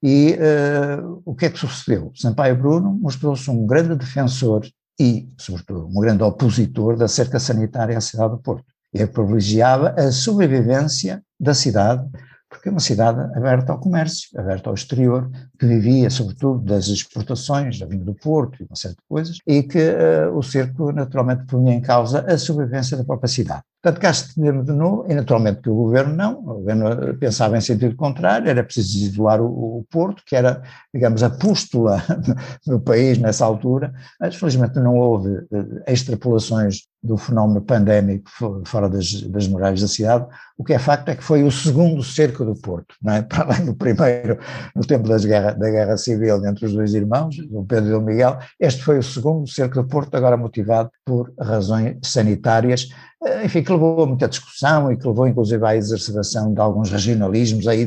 e 0.00 0.36
uh, 0.36 1.22
o 1.24 1.34
que 1.34 1.46
é 1.46 1.50
que 1.50 1.58
sucedeu? 1.58 2.12
Sampaio 2.14 2.56
Bruno 2.56 2.92
mostrou-se 2.92 3.50
um 3.50 3.66
grande 3.66 3.96
defensor 3.96 4.64
e, 5.00 5.28
sobretudo, 5.36 5.88
um 5.88 6.00
grande 6.00 6.22
opositor 6.22 6.96
da 6.96 7.08
cerca 7.08 7.40
sanitária 7.40 7.98
à 7.98 8.00
cidade 8.00 8.30
do 8.30 8.38
Porto. 8.38 8.64
Ele 8.94 9.08
privilegiava 9.08 9.88
a 9.98 10.12
sobrevivência 10.12 11.20
da 11.40 11.52
cidade 11.52 12.08
porque 12.48 12.68
é 12.68 12.72
uma 12.72 12.80
cidade 12.80 13.20
aberta 13.36 13.72
ao 13.72 13.80
comércio, 13.80 14.28
aberta 14.38 14.70
ao 14.70 14.74
exterior, 14.74 15.30
que 15.58 15.66
vivia 15.66 16.08
sobretudo 16.10 16.60
das 16.60 16.88
exportações, 16.88 17.78
da 17.78 17.86
vinda 17.86 18.04
do 18.04 18.14
Porto 18.14 18.62
e 18.62 18.66
uma 18.66 18.76
série 18.76 18.94
de 18.94 19.02
coisas, 19.08 19.38
e 19.46 19.62
que 19.62 19.78
uh, 19.78 20.36
o 20.36 20.42
cerco 20.42 20.92
naturalmente 20.92 21.44
punha 21.46 21.74
em 21.74 21.80
causa 21.80 22.20
a 22.20 22.38
sobrevivência 22.38 22.96
da 22.96 23.04
própria 23.04 23.28
cidade. 23.28 23.62
Portanto, 23.82 24.02
cá 24.02 24.12
se 24.12 24.34
de 24.34 24.72
novo, 24.72 25.06
e 25.08 25.14
naturalmente 25.14 25.60
que 25.60 25.70
o 25.70 25.74
governo 25.74 26.14
não, 26.14 26.40
o 26.40 26.54
governo 26.54 27.16
pensava 27.18 27.56
em 27.56 27.60
sentido 27.60 27.94
contrário, 27.94 28.48
era 28.48 28.64
preciso 28.64 28.98
isolar 28.98 29.40
o, 29.40 29.78
o 29.78 29.86
Porto, 29.88 30.22
que 30.26 30.34
era, 30.34 30.60
digamos, 30.92 31.22
a 31.22 31.30
pústula 31.30 32.02
no 32.66 32.80
país 32.80 33.18
nessa 33.18 33.44
altura, 33.44 33.92
mas 34.20 34.34
felizmente 34.34 34.80
não 34.80 34.96
houve 34.96 35.36
eh, 35.52 35.92
extrapolações 35.92 36.82
do 37.06 37.16
fenómeno 37.16 37.60
pandémico 37.60 38.30
fora 38.64 38.88
das, 38.88 39.22
das 39.22 39.46
muralhas 39.48 39.80
da 39.80 39.88
cidade, 39.88 40.26
o 40.58 40.64
que 40.64 40.72
é 40.72 40.78
facto 40.78 41.08
é 41.08 41.14
que 41.14 41.22
foi 41.22 41.42
o 41.42 41.50
segundo 41.50 42.02
cerco 42.02 42.44
do 42.44 42.54
Porto, 42.54 42.94
não 43.02 43.14
é? 43.14 43.22
para 43.24 43.44
além 43.44 43.66
do 43.66 43.74
primeiro, 43.74 44.38
no 44.74 44.84
tempo 44.84 45.08
guerra, 45.18 45.52
da 45.52 45.70
guerra 45.70 45.96
civil 45.96 46.44
entre 46.44 46.66
os 46.66 46.72
dois 46.72 46.94
irmãos, 46.94 47.36
o 47.50 47.64
Pedro 47.64 47.92
e 47.92 47.94
o 47.94 48.00
Miguel, 48.00 48.38
este 48.58 48.82
foi 48.82 48.98
o 48.98 49.02
segundo 49.02 49.48
cerco 49.48 49.82
do 49.82 49.88
Porto, 49.88 50.14
agora 50.16 50.36
motivado 50.36 50.90
por 51.04 51.32
razões 51.38 51.96
sanitárias, 52.02 52.88
eh, 53.24 53.44
enfim, 53.44 53.62
que 53.62 53.72
levou 53.72 54.02
a 54.02 54.06
muita 54.06 54.28
discussão 54.28 54.90
e 54.90 54.96
que 54.96 55.06
levou 55.06 55.26
inclusive 55.26 55.64
à 55.64 55.76
exacerbação 55.76 56.52
de 56.52 56.60
alguns 56.60 56.90
regionalismos, 56.90 57.66
aí 57.66 57.86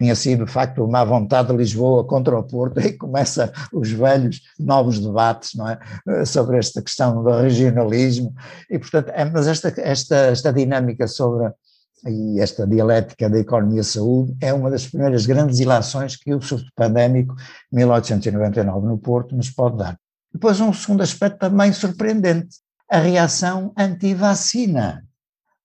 tinha 0.00 0.14
sido 0.14 0.44
de 0.44 0.52
facto 0.52 0.84
uma 0.84 1.04
vontade 1.04 1.48
de 1.48 1.56
Lisboa 1.56 2.04
contra 2.04 2.38
o 2.38 2.42
Porto, 2.42 2.78
aí 2.78 2.92
começa 2.96 3.52
os 3.72 3.90
velhos 3.90 4.42
novos 4.58 5.00
debates, 5.00 5.54
não 5.54 5.68
é, 5.68 5.78
eh, 6.08 6.24
sobre 6.24 6.58
esta 6.58 6.80
questão 6.80 7.22
do 7.22 7.30
regionalismo, 7.30 8.32
e 8.70 8.78
portanto, 8.78 9.10
é, 9.10 9.24
mas 9.24 9.46
esta, 9.46 9.72
esta, 9.80 10.16
esta 10.16 10.52
dinâmica 10.52 11.06
sobre 11.08 11.52
e 12.06 12.40
esta 12.40 12.66
dialética 12.66 13.28
da 13.28 13.38
economia-saúde 13.38 14.36
é 14.40 14.52
uma 14.52 14.70
das 14.70 14.86
primeiras 14.86 15.26
grandes 15.26 15.58
ilações 15.58 16.16
que 16.16 16.32
o 16.32 16.40
surto 16.40 16.70
pandémico 16.76 17.34
1899 17.72 18.86
no 18.86 18.98
Porto 18.98 19.34
nos 19.34 19.50
pode 19.50 19.78
dar. 19.78 19.98
Depois 20.32 20.60
um 20.60 20.72
segundo 20.72 21.02
aspecto 21.02 21.38
também 21.38 21.72
surpreendente, 21.72 22.58
a 22.88 22.98
reação 22.98 23.72
anti-vacina, 23.76 25.04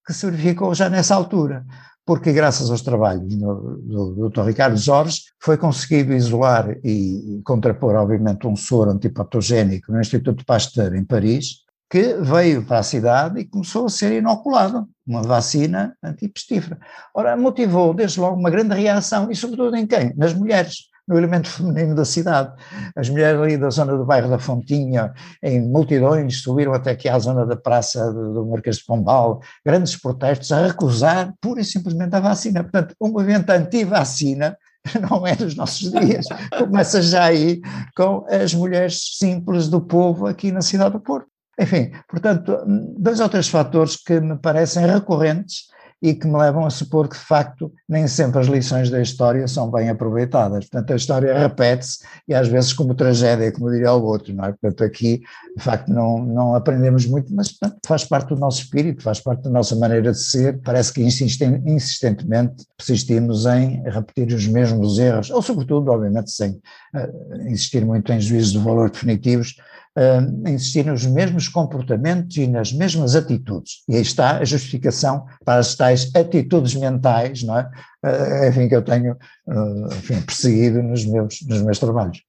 que 0.05 0.13
se 0.13 0.25
verificou 0.25 0.73
já 0.73 0.89
nessa 0.89 1.15
altura, 1.15 1.65
porque 2.05 2.33
graças 2.33 2.69
aos 2.69 2.81
trabalhos 2.81 3.35
do, 3.35 3.77
do, 3.77 4.29
Dr. 4.29 4.41
Ricardo 4.41 4.77
Jorge 4.77 5.21
foi 5.39 5.57
conseguido 5.57 6.13
isolar 6.13 6.77
e 6.83 7.41
contrapor, 7.45 7.95
obviamente, 7.95 8.45
um 8.45 8.55
soro 8.55 8.91
antipatogénico 8.91 9.91
no 9.91 10.01
Instituto 10.01 10.45
Pasteur 10.45 10.93
em 10.95 11.05
Paris, 11.05 11.63
que 11.89 12.15
veio 12.15 12.65
para 12.65 12.79
a 12.79 12.83
cidade 12.83 13.39
e 13.39 13.45
começou 13.45 13.85
a 13.85 13.89
ser 13.89 14.11
inoculado, 14.17 14.87
uma 15.05 15.21
vacina 15.21 15.95
antipestífera. 16.03 16.79
Ora, 17.13 17.37
motivou 17.37 17.93
desde 17.93 18.19
logo 18.19 18.39
uma 18.39 18.49
grande 18.49 18.75
reação, 18.75 19.31
e 19.31 19.35
sobretudo 19.35 19.75
em 19.75 19.85
quem? 19.85 20.13
Nas 20.15 20.33
mulheres 20.33 20.92
no 21.07 21.17
elemento 21.17 21.49
feminino 21.49 21.95
da 21.95 22.05
cidade. 22.05 22.53
As 22.95 23.09
mulheres 23.09 23.39
ali 23.41 23.57
da 23.57 23.69
zona 23.69 23.95
do 23.97 24.05
bairro 24.05 24.29
da 24.29 24.39
Fontinha, 24.39 25.13
em 25.41 25.61
multidões, 25.61 26.41
subiram 26.41 26.73
até 26.73 26.91
aqui 26.91 27.09
à 27.09 27.19
zona 27.19 27.45
da 27.45 27.55
praça 27.55 28.11
do 28.11 28.45
Marquês 28.45 28.77
de 28.77 28.85
Pombal, 28.85 29.41
grandes 29.65 29.95
protestos 29.95 30.51
a 30.51 30.67
recusar 30.67 31.33
pura 31.41 31.61
e 31.61 31.65
simplesmente 31.65 32.15
a 32.15 32.19
vacina. 32.19 32.63
Portanto, 32.63 32.95
um 33.01 33.09
movimento 33.09 33.49
anti-vacina 33.49 34.57
não 35.09 35.25
é 35.25 35.35
dos 35.35 35.55
nossos 35.55 35.91
dias, 35.91 36.25
começa 36.57 37.01
já 37.01 37.25
aí 37.25 37.61
com 37.95 38.25
as 38.29 38.53
mulheres 38.53 39.17
simples 39.17 39.69
do 39.69 39.81
povo 39.81 40.27
aqui 40.27 40.51
na 40.51 40.61
cidade 40.61 40.93
do 40.93 40.99
Porto. 40.99 41.27
Enfim, 41.59 41.91
portanto, 42.09 42.57
dois 42.97 43.19
ou 43.19 43.29
três 43.29 43.47
fatores 43.47 43.95
que 43.95 44.19
me 44.19 44.37
parecem 44.37 44.87
recorrentes 44.87 45.72
e 46.03 46.13
que 46.13 46.27
me 46.27 46.37
levam 46.37 46.65
a 46.65 46.69
supor 46.69 47.07
que, 47.07 47.15
de 47.15 47.23
facto, 47.23 47.71
nem 47.87 48.09
sempre 48.09 48.37
as 48.37 48.47
lições 48.47 48.89
da 48.89 49.01
história 49.01 49.47
são 49.47 49.71
bem 49.71 49.89
aproveitadas. 49.89 50.65
Portanto, 50.65 50.91
a 50.91 50.95
história 50.97 51.39
repete-se 51.39 51.99
e 52.27 52.33
às 52.33 52.49
vezes 52.49 52.73
como 52.73 52.93
tragédia, 52.93 53.53
como 53.53 53.71
diria 53.71 53.93
o 53.93 54.03
outro, 54.03 54.33
não 54.33 54.43
é? 54.43 54.51
Portanto, 54.51 54.83
aqui, 54.83 55.21
de 55.55 55.63
facto, 55.63 55.87
não, 55.87 56.19
não 56.19 56.55
aprendemos 56.55 57.05
muito, 57.05 57.33
mas 57.33 57.53
portanto, 57.53 57.79
faz 57.87 58.03
parte 58.03 58.27
do 58.27 58.35
nosso 58.35 58.63
espírito, 58.63 59.01
faz 59.01 59.21
parte 59.21 59.43
da 59.43 59.49
nossa 59.49 59.77
maneira 59.77 60.11
de 60.11 60.19
ser. 60.19 60.59
Parece 60.61 60.91
que 60.91 61.01
insistentemente 61.01 62.65
persistimos 62.75 63.45
em 63.45 63.81
repetir 63.83 64.27
os 64.35 64.45
mesmos 64.45 64.99
erros, 64.99 65.29
ou 65.29 65.41
sobretudo, 65.41 65.89
obviamente, 65.89 66.31
sem 66.31 66.51
uh, 66.51 67.47
insistir 67.47 67.85
muito 67.85 68.11
em 68.11 68.19
juízos 68.19 68.51
de 68.51 68.59
valor 68.59 68.91
definitivos, 68.91 69.55
uh, 69.97 70.49
insistir 70.49 70.85
nos 70.85 71.05
mesmos 71.05 71.47
comportamentos 71.47 72.35
e 72.37 72.47
nas 72.47 72.71
mesmas 72.71 73.15
atitudes. 73.15 73.83
E 73.87 73.95
aí 73.95 74.01
está 74.01 74.37
a 74.37 74.45
justificação 74.45 75.25
para 75.45 75.59
as 75.59 75.75
tais 75.75 76.13
atitudes 76.15 76.75
mentais, 76.75 77.43
não 77.43 77.57
é? 77.57 77.69
Uh, 78.03 78.49
enfim, 78.49 78.67
que 78.67 78.75
eu 78.75 78.81
tenho 78.81 79.13
uh, 79.13 79.93
enfim, 79.93 80.21
perseguido 80.21 80.81
nos 80.81 81.05
meus, 81.05 81.41
nos 81.47 81.61
meus 81.61 81.79
trabalhos. 81.79 82.21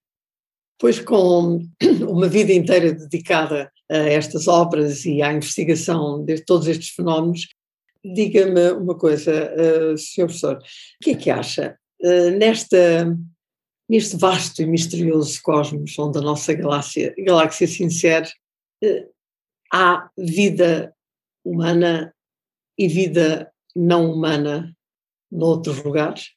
Pois, 0.78 1.00
com 1.00 1.60
uma 2.08 2.28
vida 2.28 2.52
inteira 2.52 2.92
dedicada 2.92 3.70
a 3.90 3.96
estas 3.96 4.48
obras 4.48 5.04
e 5.04 5.22
à 5.22 5.32
investigação 5.32 6.24
de 6.24 6.40
todos 6.44 6.66
estes 6.66 6.90
fenómenos, 6.90 7.48
diga-me 8.04 8.72
uma 8.72 8.96
coisa, 8.96 9.52
uh, 9.54 9.96
Sr. 9.96 10.26
Professor, 10.26 10.56
o 10.56 10.60
que 11.02 11.10
é 11.10 11.14
que 11.14 11.30
acha? 11.30 11.76
Nesta 12.38 13.08
neste 13.88 14.16
vasto 14.16 14.62
e 14.62 14.66
misterioso 14.66 15.40
cosmos 15.42 15.98
onde 15.98 16.18
a 16.18 16.22
nossa 16.22 16.52
galáxia, 16.54 17.14
galáxia 17.18 17.66
se 17.66 17.84
insere, 17.84 18.30
eh, 18.82 19.06
há 19.72 20.08
vida 20.16 20.94
humana 21.44 22.14
e 22.78 22.88
vida 22.88 23.52
não 23.74 24.12
humana 24.12 24.74
noutros 25.30 25.82
lugares? 25.82 26.30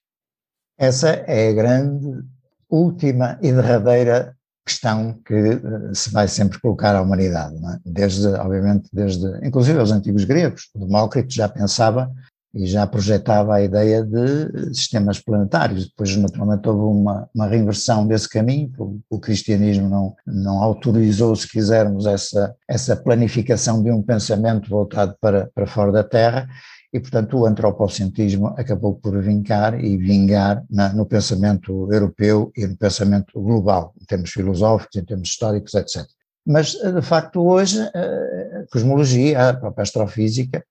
Essa 0.77 1.09
é 1.09 1.49
a 1.49 1.53
grande, 1.53 2.23
última 2.69 3.39
e 3.41 3.51
derradeira 3.51 4.35
questão 4.65 5.13
que 5.25 5.33
eh, 5.33 5.93
se 5.93 6.11
vai 6.11 6.27
sempre 6.27 6.59
colocar 6.59 6.93
à 6.95 7.01
humanidade, 7.01 7.55
é? 7.55 7.79
desde, 7.85 8.27
obviamente, 8.27 8.89
desde, 8.91 9.25
inclusive 9.45 9.79
os 9.79 9.91
antigos 9.91 10.25
gregos, 10.25 10.69
Demócrito 10.75 11.33
já 11.33 11.47
pensava 11.47 12.11
e 12.53 12.65
já 12.65 12.87
projetava 12.87 13.55
a 13.55 13.61
ideia 13.61 14.03
de 14.03 14.73
sistemas 14.73 15.19
planetários. 15.19 15.87
Depois, 15.87 16.15
naturalmente, 16.15 16.67
houve 16.67 16.81
uma, 16.81 17.29
uma 17.33 17.47
reinversão 17.47 18.07
desse 18.07 18.27
caminho, 18.27 18.71
o, 18.77 18.99
o, 19.09 19.19
cristianismo 19.19 19.89
não, 19.89 20.15
não 20.25 20.63
autorizou, 20.63 21.35
se 21.35 21.47
quisermos, 21.47 22.05
essa, 22.05 22.55
essa 22.67 22.95
planificação 22.95 23.83
de 23.83 23.91
um 23.91 24.01
pensamento 24.01 24.69
voltado 24.69 25.15
para, 25.19 25.49
para 25.53 25.67
fora 25.67 25.91
da 25.91 26.03
Terra, 26.03 26.47
e, 26.91 26.99
portanto, 26.99 27.37
o 27.37 27.45
antropocentrismo 27.45 28.47
acabou 28.57 28.95
por 28.95 29.21
vincar 29.21 29.83
e 29.83 29.97
vingar 29.97 30.63
na, 30.69 30.93
no 30.93 31.05
pensamento 31.05 31.91
europeu 31.91 32.51
e 32.55 32.65
no 32.65 32.77
pensamento 32.77 33.39
global, 33.41 33.93
em 34.01 34.05
termos 34.05 34.31
filosóficos, 34.31 34.95
em 34.95 35.03
termos 35.03 35.29
históricos, 35.29 35.73
etc. 35.73 36.05
Mas, 36.45 36.71
de 36.71 37.01
facto, 37.01 37.45
hoje, 37.45 37.81
a 37.81 38.65
cosmologia, 38.71 39.49
a 39.49 39.53
própria 39.53 39.83
astrofísica, 39.83 40.59
eh, 40.59 40.63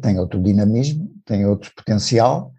tem 0.00 0.18
outro 0.18 0.42
dinamismo, 0.42 1.10
tem 1.24 1.46
outro 1.46 1.70
potencial, 1.74 2.52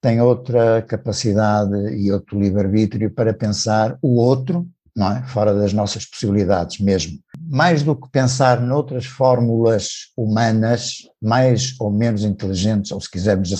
tem 0.00 0.20
outra 0.20 0.82
capacidade 0.82 1.74
e 1.96 2.10
outro 2.10 2.40
livre-arbítrio 2.40 3.10
para 3.10 3.34
pensar 3.34 3.98
o 4.00 4.16
outro, 4.16 4.66
não 4.96 5.12
é? 5.12 5.22
Fora 5.26 5.54
das 5.54 5.72
nossas 5.72 6.04
possibilidades 6.04 6.80
mesmo. 6.80 7.18
Mais 7.48 7.82
do 7.82 7.94
que 7.94 8.08
pensar 8.10 8.60
noutras 8.60 9.06
fórmulas 9.06 10.12
humanas, 10.16 11.08
mais 11.20 11.74
ou 11.78 11.90
menos 11.90 12.24
inteligentes, 12.24 12.90
ou 12.92 13.00
se 13.00 13.10
quisermos, 13.10 13.52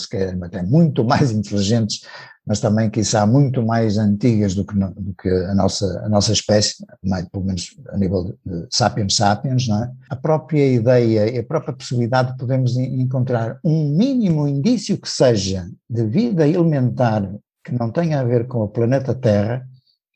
até 0.42 0.62
muito 0.62 1.04
mais 1.04 1.30
inteligentes 1.30 2.02
mas 2.46 2.60
também, 2.60 2.90
quiçá, 2.90 3.26
muito 3.26 3.62
mais 3.62 3.98
antigas 3.98 4.54
do 4.54 4.64
que, 4.64 4.74
do 4.74 5.14
que 5.14 5.28
a, 5.28 5.54
nossa, 5.54 5.86
a 6.04 6.08
nossa 6.08 6.32
espécie, 6.32 6.84
mais, 7.04 7.28
pelo 7.28 7.44
menos 7.44 7.76
a 7.90 7.96
nível 7.96 8.36
de 8.44 8.66
sapiens 8.70 9.14
sapiens, 9.14 9.68
não 9.68 9.84
é? 9.84 9.92
A 10.08 10.16
própria 10.16 10.66
ideia 10.66 11.30
e 11.30 11.38
a 11.38 11.44
própria 11.44 11.74
possibilidade 11.74 12.32
de 12.32 12.38
podermos 12.38 12.76
encontrar 12.76 13.60
um 13.64 13.90
mínimo 13.96 14.48
indício 14.48 14.98
que 14.98 15.08
seja 15.08 15.68
de 15.88 16.06
vida 16.06 16.46
elementar 16.46 17.30
que 17.64 17.72
não 17.78 17.90
tenha 17.90 18.20
a 18.20 18.24
ver 18.24 18.46
com 18.46 18.60
o 18.60 18.68
planeta 18.68 19.14
Terra 19.14 19.66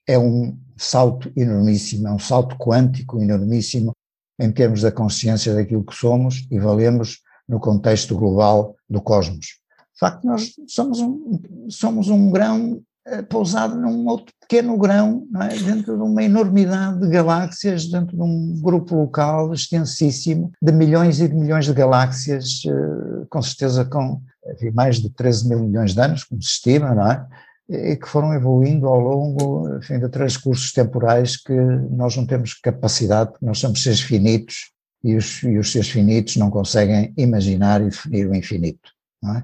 é 0.07 0.19
um 0.19 0.59
salto 0.77 1.31
enormíssimo, 1.37 2.09
é 2.09 2.13
um 2.13 2.19
salto 2.19 2.57
quântico 2.57 3.21
enormíssimo 3.21 3.93
em 4.39 4.51
termos 4.51 4.83
da 4.83 4.91
consciência 4.91 5.55
daquilo 5.55 5.85
que 5.85 5.95
somos 5.95 6.47
e 6.51 6.59
valemos 6.59 7.21
no 7.49 7.61
contexto 7.61 8.17
global 8.17 8.75
do 8.89 9.01
cosmos. 9.01 9.61
Facto, 10.05 10.27
nós 10.27 10.53
somos 10.69 11.01
um, 11.01 11.41
somos 11.71 12.09
um 12.11 12.31
grão 12.31 12.83
eh, 13.07 13.23
pousado 13.23 13.75
num 13.75 14.07
outro 14.07 14.35
pequeno 14.39 14.77
grão, 14.77 15.27
é? 15.41 15.57
dentro 15.57 15.97
de 15.97 16.03
uma 16.03 16.23
enormidade 16.23 17.01
de 17.01 17.09
galáxias, 17.09 17.87
dentro 17.87 18.15
de 18.15 18.23
um 18.23 18.61
grupo 18.61 18.95
local 18.97 19.55
extensíssimo, 19.55 20.53
de 20.61 20.73
milhões 20.73 21.21
e 21.21 21.29
de 21.29 21.35
milhões 21.35 21.65
de 21.65 21.73
galáxias, 21.73 22.65
eh, 22.67 23.27
com 23.31 23.41
certeza 23.41 23.87
com 23.87 24.21
enfim, 24.53 24.73
mais 24.73 25.01
de 25.01 25.09
13 25.09 25.49
mil 25.49 25.61
milhões 25.61 25.95
de 25.95 26.01
anos, 26.03 26.23
como 26.25 26.43
se 26.43 26.51
estima, 26.51 26.95
não 26.95 27.11
é? 27.11 27.27
e 27.67 27.97
que 27.97 28.07
foram 28.07 28.35
evoluindo 28.35 28.87
ao 28.87 29.01
longo 29.01 29.79
enfim, 29.79 29.99
de 29.99 30.11
transcursos 30.11 30.71
temporais 30.71 31.39
que 31.39 31.55
nós 31.91 32.15
não 32.15 32.27
temos 32.27 32.53
capacidade, 32.53 33.31
porque 33.31 33.47
nós 33.47 33.59
somos 33.59 33.83
seres 33.83 34.03
finitos 34.03 34.71
e 35.03 35.17
os, 35.17 35.43
e 35.43 35.57
os 35.57 35.73
seres 35.73 35.89
finitos 35.89 36.37
não 36.37 36.51
conseguem 36.51 37.15
imaginar 37.17 37.81
e 37.81 37.89
definir 37.89 38.29
o 38.29 38.35
infinito. 38.35 38.94
É? 39.37 39.43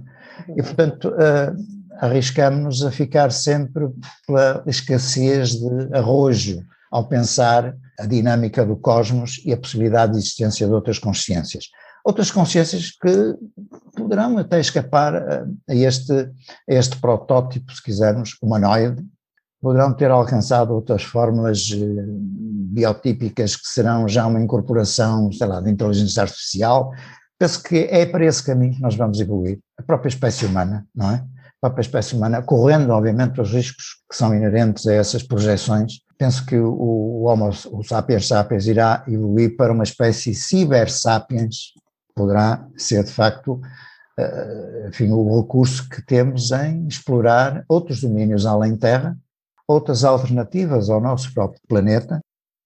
E, 0.57 0.62
portanto, 0.62 1.09
uh, 1.09 1.57
arriscamos-nos 2.01 2.85
a 2.85 2.91
ficar 2.91 3.31
sempre 3.31 3.89
pela 4.26 4.62
escassez 4.66 5.51
de 5.51 5.95
arrojo 5.95 6.64
ao 6.91 7.07
pensar 7.07 7.74
a 7.99 8.07
dinâmica 8.07 8.64
do 8.64 8.76
cosmos 8.76 9.41
e 9.45 9.53
a 9.53 9.57
possibilidade 9.57 10.12
de 10.12 10.18
existência 10.18 10.66
de 10.66 10.72
outras 10.72 10.99
consciências. 10.99 11.66
Outras 12.05 12.31
consciências 12.31 12.91
que 12.91 13.35
poderão 13.95 14.39
até 14.39 14.59
escapar 14.59 15.14
a 15.14 15.74
este, 15.74 16.12
a 16.12 16.74
este 16.74 16.97
protótipo, 16.99 17.72
se 17.72 17.83
quisermos, 17.83 18.37
humanoide, 18.43 19.05
poderão 19.61 19.93
ter 19.93 20.11
alcançado 20.11 20.72
outras 20.72 21.03
fórmulas 21.03 21.70
eh, 21.70 21.76
biotípicas 22.72 23.57
que 23.57 23.68
serão 23.68 24.09
já 24.09 24.26
uma 24.26 24.41
incorporação, 24.41 25.31
sei 25.31 25.47
lá, 25.47 25.61
de 25.61 25.70
inteligência 25.70 26.22
artificial, 26.22 26.91
Penso 27.41 27.62
que 27.62 27.88
é 27.91 28.05
para 28.05 28.26
esse 28.26 28.43
caminho 28.45 28.74
que 28.74 28.82
nós 28.82 28.95
vamos 28.95 29.18
evoluir, 29.18 29.59
a 29.78 29.82
própria 29.82 30.11
espécie 30.11 30.45
humana, 30.45 30.86
não 30.95 31.11
é? 31.11 31.14
A 31.14 31.68
própria 31.68 31.80
espécie 31.80 32.14
humana, 32.14 32.43
correndo, 32.43 32.91
obviamente, 32.91 33.41
os 33.41 33.51
riscos 33.51 34.03
que 34.11 34.14
são 34.14 34.34
inerentes 34.34 34.86
a 34.86 34.93
essas 34.93 35.22
projeções. 35.22 36.01
Penso 36.18 36.45
que 36.45 36.59
o, 36.59 36.70
o 36.70 37.24
Homo, 37.24 37.49
o 37.72 37.82
sapiens 37.82 38.28
sapiens, 38.28 38.66
irá 38.66 39.03
evoluir 39.09 39.57
para 39.57 39.72
uma 39.72 39.84
espécie 39.84 40.34
cyber 40.34 40.91
sapiens, 40.91 41.72
poderá 42.14 42.62
ser, 42.76 43.05
de 43.05 43.11
facto, 43.11 43.55
uh, 43.55 44.88
enfim, 44.88 45.11
o 45.11 45.41
recurso 45.41 45.88
que 45.88 46.05
temos 46.05 46.51
em 46.51 46.86
explorar 46.86 47.64
outros 47.66 48.03
domínios 48.03 48.45
além 48.45 48.76
Terra, 48.76 49.16
outras 49.66 50.05
alternativas 50.05 50.91
ao 50.91 51.01
nosso 51.01 51.32
próprio 51.32 51.62
planeta, 51.66 52.20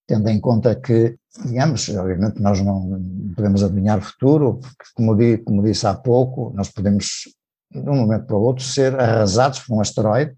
tendo 0.06 0.28
em 0.28 0.40
conta 0.40 0.74
que, 0.74 1.16
digamos, 1.44 1.88
obviamente 1.88 2.40
nós 2.40 2.60
não 2.60 3.00
podemos 3.34 3.62
adivinhar 3.62 3.98
o 3.98 4.02
futuro, 4.02 4.58
porque, 4.60 4.84
como, 4.94 5.16
como 5.44 5.62
disse 5.62 5.86
há 5.86 5.94
pouco, 5.94 6.52
nós 6.54 6.70
podemos, 6.70 7.28
de 7.70 7.88
um 7.88 7.96
momento 7.96 8.26
para 8.26 8.36
o 8.36 8.42
outro, 8.42 8.64
ser 8.64 8.98
arrasados 8.98 9.60
por 9.60 9.76
um 9.76 9.80
asteroide, 9.80 10.36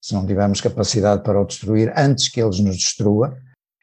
se 0.00 0.14
não 0.14 0.26
tivermos 0.26 0.60
capacidade 0.60 1.22
para 1.22 1.40
o 1.40 1.44
destruir 1.44 1.92
antes 1.96 2.28
que 2.28 2.40
eles 2.40 2.60
nos 2.60 2.76
destrua, 2.76 3.36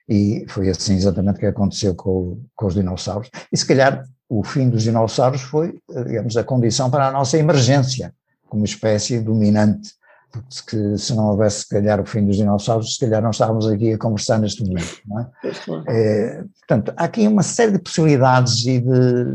e 0.07 0.45
foi 0.49 0.69
assim 0.69 0.95
exatamente 0.95 1.39
que 1.39 1.45
aconteceu 1.45 1.95
com, 1.95 2.41
com 2.55 2.65
os 2.67 2.73
dinossauros. 2.73 3.29
E 3.51 3.57
se 3.57 3.65
calhar 3.65 4.03
o 4.29 4.43
fim 4.43 4.69
dos 4.69 4.83
dinossauros 4.83 5.41
foi, 5.41 5.79
digamos, 5.89 6.35
a 6.35 6.43
condição 6.43 6.89
para 6.89 7.07
a 7.07 7.11
nossa 7.11 7.37
emergência 7.37 8.13
como 8.47 8.65
espécie 8.65 9.19
dominante 9.19 9.93
porque 10.33 10.97
se 10.97 11.15
não 11.15 11.27
houvesse, 11.27 11.61
se 11.61 11.69
calhar, 11.69 12.01
o 12.01 12.05
fim 12.05 12.25
dos 12.25 12.37
dinossauros, 12.37 12.95
se 12.95 12.99
calhar 12.99 13.21
não 13.21 13.29
estávamos 13.29 13.67
aqui 13.67 13.93
a 13.93 13.97
conversar 13.99 14.39
neste 14.39 14.63
momento, 14.63 14.99
é? 15.19 15.49
é 15.87 16.43
portanto, 16.59 16.91
há 16.97 17.03
aqui 17.03 17.27
uma 17.27 17.43
série 17.43 17.73
de 17.73 17.79
possibilidades 17.79 18.65
e 18.65 18.79
de, 18.79 19.25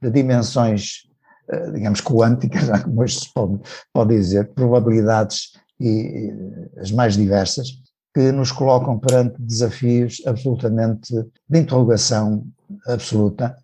de 0.00 0.10
dimensões, 0.10 1.08
eh, 1.50 1.70
digamos, 1.72 2.00
quânticas, 2.00 2.70
como 2.82 3.02
hoje 3.02 3.18
se 3.18 3.34
pode, 3.34 3.58
pode 3.92 4.16
dizer, 4.16 4.52
probabilidades 4.54 5.54
e, 5.80 5.88
e 5.88 6.80
as 6.80 6.92
mais 6.92 7.16
diversas, 7.16 7.66
que 8.14 8.30
nos 8.30 8.52
colocam 8.52 8.96
perante 8.96 9.34
desafios 9.40 10.22
absolutamente 10.24 11.12
de 11.48 11.58
interrogação 11.58 12.46
absoluta 12.86 13.56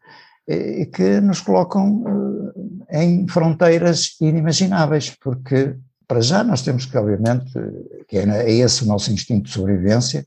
e 0.49 0.87
que 0.87 1.21
nos 1.21 1.41
colocam 1.41 2.53
eh, 2.91 3.03
em 3.05 3.29
fronteiras 3.29 4.17
inimagináveis, 4.21 5.17
porque 5.23 5.77
para 6.11 6.21
já 6.21 6.43
nós 6.43 6.61
temos 6.63 6.87
que, 6.87 6.99
obviamente, 6.99 7.53
que 8.09 8.19
é, 8.19 8.29
é 8.29 8.51
esse 8.51 8.83
o 8.83 8.87
nosso 8.87 9.13
instinto 9.13 9.45
de 9.45 9.53
sobrevivência, 9.53 10.27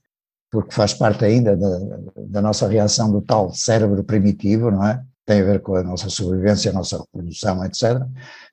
porque 0.50 0.74
faz 0.74 0.94
parte 0.94 1.26
ainda 1.26 1.58
da, 1.58 1.80
da 2.16 2.42
nossa 2.42 2.70
reação 2.70 3.12
do 3.12 3.22
tal 3.22 3.54
cérebro 3.54 4.02
primitivo, 4.02 4.72
não 4.72 4.88
é? 4.88 5.04
Tem 5.26 5.42
a 5.42 5.44
ver 5.44 5.60
com 5.62 5.76
a 5.76 5.84
nossa 5.84 6.08
sobrevivência, 6.08 6.72
a 6.72 6.74
nossa 6.74 7.00
reprodução, 7.00 7.66
etc. 7.66 8.02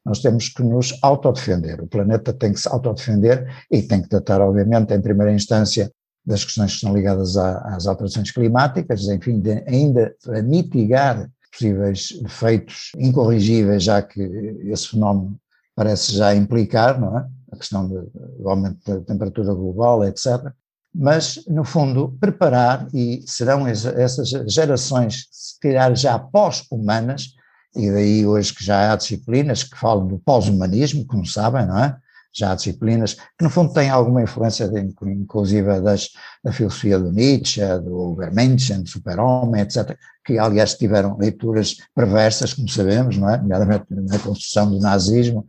Nós 0.05 0.19
temos 0.19 0.49
que 0.49 0.61
nos 0.65 0.99
autodefender. 1.03 1.81
O 1.81 1.87
planeta 1.87 2.33
tem 2.33 2.53
que 2.53 2.59
se 2.59 2.69
autodefender 2.69 3.47
e 3.71 3.81
tem 3.81 4.03
que 4.03 4.09
tratar, 4.09 4.41
obviamente, 4.41 4.93
em 4.93 5.01
primeira 5.01 5.33
instância, 5.33 5.89
das 6.27 6.45
questões 6.45 6.73
que 6.73 6.77
estão 6.79 6.93
ligadas 6.93 7.37
às 7.37 7.87
alterações 7.87 8.33
climáticas, 8.33 9.05
enfim, 9.05 9.39
de, 9.39 9.63
ainda 9.69 10.13
mitigar 10.45 11.31
possíveis 11.53 12.09
efeitos 12.25 12.91
incorrigíveis, 12.99 13.85
já 13.85 14.03
que 14.03 14.21
esse 14.65 14.89
fenómeno 14.89 15.39
parece 15.81 16.13
já 16.15 16.35
implicar, 16.35 17.01
não 17.01 17.19
é? 17.19 17.27
A 17.53 17.57
questão 17.57 17.89
do 17.89 18.47
aumento 18.47 18.79
da 18.85 19.01
temperatura 19.01 19.55
global, 19.55 20.05
etc. 20.05 20.53
Mas, 20.95 21.43
no 21.49 21.65
fundo, 21.65 22.19
preparar, 22.21 22.87
e 22.93 23.25
serão 23.27 23.67
essas 23.67 24.29
gerações, 24.47 25.27
se 25.33 25.59
calhar 25.59 25.97
já 25.97 26.19
pós-humanas, 26.19 27.33
e 27.75 27.91
daí 27.91 28.27
hoje 28.27 28.53
que 28.53 28.63
já 28.63 28.93
há 28.93 28.97
disciplinas 28.97 29.63
que 29.63 29.75
falam 29.79 30.07
do 30.07 30.19
pós-humanismo, 30.19 31.07
como 31.07 31.25
sabem, 31.25 31.67
não 31.67 31.79
é? 31.79 31.97
Já 32.33 32.53
há 32.53 32.55
disciplinas 32.55 33.15
que 33.15 33.43
no 33.43 33.51
fundo 33.51 33.73
têm 33.73 33.91
alguma 33.91 34.23
influência 34.23 34.69
de, 34.69 34.81
inclusive 34.81 35.81
das, 35.81 36.11
da 36.43 36.53
filosofia 36.53 36.99
do 36.99 37.13
Nietzsche, 37.13 37.61
do 37.79 38.13
Übermenschen, 38.13 38.83
do 38.83 38.89
super-homem, 38.89 39.63
etc., 39.63 39.97
que 40.25 40.39
aliás 40.39 40.75
tiveram 40.75 41.17
leituras 41.19 41.77
perversas, 41.95 42.55
como 42.55 42.69
sabemos, 42.69 43.17
não 43.17 43.31
é? 43.31 43.39
nomeadamente 43.39 43.87
na 43.91 44.19
construção 44.19 44.71
do 44.71 44.79
nazismo, 44.79 45.47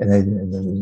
eh, 0.00 0.22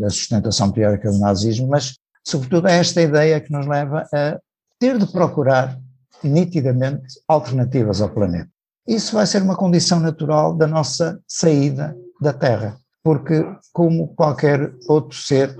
da 0.01 0.11
sustentação 0.11 0.73
teórica 0.73 1.11
do 1.11 1.19
nazismo, 1.19 1.69
mas 1.69 1.97
sobretudo 2.25 2.67
é 2.67 2.79
esta 2.79 3.01
ideia 3.01 3.41
que 3.41 3.53
nos 3.53 3.67
leva 3.67 4.05
a 4.13 4.39
ter 4.81 4.99
de 4.99 5.07
procurar 5.07 5.79
nitidamente 6.25 7.21
alternativas 7.29 8.01
ao 8.01 8.09
planeta. 8.09 8.51
Isso 8.87 9.15
vai 9.15 9.27
ser 9.27 9.43
uma 9.43 9.57
condição 9.57 10.01
natural 10.01 10.55
da 10.55 10.67
nossa 10.67 11.21
saída 11.27 11.97
da 12.21 12.33
Terra 12.33 12.79
porque, 13.07 13.47
como 13.73 14.09
qualquer 14.17 14.75
outro 14.89 15.17
ser 15.17 15.57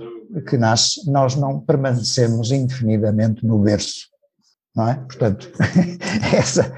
que 0.49 0.57
nasce, 0.57 1.09
nós 1.09 1.37
não 1.37 1.61
permanecemos 1.61 2.51
indefinidamente 2.51 3.45
no 3.45 3.57
berço, 3.57 4.09
não 4.75 4.89
é? 4.89 4.95
Portanto, 4.95 5.49
essa, 6.35 6.75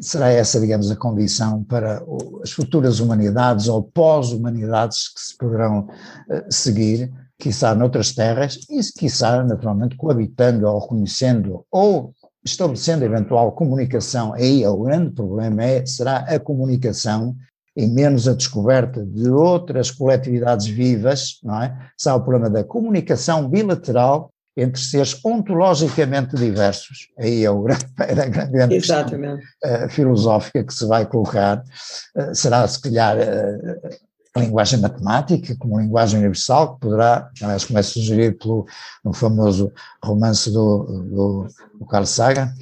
será 0.00 0.30
essa, 0.30 0.58
digamos, 0.58 0.90
a 0.90 0.96
condição 0.96 1.62
para 1.64 2.02
as 2.42 2.50
futuras 2.50 2.98
humanidades 2.98 3.68
ou 3.68 3.82
pós-humanidades 3.82 5.12
que 5.12 5.20
se 5.20 5.36
poderão 5.36 5.80
uh, 5.80 6.50
seguir, 6.50 7.12
quiçá 7.38 7.74
noutras 7.74 8.14
terras, 8.14 8.58
e 8.70 8.80
quiçá, 8.98 9.44
naturalmente, 9.44 9.96
coabitando 9.96 10.66
ou 10.66 10.78
reconhecendo 10.78 11.62
ou 11.70 12.14
estabelecendo 12.42 13.04
eventual 13.04 13.52
comunicação, 13.52 14.32
aí 14.32 14.66
o 14.66 14.78
grande 14.78 15.10
problema 15.10 15.62
é, 15.62 15.84
será 15.84 16.20
a 16.20 16.40
comunicação 16.40 17.36
e 17.76 17.86
menos 17.86 18.26
a 18.26 18.32
descoberta 18.32 19.04
de 19.04 19.28
outras 19.28 19.90
coletividades 19.90 20.66
vivas, 20.66 21.38
não 21.42 21.62
é? 21.62 21.76
Só 21.96 22.16
o 22.16 22.20
problema 22.20 22.48
da 22.48 22.64
comunicação 22.64 23.48
bilateral 23.48 24.32
entre 24.56 24.80
seres 24.80 25.22
ontologicamente 25.22 26.34
diversos. 26.34 27.08
Aí 27.18 27.44
é, 27.44 27.50
o 27.50 27.60
grande, 27.62 27.86
é 27.98 28.22
a 28.22 28.46
grande 28.46 28.74
questão 28.76 29.04
uh, 29.04 29.88
filosófica 29.90 30.64
que 30.64 30.72
se 30.72 30.86
vai 30.86 31.04
colocar. 31.04 31.62
Uh, 32.16 32.34
será, 32.34 32.66
se 32.66 32.80
calhar, 32.80 33.18
uh, 33.18 33.96
a 34.34 34.40
linguagem 34.40 34.80
matemática 34.80 35.54
como 35.58 35.78
linguagem 35.78 36.18
universal, 36.18 36.74
que 36.74 36.80
poderá, 36.80 37.30
aliás, 37.42 37.66
como 37.66 37.78
é 37.78 37.82
sugerido 37.82 38.38
pelo 38.38 38.66
no 39.04 39.12
famoso 39.12 39.70
romance 40.02 40.50
do, 40.50 40.84
do, 40.84 41.48
do 41.78 41.86
Carl 41.86 42.06
Sagan, 42.06 42.52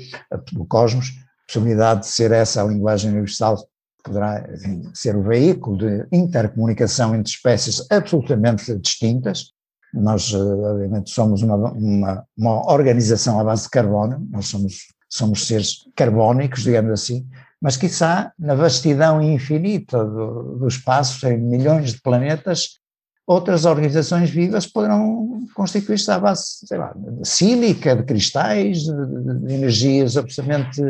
do 0.53 0.65
Cosmos, 0.65 1.07
a 1.09 1.47
possibilidade 1.47 2.01
de 2.01 2.07
ser 2.07 2.33
essa 2.33 2.63
a 2.63 2.67
linguagem 2.67 3.11
universal 3.11 3.57
poderá 4.05 4.47
enfim, 4.55 4.91
ser 4.95 5.17
o 5.17 5.23
veículo 5.23 5.79
de 5.79 6.07
intercomunicação 6.13 7.15
entre 7.15 7.33
espécies 7.33 7.85
absolutamente 7.91 8.75
distintas. 8.79 9.53
Nós, 9.93 10.33
eh, 10.33 10.37
obviamente, 10.37 11.11
somos 11.11 11.43
uma, 11.43 11.57
uma, 11.73 12.25
uma 12.37 12.73
organização 12.73 13.41
à 13.41 13.45
base 13.45 13.65
de 13.65 13.71
carbono, 13.71 14.27
nós 14.31 14.47
somos, 14.47 14.89
somos 15.09 15.47
seres 15.47 15.79
carbónicos, 15.97 16.63
digamos 16.63 16.93
assim, 16.93 17.27
mas 17.61 17.77
quizá 17.77 18.33
na 18.39 18.55
vastidão 18.55 19.23
infinita 19.23 20.05
do, 20.05 20.59
do 20.59 20.69
espaço, 20.69 21.27
em 21.27 21.39
milhões 21.39 21.95
de 21.95 22.03
planetas, 22.03 22.81
outras 23.27 23.65
organizações 23.65 24.29
vivas 24.29 24.67
poderão 24.67 25.47
constituir-se 25.55 26.11
à 26.11 26.19
base, 26.19 26.67
sei 26.67 26.77
lá, 26.77 26.93
de 26.95 27.27
sílica, 27.27 27.97
de 27.97 28.03
cristais, 28.03 28.83
de, 28.83 29.47
de 29.47 29.55
energias 29.55 30.17
absolutamente 30.17 30.83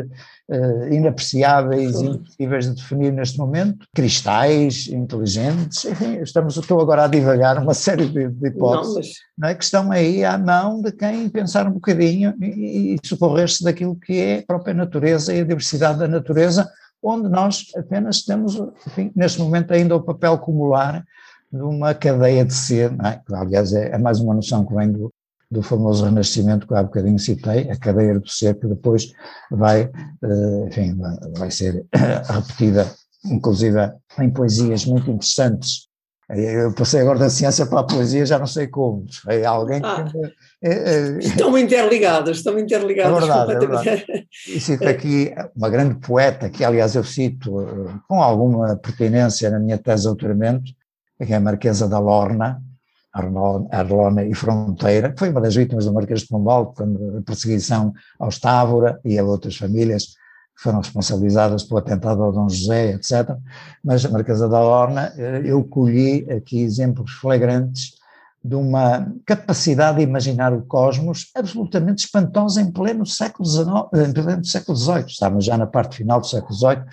uh, 0.49 0.93
inapreciáveis 0.93 2.01
e 2.01 2.05
impossíveis 2.05 2.65
de 2.65 2.75
definir 2.75 3.11
neste 3.11 3.37
momento, 3.37 3.85
cristais 3.93 4.87
inteligentes, 4.87 5.85
enfim, 5.85 6.19
estamos, 6.21 6.57
estou 6.57 6.79
agora 6.81 7.05
a 7.05 7.07
divagar 7.07 7.57
uma 7.61 7.73
série 7.75 8.05
de, 8.05 8.29
de 8.29 8.47
hipóteses 8.47 8.93
não, 8.93 8.95
mas... 8.95 9.13
não 9.37 9.49
é, 9.49 9.55
que 9.55 9.63
estão 9.63 9.91
aí 9.91 10.23
à 10.23 10.37
mão 10.37 10.81
de 10.81 10.91
quem 10.91 11.29
pensar 11.29 11.67
um 11.67 11.73
bocadinho 11.73 12.33
e, 12.41 12.95
e 12.95 13.07
socorrer-se 13.07 13.63
daquilo 13.63 13.95
que 13.95 14.19
é 14.19 14.39
a 14.39 14.45
própria 14.45 14.73
natureza 14.73 15.33
e 15.33 15.41
a 15.41 15.45
diversidade 15.45 15.99
da 15.99 16.07
natureza, 16.07 16.69
onde 17.01 17.29
nós 17.29 17.65
apenas 17.75 18.23
temos, 18.23 18.55
enfim, 18.87 19.11
neste 19.15 19.39
momento 19.39 19.71
ainda 19.73 19.95
o 19.95 20.03
papel 20.03 20.33
acumular 20.33 21.03
de 21.51 21.61
uma 21.61 21.93
cadeia 21.93 22.43
de 22.43 22.53
ser, 22.53 22.91
é? 23.03 23.21
aliás 23.33 23.73
é, 23.73 23.91
é, 23.91 23.97
mais 23.97 24.19
uma 24.19 24.33
noção 24.33 24.65
que 24.65 24.73
vem 24.73 24.91
do, 24.91 25.13
do 25.49 25.61
famoso 25.61 26.05
Renascimento 26.05 26.67
que 26.67 26.73
há 26.73 26.83
bocadinho 26.83 27.19
citei, 27.19 27.69
a 27.69 27.77
cadeia 27.77 28.19
do 28.19 28.27
ser 28.27 28.59
que 28.59 28.67
depois 28.67 29.11
vai, 29.51 29.83
uh, 29.83 30.67
enfim, 30.67 30.97
vai 31.37 31.51
ser 31.51 31.85
repetida, 32.27 32.93
inclusive 33.25 33.91
em 34.19 34.29
poesias 34.29 34.85
muito 34.85 35.09
interessantes. 35.09 35.87
Eu 36.27 36.73
passei 36.73 37.01
agora 37.01 37.19
da 37.19 37.29
ciência 37.29 37.67
para 37.67 37.81
a 37.81 37.83
poesia, 37.83 38.25
já 38.25 38.39
não 38.39 38.47
sei 38.47 38.65
como. 38.65 39.05
É 39.27 39.45
alguém 39.45 39.79
que. 39.79 39.87
Ah, 39.87 40.11
é, 40.63 40.71
é, 40.71 41.17
estão 41.19 41.55
interligadas, 41.55 42.37
estão 42.37 42.57
interligadas. 42.57 43.15
É 43.15 43.19
verdade, 43.19 43.51
é 43.51 43.59
verdade. 43.59 44.27
E 44.47 44.59
cito 44.59 44.85
aqui 44.89 45.31
uma 45.55 45.69
grande 45.69 45.99
poeta, 45.99 46.49
que 46.49 46.63
aliás 46.63 46.95
eu 46.95 47.03
cito 47.03 47.61
eh, 47.61 47.93
com 48.07 48.23
alguma 48.23 48.75
pertinência 48.75 49.51
na 49.51 49.59
minha 49.59 49.77
tese 49.77 50.01
de 50.01 50.07
doutoramento, 50.07 50.71
que 51.23 51.31
é 51.31 51.35
a 51.35 51.39
Marquesa 51.39 51.87
da 51.87 51.99
Lorna, 51.99 52.59
Arlona 53.15 54.25
e 54.25 54.33
Fronteira, 54.33 55.11
que 55.11 55.19
foi 55.19 55.29
uma 55.29 55.39
das 55.39 55.55
vítimas 55.55 55.85
do 55.85 55.93
Marquês 55.93 56.21
de 56.21 56.27
Pombal, 56.27 56.73
quando 56.73 57.17
a 57.17 57.21
perseguição 57.21 57.93
aos 58.19 58.37
Távora 58.37 58.99
e 59.05 59.17
a 59.17 59.23
outras 59.23 59.55
famílias 59.55 60.07
que 60.55 60.61
foram 60.61 60.79
responsabilizadas 60.79 61.63
pelo 61.63 61.79
atentado 61.79 62.21
ao 62.21 62.31
Dom 62.31 62.49
José, 62.49 62.91
etc. 62.91 63.35
Mas 63.83 64.03
a 64.05 64.09
Marquesa 64.09 64.49
da 64.49 64.59
Lorna, 64.59 65.13
eh, 65.17 65.43
eu 65.45 65.63
colhi 65.63 66.29
aqui 66.29 66.61
exemplos 66.61 67.11
flagrantes 67.13 67.93
de 68.43 68.55
uma 68.55 69.11
capacidade 69.25 69.97
de 69.97 70.03
imaginar 70.03 70.53
o 70.53 70.61
cosmos 70.63 71.31
absolutamente 71.33 72.05
espantosa 72.05 72.61
em 72.61 72.71
pleno 72.71 73.05
século 73.05 73.47
XIX, 73.47 74.09
em 74.09 74.13
pleno 74.13 74.45
século 74.45 74.77
XVIII, 74.77 75.05
estávamos 75.07 75.45
já 75.45 75.57
na 75.57 75.65
parte 75.65 75.97
final 75.97 76.19
do 76.19 76.27
século 76.27 76.53
XVIII, 76.53 76.83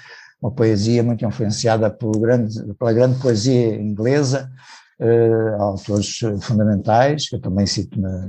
uma 0.40 0.50
poesia 0.50 1.02
muito 1.02 1.24
influenciada 1.24 1.90
pelo 1.90 2.12
grande, 2.12 2.74
pela 2.74 2.92
grande 2.92 3.20
poesia 3.20 3.76
inglesa, 3.76 4.50
uh, 5.03 5.62
autores 5.62 6.20
fundamentais, 6.40 7.28
que 7.28 7.36
eu 7.36 7.40
também 7.40 7.66
cito 7.66 8.00
na, 8.00 8.28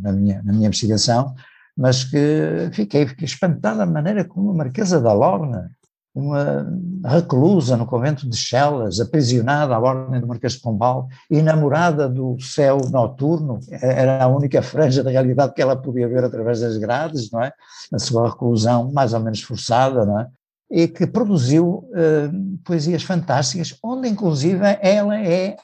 na, 0.00 0.12
minha, 0.12 0.42
na 0.44 0.52
minha 0.52 0.68
investigação, 0.68 1.34
mas 1.76 2.04
que 2.04 2.70
fiquei, 2.72 3.06
fiquei 3.06 3.24
espantada 3.24 3.78
da 3.78 3.86
maneira 3.86 4.24
como 4.24 4.50
a 4.50 4.54
Marquesa 4.54 5.00
da 5.00 5.12
Lorna, 5.12 5.70
uma 6.14 6.66
reclusa 7.04 7.76
no 7.76 7.86
convento 7.86 8.28
de 8.28 8.36
Chelas, 8.36 8.98
aprisionada 8.98 9.74
à 9.74 9.78
ordem 9.78 10.20
do 10.20 10.26
Marquês 10.26 10.54
de 10.54 10.60
Pombal, 10.60 11.08
enamorada 11.30 12.08
do 12.08 12.36
céu 12.40 12.78
noturno, 12.90 13.60
era 13.70 14.24
a 14.24 14.28
única 14.28 14.60
franja 14.60 15.04
da 15.04 15.10
realidade 15.10 15.54
que 15.54 15.62
ela 15.62 15.76
podia 15.76 16.08
ver 16.08 16.24
através 16.24 16.60
das 16.60 16.76
grades, 16.76 17.30
não 17.30 17.42
é? 17.42 17.52
Na 17.92 17.98
sua 17.98 18.28
reclusão 18.28 18.92
mais 18.92 19.14
ou 19.14 19.20
menos 19.20 19.40
forçada, 19.40 20.04
não 20.04 20.20
é? 20.20 20.26
e 20.70 20.86
que 20.86 21.06
produziu 21.06 21.66
uh, 21.68 22.58
poesias 22.64 23.02
fantásticas, 23.02 23.76
onde 23.82 24.08
inclusive 24.08 24.64
ela 24.80 25.18
é 25.18 25.56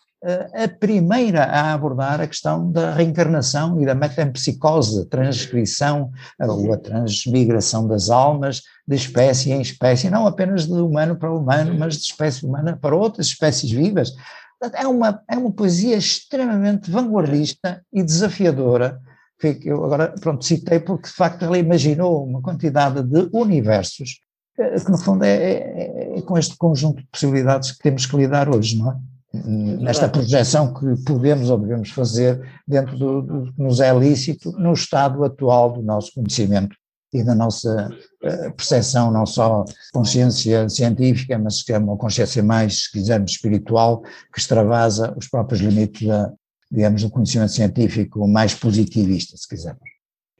a 0.54 0.68
primeira 0.68 1.44
a 1.44 1.72
abordar 1.72 2.20
a 2.20 2.26
questão 2.26 2.70
da 2.70 2.92
reencarnação 2.92 3.80
e 3.80 3.86
da 3.86 3.94
metempsicose, 3.94 5.06
transcrição 5.06 6.10
ou 6.40 6.72
a 6.72 6.76
transmigração 6.76 7.86
das 7.86 8.10
almas 8.10 8.62
de 8.86 8.96
espécie 8.96 9.52
em 9.52 9.60
espécie, 9.60 10.10
não 10.10 10.26
apenas 10.26 10.66
de 10.66 10.72
humano 10.72 11.16
para 11.16 11.32
humano, 11.32 11.76
mas 11.78 11.96
de 11.96 12.04
espécie 12.04 12.44
humana 12.44 12.76
para 12.80 12.96
outras 12.96 13.26
espécies 13.26 13.70
vivas. 13.70 14.12
É 14.74 14.86
uma, 14.86 15.22
é 15.28 15.36
uma 15.36 15.52
poesia 15.52 15.96
extremamente 15.96 16.90
vanguardista 16.90 17.82
e 17.92 18.02
desafiadora, 18.02 19.00
que 19.38 19.60
eu 19.64 19.84
agora, 19.84 20.14
pronto, 20.20 20.44
citei 20.44 20.80
porque 20.80 21.08
de 21.08 21.14
facto 21.14 21.44
ela 21.44 21.58
imaginou 21.58 22.24
uma 22.24 22.40
quantidade 22.40 23.02
de 23.02 23.28
universos 23.32 24.20
que 24.56 24.90
no 24.90 24.96
fundo 24.96 25.22
é, 25.22 25.36
é, 25.36 26.16
é, 26.16 26.22
com 26.22 26.38
este 26.38 26.56
conjunto 26.56 27.02
de 27.02 27.08
possibilidades 27.08 27.72
que 27.72 27.78
temos 27.78 28.06
que 28.06 28.16
lidar 28.16 28.48
hoje, 28.48 28.78
não 28.78 28.90
é? 28.90 28.96
Nesta 29.32 30.08
projeção 30.08 30.72
que 30.72 31.02
podemos 31.04 31.50
ou 31.50 31.58
devemos 31.58 31.90
fazer 31.90 32.40
dentro 32.66 32.96
do, 32.96 33.22
do 33.22 33.52
que 33.52 33.62
nos 33.62 33.80
é 33.80 33.92
lícito 33.96 34.52
no 34.52 34.72
estado 34.72 35.24
atual 35.24 35.72
do 35.72 35.82
nosso 35.82 36.12
conhecimento 36.14 36.74
e 37.12 37.22
da 37.22 37.34
nossa 37.34 37.88
uh, 37.88 38.52
percepção, 38.54 39.10
não 39.10 39.26
só 39.26 39.64
consciência 39.92 40.68
científica, 40.68 41.38
mas 41.38 41.62
que 41.62 41.72
é 41.72 41.78
uma 41.78 41.96
consciência 41.96 42.42
mais, 42.42 42.84
se 42.84 42.92
quisermos, 42.92 43.32
espiritual, 43.32 44.02
que 44.32 44.38
extravasa 44.38 45.14
os 45.16 45.28
próprios 45.28 45.60
limites 45.60 46.06
da, 46.06 46.32
digamos, 46.70 47.02
do 47.02 47.10
conhecimento 47.10 47.52
científico 47.52 48.26
mais 48.26 48.54
positivista, 48.54 49.36
se 49.36 49.48
quisermos. 49.48 49.95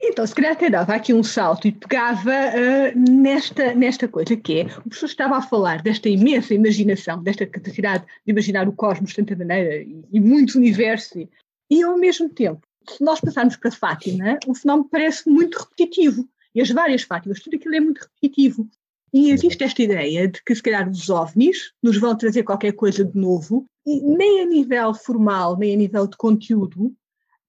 Então, 0.09 0.25
se 0.25 0.33
calhar 0.33 0.53
até 0.53 0.69
dava 0.69 0.95
aqui 0.95 1.13
um 1.13 1.21
salto 1.21 1.67
e 1.67 1.71
pegava 1.71 2.31
uh, 2.31 3.11
nesta, 3.11 3.73
nesta 3.75 4.07
coisa 4.07 4.37
que 4.37 4.61
é, 4.61 4.63
o 4.63 4.83
professor 4.83 5.05
estava 5.05 5.37
a 5.37 5.41
falar 5.41 5.81
desta 5.81 6.07
imensa 6.07 6.53
imaginação, 6.53 7.21
desta 7.21 7.45
capacidade 7.45 8.05
de 8.25 8.31
imaginar 8.31 8.69
o 8.69 8.71
cosmos 8.71 9.09
de 9.09 9.17
tanta 9.17 9.35
maneira 9.35 9.83
e, 9.83 10.05
e 10.11 10.19
muitos 10.19 10.55
universos, 10.55 11.27
e, 11.69 11.83
ao 11.83 11.97
mesmo 11.97 12.29
tempo, 12.29 12.65
se 12.89 13.03
nós 13.03 13.19
passarmos 13.19 13.57
para 13.57 13.69
Fátima, 13.69 14.39
o 14.47 14.55
fenómeno 14.55 14.87
parece 14.89 15.29
muito 15.29 15.57
repetitivo, 15.57 16.27
e 16.55 16.61
as 16.61 16.71
várias 16.71 17.03
Fátimas, 17.03 17.41
tudo 17.41 17.57
aquilo 17.57 17.75
é 17.75 17.79
muito 17.81 17.99
repetitivo. 17.99 18.67
E 19.13 19.31
existe 19.31 19.63
esta 19.63 19.81
ideia 19.83 20.27
de 20.27 20.41
que 20.41 20.55
se 20.55 20.63
calhar 20.63 20.89
os 20.89 21.09
OVNIs 21.09 21.73
nos 21.83 21.97
vão 21.97 22.15
trazer 22.15 22.43
qualquer 22.43 22.71
coisa 22.71 23.03
de 23.03 23.17
novo, 23.17 23.65
e 23.85 23.99
nem 24.01 24.41
a 24.41 24.45
nível 24.45 24.93
formal, 24.93 25.57
nem 25.57 25.73
a 25.73 25.77
nível 25.77 26.07
de 26.07 26.15
conteúdo, 26.15 26.95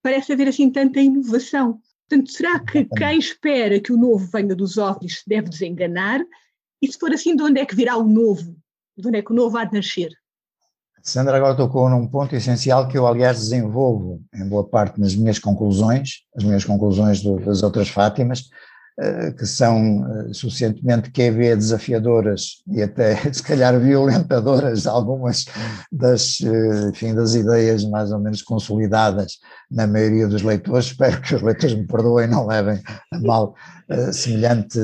parece 0.03 0.33
haver 0.33 0.49
assim 0.49 0.71
tanta 0.71 1.01
inovação. 1.01 1.81
Portanto, 2.09 2.33
será 2.33 2.59
que 2.59 2.87
quem 2.87 3.19
espera 3.19 3.79
que 3.79 3.93
o 3.93 3.97
novo 3.97 4.27
venha 4.33 4.57
dos 4.57 4.79
OVNIs 4.79 5.19
se 5.19 5.29
deve 5.29 5.51
desenganar? 5.51 6.21
E 6.81 6.91
se 6.91 6.99
for 6.99 7.13
assim, 7.13 7.37
de 7.37 7.43
onde 7.43 7.61
é 7.61 7.67
que 7.67 7.77
virá 7.77 7.97
o 7.99 8.09
novo? 8.09 8.57
De 8.97 9.09
onde 9.09 9.19
é 9.19 9.23
que 9.23 9.31
o 9.31 9.37
novo 9.37 9.59
há 9.59 9.65
de 9.65 9.75
nascer? 9.75 10.11
Sandra 11.03 11.37
agora 11.37 11.57
tocou 11.57 11.89
num 11.89 12.07
ponto 12.07 12.35
essencial 12.35 12.89
que 12.89 12.97
eu, 12.97 13.07
aliás, 13.07 13.39
desenvolvo 13.39 14.23
em 14.35 14.49
boa 14.49 14.67
parte 14.67 14.99
nas 15.01 15.15
minhas 15.15 15.39
conclusões, 15.39 16.23
as 16.37 16.45
minhas 16.45 16.65
conclusões 16.65 17.23
do, 17.23 17.39
das 17.41 17.63
outras 17.63 17.89
Fátimas, 17.89 18.49
que 19.39 19.47
são 19.47 20.05
eh, 20.11 20.33
suficientemente 20.33 21.13
QV 21.13 21.55
desafiadoras 21.55 22.65
e 22.67 22.83
até 22.83 23.15
se 23.33 23.43
calhar 23.43 23.79
violentadoras 23.79 24.87
algumas 24.89 25.45
das, 25.93 26.41
eh, 26.41 26.89
enfim, 26.89 27.15
das 27.15 27.35
ideias 27.35 27.85
mais 27.85 28.11
ou 28.11 28.19
menos 28.19 28.43
consolidadas 28.43 29.39
na 29.71 29.87
maioria 29.87 30.27
dos 30.27 30.43
leitores, 30.43 30.87
espero 30.87 31.21
que 31.21 31.33
os 31.33 31.43
leitores 31.43 31.77
me 31.77 31.87
perdoem 31.87 32.27
e 32.27 32.31
não 32.31 32.47
levem 32.47 32.83
a 33.13 33.21
mal 33.21 33.55
semelhante, 34.13 34.79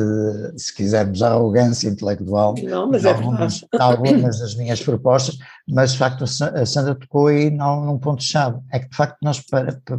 se 0.56 0.74
quisermos, 0.74 1.20
arrogância 1.20 1.88
intelectual 1.88 2.54
não, 2.62 2.90
mas 2.90 3.04
é 3.04 3.10
algumas, 3.10 3.64
algumas 3.78 4.38
das 4.38 4.54
minhas 4.54 4.80
propostas, 4.82 5.36
mas 5.68 5.92
de 5.92 5.98
facto 5.98 6.24
a 6.24 6.66
Sandra 6.66 6.94
tocou 6.94 7.26
aí 7.26 7.50
num 7.50 7.98
ponto-chave, 7.98 8.60
é 8.72 8.78
que 8.78 8.88
de 8.88 8.96
facto 8.96 9.18
nós 9.22 9.42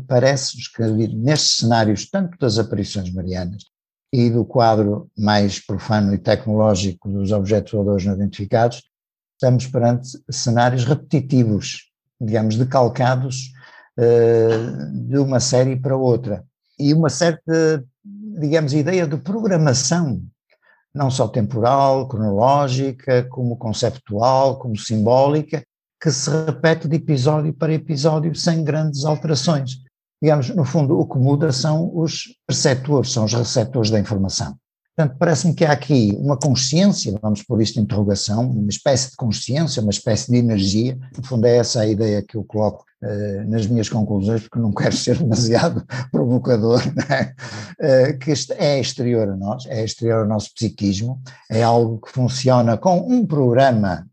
parece 0.08 0.58
que 0.76 0.84
nestes 1.16 1.58
cenários, 1.58 2.10
tanto 2.10 2.36
das 2.40 2.58
aparições 2.58 3.12
marianas, 3.14 3.64
e 4.16 4.30
do 4.30 4.46
quadro 4.46 5.12
mais 5.18 5.60
profano 5.60 6.14
e 6.14 6.18
tecnológico 6.18 7.10
dos 7.10 7.34
objetos 7.34 7.74
voadores 7.74 8.06
não 8.06 8.14
identificados, 8.14 8.82
estamos 9.34 9.68
perante 9.68 10.08
cenários 10.32 10.86
repetitivos, 10.86 11.92
digamos, 12.22 12.56
decalcados 12.56 13.52
uh, 14.00 15.10
de 15.10 15.18
uma 15.18 15.42
série 15.42 15.76
para 15.76 15.98
outra. 15.98 16.46
E 16.80 16.94
uma 16.94 17.10
certa, 17.10 17.84
digamos, 18.40 18.74
ideia 18.74 19.06
de 19.06 19.18
programação, 19.18 20.24
não 20.94 21.12
só 21.12 21.28
temporal, 21.28 22.08
cronológica, 22.08 23.26
como 23.26 23.58
conceptual, 23.58 24.58
como 24.60 24.78
simbólica, 24.78 25.62
que 26.02 26.10
se 26.10 26.30
repete 26.30 26.88
de 26.88 26.96
episódio 26.96 27.54
para 27.54 27.74
episódio 27.74 28.34
sem 28.34 28.64
grandes 28.64 29.04
alterações 29.04 29.85
digamos, 30.26 30.50
no 30.50 30.66
fundo, 30.66 31.00
o 31.00 31.08
que 31.08 31.20
muda 31.20 31.52
são 31.52 31.96
os 31.96 32.24
perceptores, 32.48 33.12
são 33.12 33.26
os 33.26 33.34
receptores 33.36 33.92
da 33.92 34.00
informação. 34.00 34.56
Portanto, 34.96 35.18
parece-me 35.20 35.54
que 35.54 35.64
há 35.64 35.72
aqui 35.72 36.18
uma 36.20 36.36
consciência, 36.36 37.16
vamos 37.22 37.44
pôr 37.44 37.62
isto 37.62 37.80
em 37.80 37.84
interrogação, 37.84 38.50
uma 38.50 38.70
espécie 38.70 39.12
de 39.12 39.18
consciência, 39.18 39.84
uma 39.84 39.92
espécie 39.92 40.32
de 40.32 40.38
energia, 40.38 40.98
no 41.16 41.24
fundo 41.24 41.46
é 41.46 41.58
essa 41.58 41.82
a 41.82 41.88
ideia 41.88 42.24
que 42.24 42.36
eu 42.36 42.44
coloco 42.44 42.84
uh, 43.04 43.50
nas 43.50 43.68
minhas 43.68 43.88
conclusões, 43.88 44.42
porque 44.42 44.58
não 44.58 44.74
quero 44.74 44.96
ser 44.96 45.20
demasiado 45.20 45.86
provocador, 46.12 46.82
uh, 46.82 48.18
que 48.20 48.34
é 48.58 48.80
exterior 48.80 49.30
a 49.30 49.36
nós, 49.36 49.68
é 49.68 49.84
exterior 49.84 50.22
ao 50.22 50.28
nosso 50.28 50.52
psiquismo, 50.56 51.22
é 51.52 51.62
algo 51.62 52.00
que 52.00 52.12
funciona 52.12 52.78
com 52.78 52.98
um 52.98 53.28
programa 53.28 54.08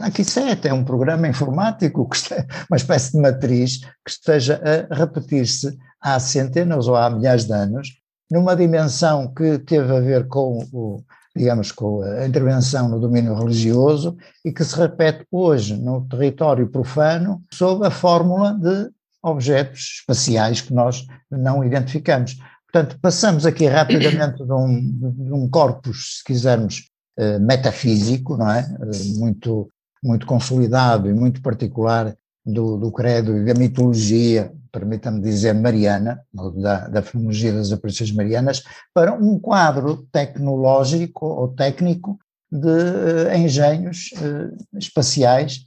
Aqui 0.00 0.22
isso 0.22 0.38
é 0.40 0.52
até 0.52 0.72
um 0.72 0.84
programa 0.84 1.28
informático, 1.28 2.08
que 2.08 2.16
está, 2.16 2.44
uma 2.70 2.76
espécie 2.76 3.12
de 3.12 3.18
matriz 3.18 3.78
que 3.78 4.10
esteja 4.10 4.60
a 4.90 4.94
repetir-se 4.94 5.76
há 6.00 6.18
centenas 6.18 6.88
ou 6.88 6.96
há 6.96 7.10
milhares 7.10 7.44
de 7.44 7.52
anos, 7.52 7.88
numa 8.30 8.54
dimensão 8.54 9.32
que 9.34 9.58
teve 9.58 9.94
a 9.94 10.00
ver 10.00 10.28
com 10.28 10.58
o, 10.72 11.02
digamos, 11.36 11.72
com 11.72 12.02
a 12.02 12.26
intervenção 12.26 12.88
no 12.88 13.00
domínio 13.00 13.34
religioso 13.34 14.16
e 14.44 14.52
que 14.52 14.64
se 14.64 14.76
repete 14.76 15.26
hoje 15.30 15.76
no 15.76 16.06
território 16.08 16.68
profano 16.68 17.42
sob 17.52 17.86
a 17.86 17.90
fórmula 17.90 18.54
de 18.54 18.90
objetos 19.22 20.00
espaciais 20.00 20.60
que 20.60 20.72
nós 20.72 21.06
não 21.30 21.64
identificamos. 21.64 22.38
Portanto, 22.72 22.98
passamos 23.00 23.44
aqui 23.44 23.66
rapidamente 23.66 24.44
de 24.44 24.52
um, 24.52 24.80
de 25.12 25.32
um 25.32 25.48
corpus, 25.48 26.18
se 26.18 26.24
quisermos, 26.24 26.88
eh, 27.18 27.38
metafísico, 27.38 28.36
não 28.36 28.50
é? 28.50 28.60
Eh, 28.60 29.18
muito 29.18 29.68
muito 30.02 30.26
consolidado 30.26 31.08
e 31.08 31.14
muito 31.14 31.42
particular 31.42 32.16
do, 32.44 32.76
do 32.76 32.90
credo 32.90 33.36
e 33.36 33.44
da 33.44 33.54
mitologia, 33.54 34.52
permita-me 34.72 35.20
dizer, 35.20 35.52
mariana, 35.54 36.20
da, 36.56 36.88
da 36.88 37.02
fenomenologia 37.02 37.52
das 37.52 37.72
aparições 37.72 38.12
marianas, 38.12 38.62
para 38.94 39.12
um 39.12 39.38
quadro 39.38 40.06
tecnológico 40.12 41.26
ou 41.26 41.48
técnico 41.48 42.18
de 42.50 42.68
uh, 42.68 43.36
engenhos 43.36 44.10
uh, 44.16 44.78
espaciais 44.78 45.66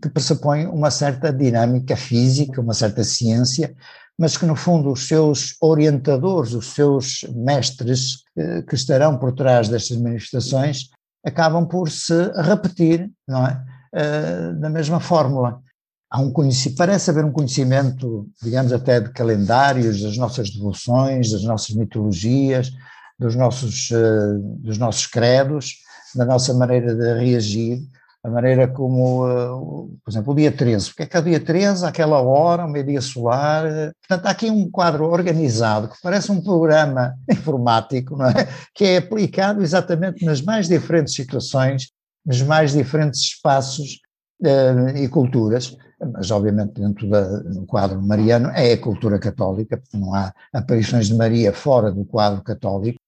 que 0.00 0.08
pressupõem 0.08 0.66
uma 0.66 0.90
certa 0.90 1.32
dinâmica 1.32 1.96
física, 1.96 2.60
uma 2.60 2.74
certa 2.74 3.02
ciência, 3.02 3.74
mas 4.16 4.36
que 4.36 4.46
no 4.46 4.54
fundo 4.54 4.92
os 4.92 5.08
seus 5.08 5.56
orientadores, 5.60 6.52
os 6.52 6.66
seus 6.74 7.24
mestres 7.34 8.22
uh, 8.36 8.62
que 8.68 8.74
estarão 8.74 9.18
por 9.18 9.32
trás 9.32 9.68
destas 9.68 9.96
manifestações 9.96 10.90
acabam 11.24 11.66
por 11.66 11.90
se 11.90 12.30
repetir, 12.42 13.10
não 13.26 13.46
é? 13.46 13.69
Uh, 13.92 14.54
da 14.60 14.70
mesma 14.70 15.00
fórmula. 15.00 15.60
Há 16.08 16.20
um 16.20 16.32
parece 16.76 17.10
haver 17.10 17.24
um 17.24 17.32
conhecimento, 17.32 18.28
digamos 18.42 18.72
até 18.72 19.00
de 19.00 19.12
calendários, 19.12 20.02
das 20.02 20.16
nossas 20.16 20.50
devoções, 20.50 21.30
das 21.30 21.44
nossas 21.44 21.74
mitologias, 21.74 22.70
dos 23.18 23.36
nossos, 23.36 23.90
uh, 23.90 24.38
dos 24.58 24.78
nossos 24.78 25.06
credos, 25.06 25.76
da 26.14 26.24
nossa 26.24 26.54
maneira 26.54 26.94
de 26.94 27.14
reagir, 27.14 27.80
a 28.22 28.28
maneira 28.28 28.68
como, 28.68 29.26
uh, 29.26 29.88
por 30.04 30.10
exemplo, 30.10 30.32
o 30.32 30.36
dia 30.36 30.52
13, 30.52 30.88
porque 30.88 31.02
é 31.04 31.06
que 31.06 31.16
é 31.16 31.20
o 31.20 31.24
dia 31.24 31.40
13, 31.40 31.86
aquela 31.86 32.20
hora, 32.20 32.66
o 32.66 32.68
meio-dia 32.68 33.00
solar, 33.00 33.64
portanto 34.00 34.26
há 34.26 34.30
aqui 34.30 34.50
um 34.50 34.70
quadro 34.70 35.04
organizado 35.04 35.88
que 35.88 35.96
parece 36.02 36.30
um 36.30 36.40
programa 36.40 37.14
informático, 37.30 38.16
não 38.16 38.26
é? 38.26 38.48
que 38.74 38.84
é 38.84 38.96
aplicado 38.98 39.62
exatamente 39.62 40.24
nas 40.24 40.42
mais 40.42 40.68
diferentes 40.68 41.14
situações, 41.14 41.88
nos 42.24 42.42
mais 42.42 42.72
diferentes 42.72 43.20
espaços 43.20 44.00
uh, 44.42 44.96
e 44.96 45.08
culturas, 45.08 45.76
mas 46.12 46.30
obviamente 46.30 46.80
dentro 46.80 47.08
da, 47.08 47.38
do 47.40 47.66
quadro 47.66 48.00
mariano 48.00 48.50
é 48.50 48.72
a 48.72 48.80
cultura 48.80 49.18
católica, 49.18 49.76
porque 49.76 49.96
não 49.96 50.14
há 50.14 50.32
aparições 50.52 51.08
de 51.08 51.14
Maria 51.14 51.52
fora 51.52 51.90
do 51.90 52.04
quadro 52.04 52.42
católico, 52.42 52.98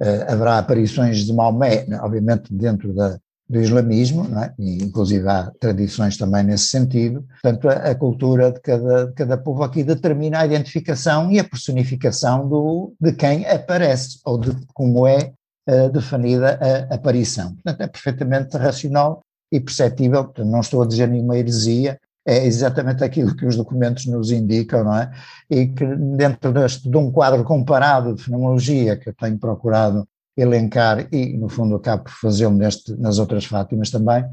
uh, 0.00 0.32
haverá 0.32 0.58
aparições 0.58 1.24
de 1.24 1.32
Maomé, 1.32 1.86
obviamente 2.00 2.52
dentro 2.52 2.92
da, 2.94 3.18
do 3.48 3.60
islamismo, 3.60 4.26
é? 4.38 4.52
e 4.58 4.84
inclusive 4.84 5.26
há 5.26 5.50
tradições 5.58 6.16
também 6.16 6.44
nesse 6.44 6.66
sentido. 6.66 7.24
Portanto, 7.40 7.68
a, 7.68 7.90
a 7.90 7.94
cultura 7.94 8.52
de 8.52 8.60
cada, 8.60 9.06
de 9.06 9.12
cada 9.14 9.38
povo 9.38 9.62
aqui 9.62 9.82
determina 9.82 10.40
a 10.40 10.46
identificação 10.46 11.32
e 11.32 11.38
a 11.38 11.44
personificação 11.44 12.46
do, 12.46 12.92
de 13.00 13.12
quem 13.12 13.46
aparece, 13.46 14.20
ou 14.24 14.38
de 14.38 14.54
como 14.74 15.06
é 15.06 15.32
uh, 15.68 15.90
definida 15.90 16.58
a 16.90 16.94
aparição. 16.94 17.54
Portanto, 17.54 17.80
é 17.80 17.86
perfeitamente 17.86 18.56
racional 18.56 19.22
e 19.52 19.60
perceptível, 19.60 20.24
portanto, 20.24 20.48
não 20.48 20.60
estou 20.60 20.82
a 20.82 20.86
dizer 20.86 21.08
nenhuma 21.08 21.36
heresia, 21.36 21.98
é 22.26 22.46
exatamente 22.46 23.02
aquilo 23.02 23.34
que 23.34 23.46
os 23.46 23.56
documentos 23.56 24.04
nos 24.04 24.30
indicam, 24.30 24.84
não 24.84 24.94
é? 24.94 25.10
E 25.48 25.66
que 25.68 25.86
dentro 25.96 26.52
deste, 26.52 26.88
de 26.88 26.96
um 26.96 27.10
quadro 27.10 27.42
comparado 27.42 28.14
de 28.14 28.22
fenomenologia 28.22 28.96
que 28.96 29.08
eu 29.08 29.14
tenho 29.14 29.38
procurado 29.38 30.06
elencar 30.36 31.08
e, 31.10 31.36
no 31.38 31.48
fundo, 31.48 31.76
acabo 31.76 32.04
por 32.04 32.12
fazê-lo 32.12 32.56
nas 32.98 33.18
outras 33.18 33.46
Fátimas 33.46 33.90
também, 33.90 34.24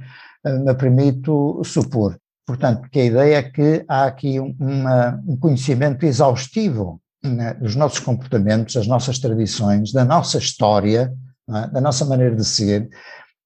eh, 0.45 0.59
me 0.59 0.73
permito 0.75 1.61
supor. 1.63 2.17
Portanto, 2.45 2.87
que 2.91 2.99
a 2.99 3.05
ideia 3.05 3.37
é 3.37 3.43
que 3.43 3.83
há 3.87 4.05
aqui 4.05 4.39
uma, 4.39 5.19
um 5.25 5.35
conhecimento 5.37 6.05
exaustivo 6.05 7.01
né, 7.29 7.53
dos 7.55 7.75
nossos 7.75 7.99
comportamentos, 7.99 8.75
das 8.75 8.87
nossas 8.87 9.19
tradições, 9.19 9.91
da 9.91 10.05
nossa 10.05 10.37
história, 10.37 11.13
é? 11.49 11.67
da 11.67 11.81
nossa 11.81 12.05
maneira 12.05 12.35
de 12.35 12.45
ser, 12.45 12.89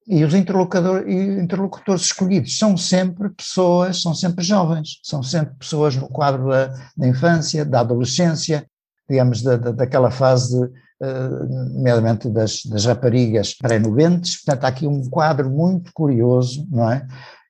e 0.07 0.23
os 0.23 0.33
interlocutores, 0.33 1.07
interlocutores 1.07 2.01
escolhidos 2.01 2.57
são 2.57 2.75
sempre 2.75 3.29
pessoas, 3.29 4.01
são 4.01 4.15
sempre 4.15 4.43
jovens, 4.43 4.99
são 5.03 5.21
sempre 5.21 5.53
pessoas 5.55 5.95
no 5.95 6.07
quadro 6.07 6.49
da, 6.49 6.73
da 6.97 7.07
infância, 7.07 7.63
da 7.63 7.81
adolescência, 7.81 8.65
digamos, 9.07 9.43
da, 9.43 9.55
da, 9.55 9.71
daquela 9.71 10.09
fase 10.09 10.59
de 10.59 10.71
nomeadamente 11.75 12.29
das, 12.29 12.63
das 12.65 12.85
raparigas 12.85 13.53
pré-nubentes. 13.53 14.43
Portanto, 14.43 14.63
há 14.65 14.67
aqui 14.67 14.87
um 14.87 15.07
quadro 15.09 15.49
muito 15.49 15.93
curioso, 15.93 16.67
não 16.69 16.91
é? 16.91 17.07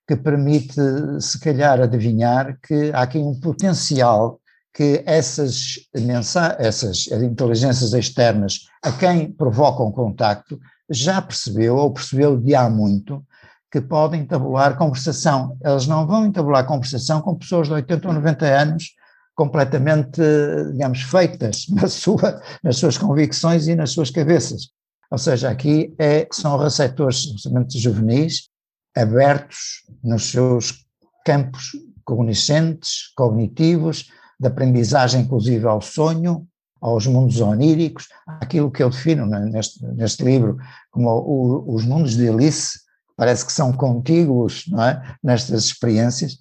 Que 0.07 0.15
permite, 0.15 0.75
se 1.19 1.39
calhar, 1.39 1.79
adivinhar 1.79 2.57
que 2.61 2.91
há 2.93 3.01
aqui 3.01 3.17
um 3.17 3.39
potencial 3.39 4.38
que 4.73 5.03
essas, 5.05 5.75
essas 6.57 7.07
inteligências 7.07 7.93
externas 7.93 8.65
a 8.83 8.91
quem 8.91 9.31
provocam 9.31 9.91
contacto 9.91 10.59
já 10.89 11.21
percebeu 11.21 11.75
ou 11.75 11.93
percebeu 11.93 12.37
de 12.37 12.55
há 12.55 12.69
muito 12.69 13.23
que 13.71 13.81
podem 13.81 14.25
tabular 14.25 14.77
conversação. 14.77 15.55
Elas 15.61 15.85
não 15.85 16.07
vão 16.07 16.25
entabular 16.25 16.65
conversação 16.65 17.21
com 17.21 17.35
pessoas 17.35 17.67
de 17.67 17.73
80 17.73 18.07
ou 18.07 18.13
90 18.15 18.45
anos 18.45 18.95
completamente, 19.35 20.21
digamos, 20.71 21.01
feitas 21.03 21.65
na 21.71 21.87
sua, 21.87 22.41
nas 22.63 22.77
suas 22.77 22.97
convicções 22.97 23.67
e 23.67 23.75
nas 23.75 23.91
suas 23.91 24.09
cabeças. 24.09 24.69
Ou 25.11 25.17
seja, 25.17 25.49
aqui 25.49 25.93
é, 25.97 26.27
são 26.31 26.57
receptores, 26.57 27.19
especialmente 27.19 27.79
juvenis, 27.79 28.49
abertos 28.95 29.83
nos 30.03 30.29
seus 30.29 30.85
campos 31.25 31.71
cognoscentes, 32.03 33.11
cognitivos, 33.15 34.09
de 34.39 34.47
aprendizagem 34.47 35.21
inclusive 35.21 35.65
ao 35.67 35.81
sonho, 35.81 36.47
aos 36.81 37.05
mundos 37.05 37.41
oníricos, 37.41 38.07
aquilo 38.25 38.71
que 38.71 38.81
eu 38.81 38.89
defino 38.89 39.25
neste, 39.25 39.85
neste 39.85 40.23
livro 40.23 40.57
como 40.91 41.09
o, 41.09 41.75
os 41.75 41.85
mundos 41.85 42.15
de 42.15 42.29
Alice, 42.29 42.79
parece 43.17 43.45
que 43.45 43.51
são 43.51 43.73
contíguos 43.73 44.65
é? 44.79 45.15
nestas 45.21 45.65
experiências 45.65 46.37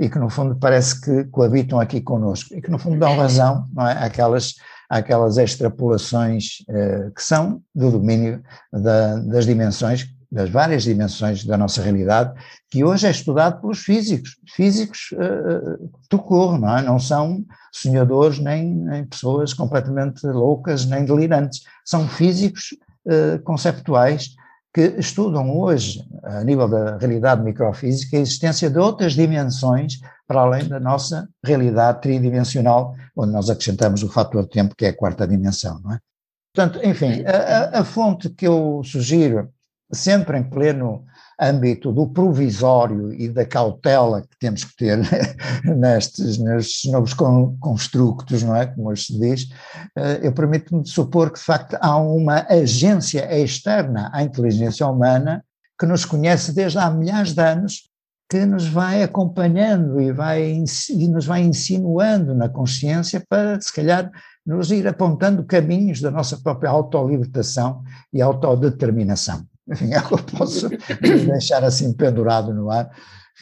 e 0.00 0.08
que 0.08 0.18
no 0.18 0.30
fundo 0.30 0.56
parece 0.56 0.98
que 1.00 1.24
coabitam 1.24 1.78
aqui 1.78 2.00
conosco 2.00 2.54
e 2.54 2.62
que 2.62 2.70
no 2.70 2.78
fundo 2.78 2.98
dão 2.98 3.16
razão 3.16 3.66
não 3.72 3.86
é? 3.86 3.92
àquelas, 4.02 4.54
àquelas 4.88 5.36
extrapolações 5.36 6.64
eh, 6.68 7.10
que 7.14 7.22
são 7.22 7.62
do 7.74 7.90
domínio 7.90 8.42
da, 8.72 9.16
das 9.18 9.44
dimensões 9.44 10.08
das 10.32 10.48
várias 10.48 10.84
dimensões 10.84 11.44
da 11.44 11.58
nossa 11.58 11.82
realidade, 11.82 12.32
que 12.70 12.82
hoje 12.82 13.06
é 13.06 13.10
estudado 13.10 13.60
pelos 13.60 13.80
físicos, 13.80 14.36
físicos 14.56 15.10
uh, 15.12 15.90
do 16.10 16.18
corpo, 16.18 16.56
não 16.56 16.78
é? 16.78 16.82
Não 16.82 16.98
são 16.98 17.44
sonhadores 17.70 18.38
nem, 18.38 18.74
nem, 18.74 19.04
pessoas 19.04 19.52
completamente 19.52 20.26
loucas 20.26 20.86
nem 20.86 21.04
delirantes, 21.04 21.64
são 21.84 22.08
físicos 22.08 22.74
uh, 23.06 23.42
conceptuais 23.42 24.30
que 24.74 24.94
estudam 24.98 25.54
hoje, 25.54 26.02
a 26.22 26.42
nível 26.42 26.66
da 26.66 26.96
realidade 26.96 27.42
microfísica, 27.42 28.16
a 28.16 28.20
existência 28.20 28.70
de 28.70 28.78
outras 28.78 29.12
dimensões 29.12 30.00
para 30.26 30.40
além 30.40 30.66
da 30.66 30.80
nossa 30.80 31.28
realidade 31.44 32.00
tridimensional, 32.00 32.94
onde 33.14 33.32
nós 33.32 33.50
acrescentamos 33.50 34.02
o 34.02 34.08
fator 34.08 34.46
tempo, 34.46 34.74
que 34.74 34.86
é 34.86 34.88
a 34.88 34.96
quarta 34.96 35.28
dimensão, 35.28 35.78
não 35.84 35.92
é? 35.92 35.98
Portanto, 36.54 36.80
enfim, 36.86 37.22
a, 37.26 37.80
a 37.80 37.84
fonte 37.84 38.30
que 38.30 38.46
eu 38.46 38.82
sugiro 38.84 39.50
sempre 39.92 40.38
em 40.38 40.42
pleno 40.42 41.04
âmbito 41.40 41.92
do 41.92 42.06
provisório 42.06 43.12
e 43.12 43.28
da 43.28 43.44
cautela 43.44 44.22
que 44.22 44.38
temos 44.38 44.64
que 44.64 44.76
ter 44.76 44.98
nestes, 45.64 46.38
nestes 46.38 46.90
novos 46.90 47.14
constructos, 47.14 48.42
não 48.42 48.54
é? 48.54 48.66
Como 48.66 48.90
hoje 48.90 49.06
se 49.06 49.18
diz, 49.18 49.48
eh, 49.96 50.20
eu 50.22 50.32
permito-me 50.32 50.86
supor 50.86 51.30
que 51.30 51.38
de 51.38 51.44
facto 51.44 51.76
há 51.80 51.96
uma 51.96 52.46
agência 52.48 53.26
externa 53.36 54.10
à 54.12 54.22
inteligência 54.22 54.86
humana 54.86 55.44
que 55.78 55.86
nos 55.86 56.04
conhece 56.04 56.52
desde 56.54 56.78
há 56.78 56.88
milhares 56.90 57.32
de 57.32 57.42
anos, 57.42 57.90
que 58.30 58.46
nos 58.46 58.66
vai 58.66 59.02
acompanhando 59.02 60.00
e, 60.00 60.12
vai, 60.12 60.62
e 60.90 61.08
nos 61.08 61.26
vai 61.26 61.42
insinuando 61.42 62.34
na 62.34 62.48
consciência 62.48 63.22
para, 63.28 63.60
se 63.60 63.72
calhar, 63.72 64.10
nos 64.46 64.70
ir 64.70 64.86
apontando 64.86 65.44
caminhos 65.44 66.00
da 66.00 66.10
nossa 66.10 66.38
própria 66.38 66.70
autolibertação 66.70 67.82
e 68.12 68.22
autodeterminação. 68.22 69.44
Enfim, 69.70 69.92
é 69.94 69.98
o 69.98 70.06
que 70.06 70.14
eu 70.14 70.38
posso 70.38 70.68
deixar 71.26 71.64
assim 71.64 71.92
pendurado 71.92 72.52
no 72.52 72.70
ar. 72.70 72.90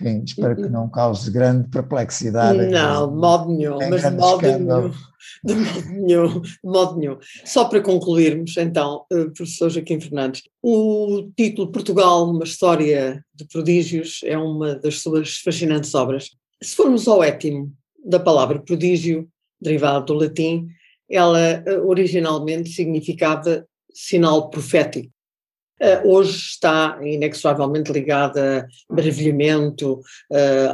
Enfim, 0.01 0.23
espero 0.25 0.57
que 0.57 0.69
não 0.69 0.89
cause 0.89 1.31
grande 1.31 1.69
perplexidade. 1.69 2.67
Não, 2.69 3.09
de 3.09 3.17
modo 3.17 3.53
nenhum, 3.53 3.79
mas 3.91 4.03
de 4.03 4.11
modo 4.11 4.43
nenhum, 4.43 4.91
de 5.45 5.55
modo 5.55 5.91
nenhum, 5.91 6.41
de 6.41 6.59
modo 6.65 6.99
nenhum. 6.99 7.19
Só 7.45 7.65
para 7.65 7.81
concluirmos, 7.81 8.57
então, 8.57 9.05
eh, 9.13 9.25
professor 9.27 9.69
Joaquim 9.69 10.01
Fernandes, 10.01 10.43
o 10.63 11.31
título 11.37 11.73
Portugal, 11.73 12.31
uma 12.31 12.45
história 12.45 13.25
de 13.35 13.45
prodígios, 13.47 14.21
é 14.25 14.39
uma 14.39 14.77
das 14.77 15.03
suas 15.03 15.39
fascinantes 15.39 15.95
obras. 15.95 16.31
Se 16.63 16.77
formos 16.77 17.09
ao 17.09 17.23
étimo 17.23 17.73
da 18.05 18.21
palavra 18.21 18.61
prodígio, 18.61 19.29
derivado 19.61 20.07
do 20.07 20.15
latim, 20.15 20.69
ela 21.11 21.41
eh, 21.41 21.79
originalmente 21.85 22.71
significava 22.71 23.67
sinal 23.93 24.49
profético. 24.49 25.11
Uh, 25.83 26.09
hoje 26.09 26.37
está 26.37 26.99
inexoravelmente 27.03 27.91
ligada 27.91 28.69
a 28.89 28.95
maravilhamento, 28.95 30.01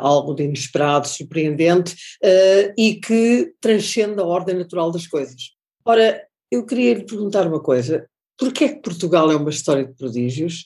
algo 0.01 0.35
de 0.35 0.43
inesperado, 0.43 1.07
surpreendente 1.07 1.95
uh, 2.24 2.74
e 2.77 2.97
que 2.97 3.55
transcende 3.61 4.20
a 4.20 4.24
ordem 4.24 4.57
natural 4.57 4.91
das 4.91 5.07
coisas. 5.07 5.53
Ora, 5.85 6.20
eu 6.51 6.66
queria 6.66 6.95
lhe 6.95 7.05
perguntar 7.05 7.47
uma 7.47 7.61
coisa: 7.61 8.07
porquê 8.37 8.65
é 8.65 8.69
que 8.70 8.83
Portugal 8.83 9.31
é 9.31 9.37
uma 9.37 9.51
história 9.51 9.85
de 9.85 9.95
prodígios? 9.95 10.65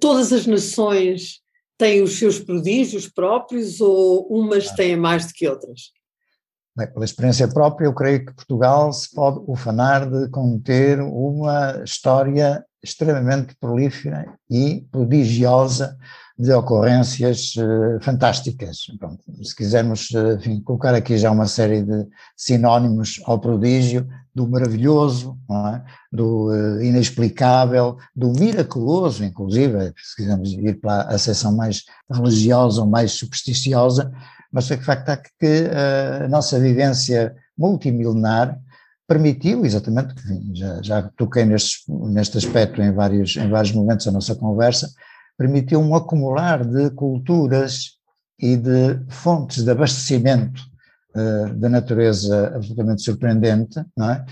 todas 0.00 0.32
as 0.32 0.46
nações 0.46 1.40
têm 1.78 2.02
os 2.02 2.18
seus 2.18 2.38
prodígios 2.38 3.08
próprios 3.08 3.80
ou 3.80 4.26
umas 4.28 4.70
têm 4.72 4.96
mais 4.96 5.26
do 5.26 5.32
que 5.32 5.48
outras? 5.48 5.92
Bem, 6.76 6.90
pela 6.90 7.04
experiência 7.04 7.46
própria, 7.48 7.86
eu 7.86 7.94
creio 7.94 8.24
que 8.24 8.34
Portugal 8.34 8.92
se 8.92 9.14
pode 9.14 9.40
ufanar 9.46 10.08
de 10.08 10.28
conter 10.30 11.00
uma 11.00 11.82
história 11.84 12.64
extremamente 12.82 13.54
prolífera 13.60 14.26
e 14.50 14.86
prodigiosa 14.90 15.96
de 16.38 16.52
ocorrências 16.52 17.54
uh, 17.56 18.00
fantásticas. 18.00 18.86
Pronto, 18.98 19.22
se 19.42 19.54
quisermos 19.54 20.10
uh, 20.10 20.32
enfim, 20.32 20.60
colocar 20.60 20.94
aqui 20.94 21.16
já 21.16 21.30
uma 21.30 21.46
série 21.46 21.82
de 21.82 22.06
sinónimos 22.36 23.20
ao 23.24 23.38
prodígio, 23.38 24.08
do 24.34 24.48
maravilhoso, 24.48 25.38
é? 25.50 25.82
do 26.10 26.48
uh, 26.48 26.82
inexplicável, 26.82 27.98
do 28.16 28.32
miraculoso, 28.32 29.22
inclusive, 29.24 29.92
se 29.96 30.16
quisermos 30.16 30.52
ir 30.52 30.80
para 30.80 31.02
a 31.02 31.18
seção 31.18 31.54
mais 31.54 31.84
religiosa 32.10 32.80
ou 32.80 32.86
mais 32.86 33.12
supersticiosa, 33.12 34.10
mas 34.50 34.68
que 34.68 34.76
facto 34.78 35.08
é 35.10 35.16
que 35.16 35.70
a 36.24 36.28
nossa 36.28 36.60
vivência 36.60 37.34
multimilenar 37.56 38.58
permitiu, 39.12 39.66
exatamente, 39.66 40.14
já, 40.54 40.82
já 40.82 41.02
toquei 41.16 41.44
neste, 41.44 41.84
neste 41.88 42.38
aspecto 42.38 42.80
em 42.80 42.92
vários, 42.92 43.36
em 43.36 43.48
vários 43.48 43.72
momentos 43.72 44.06
da 44.06 44.12
nossa 44.12 44.34
conversa, 44.34 44.88
permitiu 45.36 45.80
um 45.80 45.94
acumular 45.94 46.64
de 46.64 46.90
culturas 46.92 47.98
e 48.40 48.56
de 48.56 48.98
fontes 49.10 49.64
de 49.64 49.70
abastecimento 49.70 50.62
uh, 51.14 51.54
da 51.54 51.68
natureza 51.68 52.52
absolutamente 52.56 53.02
surpreendente, 53.02 53.84
não 53.94 54.10
é? 54.10 54.24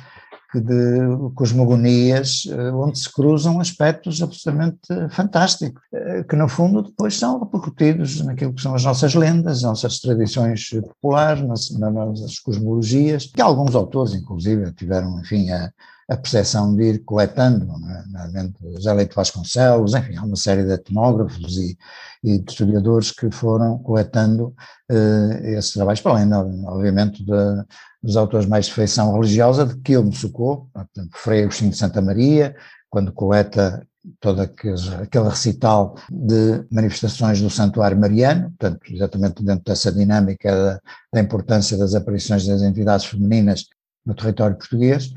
De 0.58 1.30
cosmogonias 1.34 2.46
eh, 2.50 2.72
onde 2.72 2.98
se 2.98 3.12
cruzam 3.12 3.60
aspectos 3.60 4.20
absolutamente 4.22 4.80
fantásticos, 5.10 5.82
eh, 5.92 6.24
que 6.24 6.34
no 6.34 6.48
fundo 6.48 6.82
depois 6.82 7.16
são 7.16 7.38
repercutidos 7.38 8.20
naquilo 8.24 8.52
que 8.52 8.62
são 8.62 8.74
as 8.74 8.84
nossas 8.84 9.14
lendas, 9.14 9.58
as 9.58 9.62
nossas 9.62 10.00
tradições 10.00 10.70
populares, 10.70 11.46
nas, 11.46 11.70
nas 11.70 12.38
cosmologias, 12.38 13.26
que 13.26 13.40
alguns 13.40 13.74
autores, 13.74 14.14
inclusive, 14.14 14.72
tiveram, 14.72 15.20
enfim, 15.20 15.50
a, 15.50 15.70
a 16.10 16.16
percepção 16.16 16.74
de 16.74 16.82
ir 16.82 16.98
coletando, 17.04 17.64
nomeadamente 17.64 18.58
José 18.74 18.92
Leite 18.92 19.14
Vasconcelos, 19.14 19.94
enfim, 19.94 20.16
há 20.16 20.24
uma 20.24 20.34
série 20.34 20.64
de 20.64 20.72
etnógrafos 20.72 21.56
e, 21.56 21.78
e 22.24 22.38
de 22.40 22.50
historiadores 22.50 23.12
que 23.12 23.30
foram 23.30 23.78
coletando 23.78 24.48
uh, 24.90 25.44
esses 25.44 25.72
trabalhos, 25.72 26.00
para 26.00 26.12
além, 26.12 26.32
obviamente, 26.66 27.24
de, 27.24 27.64
dos 28.02 28.16
autores 28.16 28.46
mais 28.46 28.66
de 28.66 28.72
feição 28.72 29.12
religiosa, 29.12 29.64
de 29.64 29.76
que 29.76 29.92
eu 29.92 30.02
me 30.02 30.12
socorro, 30.12 30.68
portanto, 30.74 31.10
Frei 31.14 31.44
Agostinho 31.44 31.70
de 31.70 31.76
Santa 31.76 32.02
Maria, 32.02 32.56
quando 32.90 33.12
coleta 33.12 33.86
todo 34.18 34.40
aquele, 34.40 34.94
aquele 35.00 35.28
recital 35.28 35.94
de 36.10 36.66
manifestações 36.72 37.40
do 37.40 37.48
Santuário 37.48 37.96
Mariano, 37.96 38.50
portanto, 38.58 38.80
exatamente 38.90 39.44
dentro 39.44 39.64
dessa 39.64 39.92
dinâmica 39.92 40.50
da, 40.50 40.80
da 41.12 41.20
importância 41.20 41.78
das 41.78 41.94
aparições 41.94 42.44
das 42.44 42.62
entidades 42.62 43.06
femininas 43.06 43.66
no 44.04 44.14
território 44.14 44.56
português, 44.56 45.12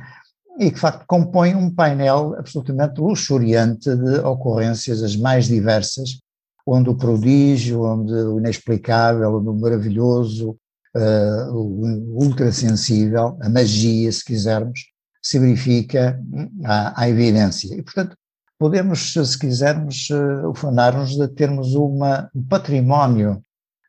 e 0.60 0.70
que 0.70 0.76
de 0.76 0.80
facto 0.80 1.06
compõe 1.08 1.56
um 1.56 1.70
painel 1.70 2.36
absolutamente 2.38 3.00
luxuriante 3.00 3.96
de 3.96 4.20
ocorrências 4.20 5.02
as 5.02 5.16
mais 5.16 5.46
diversas, 5.46 6.20
onde 6.66 6.90
o 6.90 6.96
prodígio, 6.96 7.84
onde 7.84 8.14
o 8.14 8.40
inexplicável, 8.40 9.36
onde 9.36 9.50
o 9.50 9.54
maravilhoso, 9.54 10.58
uh, 10.96 11.52
o 11.52 12.24
ultrassensível, 12.24 13.38
a 13.42 13.50
magia, 13.50 14.12
se 14.12 14.24
quisermos, 14.24 14.80
se 15.22 15.40
verifica 15.40 16.20
à, 16.64 17.02
à 17.02 17.10
evidência. 17.10 17.76
E, 17.76 17.82
portanto, 17.82 18.16
podemos, 18.58 19.14
se 19.14 19.40
quisermos, 19.40 20.10
uh, 20.10 20.50
ufanar-nos 20.50 21.18
de 21.18 21.28
termos 21.30 21.74
uma, 21.74 22.30
um 22.34 22.44
património 22.44 23.42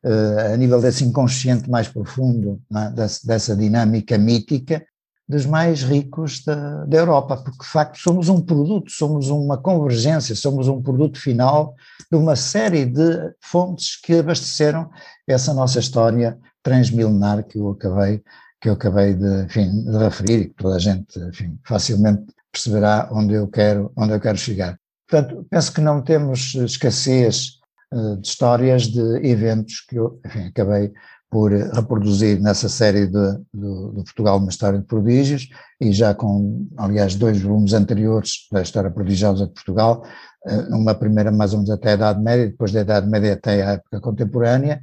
uh, 0.05 0.53
a 0.53 0.57
nível 0.57 0.81
desse 0.81 1.05
inconsciente 1.05 1.71
mais 1.71 1.89
profundo, 1.89 2.61
é? 2.75 2.91
dessa 3.25 3.55
dinâmica 3.55 4.19
mítica, 4.19 4.85
dos 5.29 5.47
mais 5.47 5.83
ricos 5.83 6.45
da, 6.45 6.85
da 6.85 6.99
Europa, 6.99 7.39
porque 7.39 7.65
de 7.65 7.71
facto 7.71 7.99
somos 7.99 8.29
um 8.29 8.41
produto, 8.41 8.91
somos 8.91 9.29
uma 9.31 9.57
convergência, 9.57 10.35
somos 10.35 10.69
um 10.69 10.83
produto 10.83 11.19
final 11.19 11.75
de 12.11 12.17
uma 12.17 12.37
série 12.37 12.85
de 12.85 13.33
fontes 13.41 13.99
que 14.01 14.19
abasteceram 14.19 14.91
essa 15.27 15.55
nossa 15.55 15.79
história 15.79 16.39
transmilenar 16.63 17.45
que 17.45 17.59
eu 17.59 17.71
acabei, 17.71 18.23
que 18.61 18.69
eu 18.69 18.75
acabei 18.75 19.15
de, 19.15 19.45
enfim, 19.45 19.85
de 19.85 19.97
referir 19.97 20.41
e 20.41 20.49
que 20.49 20.55
toda 20.55 20.77
a 20.77 20.81
gente 20.81 21.19
enfim, 21.19 21.59
facilmente 21.65 22.25
perceberá 22.53 23.09
onde 23.11 23.35
eu 23.35 23.49
quero, 23.49 23.91
onde 23.97 24.13
eu 24.13 24.21
quero 24.21 24.39
chegar. 24.39 24.79
Portanto, 25.09 25.47
penso 25.51 25.73
que 25.73 25.81
não 25.81 26.03
temos 26.03 26.55
escassez 26.55 27.59
uh, 27.93 28.17
de 28.17 28.27
histórias 28.27 28.87
de 28.87 29.27
eventos 29.27 29.81
que 29.89 29.97
eu 29.97 30.21
enfim, 30.25 30.47
acabei 30.47 30.93
por 31.35 31.51
reproduzir 31.51 32.41
nessa 32.41 32.69
série 32.69 33.09
de, 33.09 33.33
de, 33.53 33.91
de, 33.93 34.05
Portugal 34.05 34.39
uma 34.39 34.51
história 34.51 34.79
de 34.79 34.85
prodígios 34.85 35.49
e 35.81 35.91
já 35.91 36.15
com, 36.15 36.69
aliás, 36.77 37.17
dois 37.17 37.41
volumes 37.43 37.73
anteriores 37.73 38.47
da 38.53 38.63
história 38.63 38.89
prodigiosa 38.89 39.49
de 39.49 39.53
Portugal, 39.53 40.05
eh, 40.47 40.69
uma 40.71 40.95
primeira 40.95 41.33
mais 41.33 41.53
ou 41.53 41.59
menos 41.59 41.73
até 41.73 41.91
a 41.91 41.95
Idade 41.95 42.23
Média, 42.23 42.47
depois 42.47 42.71
da 42.71 42.83
Idade 42.83 43.09
Média 43.09 43.33
até 43.33 43.65
a 43.65 43.73
época 43.73 44.01
contemporânea, 44.01 44.81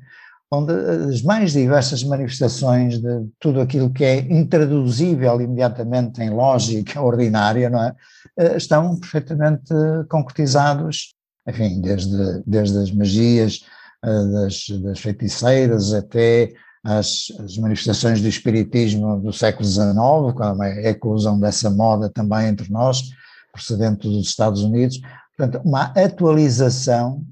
onde 0.52 0.74
as 0.74 1.22
mais 1.22 1.54
diversas 1.54 2.04
manifestações 2.04 3.00
de 3.00 3.30
tudo 3.40 3.62
aquilo 3.62 3.90
que 3.90 4.04
é 4.04 4.20
intraduzível 4.20 5.40
imediatamente 5.40 6.22
em 6.22 6.32
lógica 6.32 7.00
ordinária, 7.02 7.70
não 7.70 7.82
é? 7.82 7.96
Eh, 8.38 8.58
estão 8.58 9.00
perfeitamente 9.00 9.74
concretizados, 10.10 11.14
enfim, 11.48 11.80
desde, 11.80 12.44
desde 12.46 12.78
as 12.78 12.92
magias, 12.92 13.62
das, 14.04 14.66
das 14.82 15.00
feiticeiras 15.00 15.94
até 15.94 16.52
as, 16.84 17.28
manifestações 17.60 18.22
do 18.22 18.28
espiritismo 18.28 19.20
do 19.20 19.32
século 19.32 19.66
XIX, 19.66 19.94
com 20.36 20.62
a 20.62 20.70
eclosão 20.84 21.40
dessa 21.40 21.70
moda 21.70 22.10
também 22.10 22.48
entre 22.48 22.72
nós, 22.72 23.04
procedente 23.52 24.08
dos 24.08 24.28
Estados 24.28 24.64
Unidos. 24.64 25.00
Portanto, 25.38 25.62
uma 25.64 25.94
atualização 25.96 27.24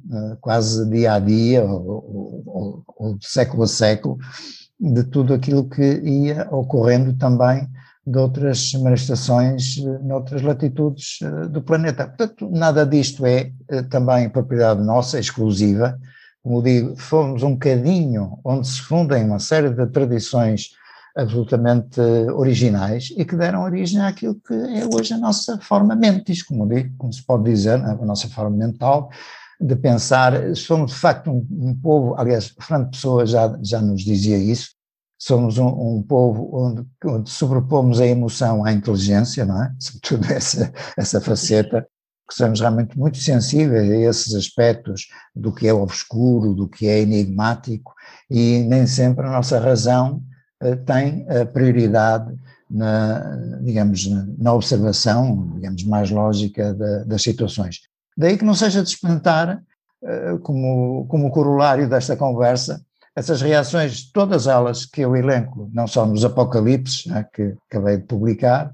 quase 0.41 0.87
dia 0.89 1.13
a 1.13 1.19
dia, 1.19 1.63
ou, 1.63 2.43
ou, 2.45 2.83
ou 2.95 3.17
de 3.17 3.27
século 3.27 3.63
a 3.63 3.67
século, 3.67 4.17
de 4.79 5.03
tudo 5.03 5.33
aquilo 5.33 5.67
que 5.67 5.99
ia 5.99 6.47
ocorrendo 6.51 7.13
também 7.13 7.67
de 8.05 8.17
outras 8.17 8.73
manifestações 8.73 9.77
noutras 10.01 10.41
latitudes 10.41 11.19
do 11.51 11.61
planeta. 11.61 12.07
Portanto, 12.07 12.49
nada 12.49 12.85
disto 12.85 13.25
é 13.25 13.51
também 13.89 14.29
propriedade 14.29 14.81
nossa, 14.81 15.19
exclusiva, 15.19 15.99
como 16.43 16.61
digo, 16.61 16.95
fomos 16.97 17.43
um 17.43 17.53
bocadinho 17.53 18.39
onde 18.43 18.67
se 18.67 18.81
fundem 18.81 19.25
uma 19.25 19.39
série 19.39 19.69
de 19.69 19.85
tradições 19.87 20.69
absolutamente 21.15 21.99
originais 22.33 23.13
e 23.17 23.25
que 23.25 23.35
deram 23.35 23.63
origem 23.63 24.01
àquilo 24.01 24.35
que 24.35 24.53
é 24.53 24.85
hoje 24.85 25.13
a 25.13 25.17
nossa 25.17 25.59
forma 25.59 25.95
mentis, 25.95 26.41
como 26.41 26.67
digo, 26.67 26.95
como 26.97 27.11
se 27.11 27.23
pode 27.23 27.43
dizer, 27.43 27.75
a 27.75 27.95
nossa 28.05 28.27
forma 28.29 28.55
mental, 28.55 29.09
de 29.59 29.75
pensar, 29.75 30.55
somos 30.55 30.91
de 30.91 30.97
facto 30.97 31.29
um, 31.29 31.45
um 31.51 31.75
povo, 31.75 32.15
aliás, 32.17 32.55
Fernando 32.59 32.91
Pessoa 32.91 33.25
já, 33.25 33.59
já 33.61 33.81
nos 33.81 34.03
dizia 34.03 34.37
isso, 34.37 34.69
somos 35.17 35.57
um, 35.57 35.67
um 35.67 36.01
povo 36.01 36.49
onde, 36.53 36.85
onde 37.03 37.29
sobrepomos 37.29 37.99
a 37.99 38.07
emoção 38.07 38.63
à 38.63 38.71
inteligência, 38.71 39.45
não 39.45 39.61
é? 39.61 39.73
Sobretudo 39.77 40.25
essa, 40.31 40.71
essa 40.97 41.19
faceta 41.19 41.85
que 42.29 42.35
somos 42.35 42.61
realmente 42.61 42.97
muito 42.97 43.17
sensíveis 43.17 43.89
a 43.89 43.95
esses 43.95 44.35
aspectos 44.35 45.09
do 45.35 45.51
que 45.51 45.67
é 45.67 45.73
obscuro, 45.73 46.53
do 46.53 46.67
que 46.67 46.87
é 46.87 47.01
enigmático, 47.01 47.93
e 48.29 48.59
nem 48.59 48.85
sempre 48.85 49.25
a 49.25 49.31
nossa 49.31 49.59
razão 49.59 50.21
uh, 50.63 50.75
tem 50.85 51.25
a 51.27 51.45
prioridade 51.45 52.33
na, 52.69 53.35
digamos, 53.61 54.07
na 54.37 54.53
observação, 54.53 55.53
digamos, 55.55 55.83
mais 55.83 56.11
lógica 56.11 56.73
da, 56.73 57.03
das 57.03 57.23
situações. 57.23 57.81
Daí 58.15 58.37
que 58.37 58.45
não 58.45 58.53
seja 58.53 58.83
de 58.83 58.89
espantar, 58.89 59.63
uh, 60.03 60.37
como, 60.39 61.07
como 61.07 61.31
corolário 61.31 61.89
desta 61.89 62.15
conversa, 62.15 62.79
essas 63.15 63.41
reações, 63.41 64.09
todas 64.11 64.45
elas 64.45 64.85
que 64.85 65.01
eu 65.01 65.15
elenco, 65.15 65.69
não 65.73 65.87
só 65.87 66.05
nos 66.05 66.23
Apocalipses, 66.23 67.07
né, 67.07 67.25
que 67.33 67.55
acabei 67.69 67.97
de 67.97 68.03
publicar, 68.03 68.71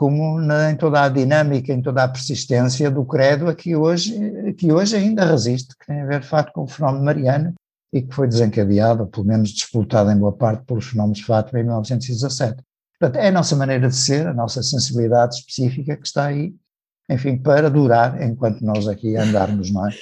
como 0.00 0.40
na, 0.40 0.70
em 0.70 0.76
toda 0.76 1.02
a 1.02 1.10
dinâmica, 1.10 1.74
em 1.74 1.82
toda 1.82 2.02
a 2.02 2.08
persistência 2.08 2.90
do 2.90 3.04
credo 3.04 3.50
a 3.50 3.54
que 3.54 3.76
hoje, 3.76 4.54
que 4.54 4.72
hoje 4.72 4.96
ainda 4.96 5.26
resiste, 5.26 5.76
que 5.78 5.86
tem 5.86 6.00
a 6.00 6.06
ver 6.06 6.20
de 6.20 6.26
facto 6.26 6.54
com 6.54 6.62
o 6.62 6.66
fenómeno 6.66 7.04
mariano 7.04 7.52
e 7.92 8.00
que 8.00 8.14
foi 8.14 8.26
desencadeado, 8.26 9.02
ou 9.02 9.08
pelo 9.10 9.26
menos 9.26 9.50
disputado 9.50 10.10
em 10.10 10.16
boa 10.16 10.32
parte 10.32 10.64
pelos 10.64 10.86
fenómenos 10.86 11.18
de 11.18 11.26
Fátima 11.26 11.60
em 11.60 11.64
1917. 11.64 12.62
Portanto, 12.98 13.22
é 13.22 13.28
a 13.28 13.30
nossa 13.30 13.54
maneira 13.54 13.90
de 13.90 13.94
ser, 13.94 14.26
a 14.26 14.32
nossa 14.32 14.62
sensibilidade 14.62 15.34
específica 15.34 15.94
que 15.94 16.06
está 16.06 16.24
aí 16.28 16.54
enfim, 17.10 17.36
para 17.36 17.68
durar 17.68 18.22
enquanto 18.22 18.60
nós 18.60 18.86
aqui 18.86 19.16
andarmos, 19.16 19.72
não 19.72 19.88
é? 19.88 19.92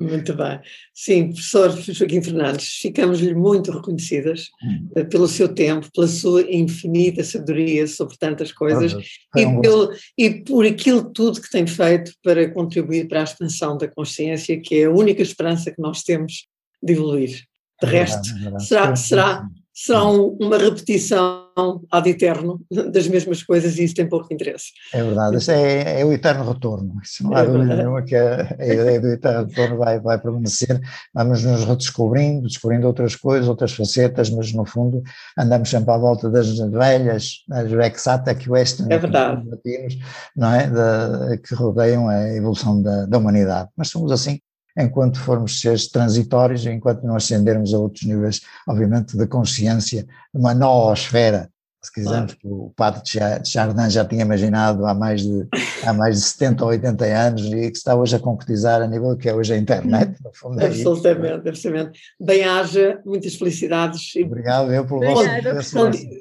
Muito 0.00 0.32
bem. 0.32 0.60
Sim, 0.94 1.32
professor 1.32 1.70
Joaquim 1.92 2.22
Fernandes, 2.22 2.68
ficamos-lhe 2.80 3.34
muito 3.34 3.72
reconhecidas 3.72 4.48
hum. 4.62 4.88
Pelo 5.10 5.26
seu 5.26 5.48
tempo, 5.48 5.90
pela 5.92 6.06
sua 6.06 6.42
infinita 6.42 7.24
sabedoria 7.24 7.86
sobre 7.86 8.16
tantas 8.16 8.52
coisas 8.52 8.94
e, 9.34 9.44
um 9.44 9.60
pelo, 9.60 9.90
e 10.16 10.30
por 10.30 10.64
aquilo 10.64 11.10
tudo 11.12 11.40
que 11.40 11.50
tem 11.50 11.66
feito 11.66 12.12
para 12.22 12.48
contribuir 12.50 13.08
para 13.08 13.20
a 13.20 13.24
expansão 13.24 13.76
da 13.76 13.88
consciência, 13.88 14.60
que 14.60 14.82
é 14.82 14.84
a 14.84 14.90
única 14.90 15.22
esperança 15.22 15.70
que 15.70 15.80
nós 15.80 16.02
temos 16.02 16.46
de 16.82 16.92
evoluir. 16.92 17.42
De 17.82 17.88
é 17.88 17.90
resto, 17.90 18.30
é 18.30 18.40
verdade, 18.40 18.66
será, 18.66 18.96
será, 18.96 19.46
será 19.72 20.04
uma 20.04 20.56
repetição 20.56 21.45
ad 21.90 22.08
eterno 22.08 22.60
das 22.92 23.08
mesmas 23.08 23.42
coisas 23.42 23.78
e 23.78 23.84
isso 23.84 23.94
tem 23.94 24.08
pouco 24.08 24.32
interesse. 24.32 24.72
É 24.92 25.02
verdade, 25.02 25.36
isso 25.36 25.50
é, 25.50 26.00
é 26.00 26.04
o 26.04 26.12
eterno 26.12 26.44
retorno, 26.52 26.94
isso 27.02 27.24
não 27.24 27.34
há 27.34 27.40
é 27.40 27.46
dúvida 27.46 27.76
nenhuma 27.76 28.02
que 28.02 28.14
a, 28.14 28.56
a, 28.58 28.66
ideia 28.66 29.00
do 29.00 29.08
eterno 29.08 29.46
retorno 29.46 29.78
vai, 29.78 29.98
vai 29.98 30.20
permanecer, 30.20 30.80
vamos 31.14 31.42
nos 31.42 31.64
redescobrindo, 31.64 32.46
descobrindo 32.46 32.86
outras 32.86 33.16
coisas, 33.16 33.48
outras 33.48 33.72
facetas, 33.72 34.28
mas 34.30 34.52
no 34.52 34.66
fundo 34.66 35.02
andamos 35.38 35.70
sempre 35.70 35.90
à 35.92 35.96
volta 35.96 36.30
das 36.30 36.58
velhas, 36.58 37.44
as 37.50 37.70
vexata 37.70 38.34
que 38.34 38.50
oeste, 38.50 38.84
é 38.90 38.98
verdade. 38.98 39.48
latinos, 39.48 39.96
não 40.36 40.52
é, 40.52 41.38
que 41.38 41.54
rodeiam 41.54 42.08
a 42.08 42.34
evolução 42.34 42.82
da, 42.82 43.06
da 43.06 43.18
humanidade, 43.18 43.70
mas 43.76 43.88
somos 43.88 44.12
assim 44.12 44.40
enquanto 44.76 45.18
formos 45.20 45.60
seres 45.60 45.88
transitórios, 45.88 46.66
enquanto 46.66 47.02
não 47.02 47.16
ascendermos 47.16 47.72
a 47.72 47.78
outros 47.78 48.04
níveis, 48.04 48.40
obviamente, 48.68 49.16
de 49.16 49.26
consciência, 49.26 50.06
uma 50.34 50.54
noosfera, 50.54 51.50
se 51.86 51.92
quisermos, 51.92 52.34
que 52.34 52.48
o 52.48 52.72
padre 52.76 53.00
de 53.02 53.48
Chardin 53.48 53.88
já 53.88 54.04
tinha 54.04 54.22
imaginado 54.22 54.84
há 54.86 54.94
mais, 54.94 55.22
de, 55.22 55.46
há 55.84 55.92
mais 55.92 56.16
de 56.16 56.22
70 56.22 56.64
ou 56.64 56.70
80 56.70 57.04
anos 57.04 57.44
e 57.46 57.70
que 57.70 57.76
está 57.76 57.94
hoje 57.94 58.16
a 58.16 58.18
concretizar 58.18 58.82
a 58.82 58.86
nível 58.86 59.16
que 59.16 59.28
é 59.28 59.34
hoje 59.34 59.54
a 59.54 59.56
internet, 59.56 60.16
no 60.22 60.32
fundo. 60.34 60.60
É 60.60 60.66
absolutamente, 60.66 61.48
absolutamente. 61.48 62.00
Bem-haja, 62.20 63.00
muitas 63.04 63.34
felicidades. 63.36 64.12
Obrigado 64.24 64.72
eu 64.72 64.84
pelo 64.84 65.00
vosso 65.00 65.28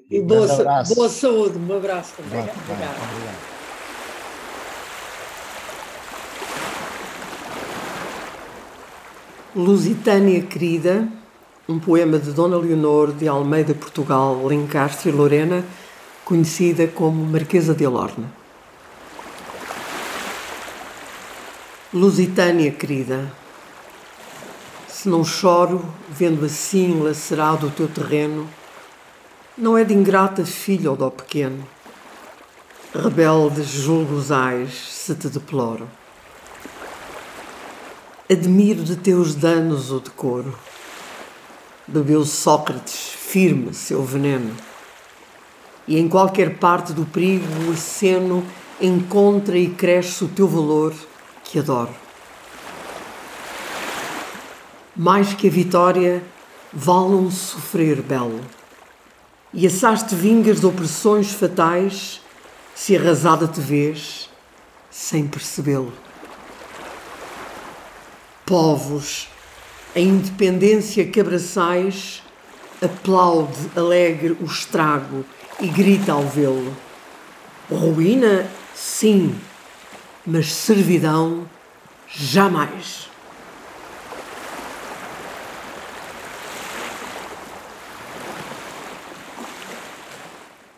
E 0.09 0.21
boa, 0.21 0.83
boa 0.95 1.09
saúde, 1.09 1.57
um 1.57 1.75
abraço 1.75 2.13
também. 2.17 2.41
Obrigado. 2.41 2.57
obrigado. 2.69 3.54
Lusitânia 9.55 10.41
Querida, 10.41 11.07
um 11.65 11.79
poema 11.79 12.19
de 12.19 12.33
Dona 12.33 12.57
Leonor 12.57 13.13
de 13.13 13.25
Almeida 13.25 13.73
Portugal, 13.73 14.45
Lencastre 14.45 15.09
e 15.09 15.13
Lorena, 15.13 15.63
conhecida 16.25 16.85
como 16.87 17.25
Marquesa 17.25 17.73
de 17.73 17.85
Alorna. 17.85 18.29
Lusitânia 21.93 22.69
querida, 22.69 23.31
se 24.89 25.07
não 25.07 25.23
choro 25.23 25.85
vendo 26.09 26.45
assim 26.45 27.01
lacerado 27.01 27.67
o 27.67 27.71
teu 27.71 27.87
terreno, 27.87 28.49
não 29.57 29.77
é 29.77 29.85
de 29.85 29.93
ingrata 29.93 30.45
filha 30.45 30.91
ou 30.91 30.97
dó 30.97 31.09
pequeno, 31.09 31.65
rebeldes 32.93 33.67
julgosais 33.67 34.73
se 34.73 35.15
te 35.15 35.29
deploro. 35.29 35.87
Admiro 38.27 38.83
de 38.83 38.95
teus 38.95 39.35
danos 39.35 39.91
o 39.91 39.99
decoro. 39.99 40.57
Bebeu 41.87 42.25
Sócrates 42.25 43.09
firme 43.15 43.71
seu 43.71 44.03
veneno. 44.03 44.51
E 45.87 45.99
em 45.99 46.09
qualquer 46.09 46.57
parte 46.57 46.91
do 46.91 47.05
perigo 47.05 47.45
o 47.67 47.73
aceno 47.73 48.43
encontra 48.81 49.55
e 49.55 49.69
cresce 49.69 50.23
o 50.23 50.27
teu 50.27 50.47
valor 50.47 50.91
que 51.43 51.59
adoro. 51.59 51.93
Mais 54.95 55.35
que 55.35 55.47
a 55.47 55.51
vitória, 55.51 56.23
vale 56.73 57.13
um 57.13 57.29
sofrer 57.29 58.01
belo. 58.01 58.41
E 59.53 59.67
assaste 59.67 60.15
vingas 60.15 60.61
de 60.61 60.65
opressões 60.65 61.31
fatais, 61.31 62.19
se 62.73 62.97
arrasada 62.97 63.47
te 63.47 63.61
vês, 63.61 64.31
sem 64.89 65.27
percebê-lo 65.27 66.04
povos, 68.45 69.27
a 69.95 69.99
independência 69.99 71.05
que 71.05 71.19
abraçais, 71.19 72.21
aplaude 72.81 73.57
alegre 73.75 74.37
o 74.39 74.45
estrago 74.45 75.25
e 75.59 75.67
grita 75.67 76.11
ao 76.11 76.23
vê-lo. 76.23 76.75
Ruína, 77.69 78.45
sim, 78.75 79.33
mas 80.25 80.53
servidão, 80.53 81.49
jamais. 82.07 83.09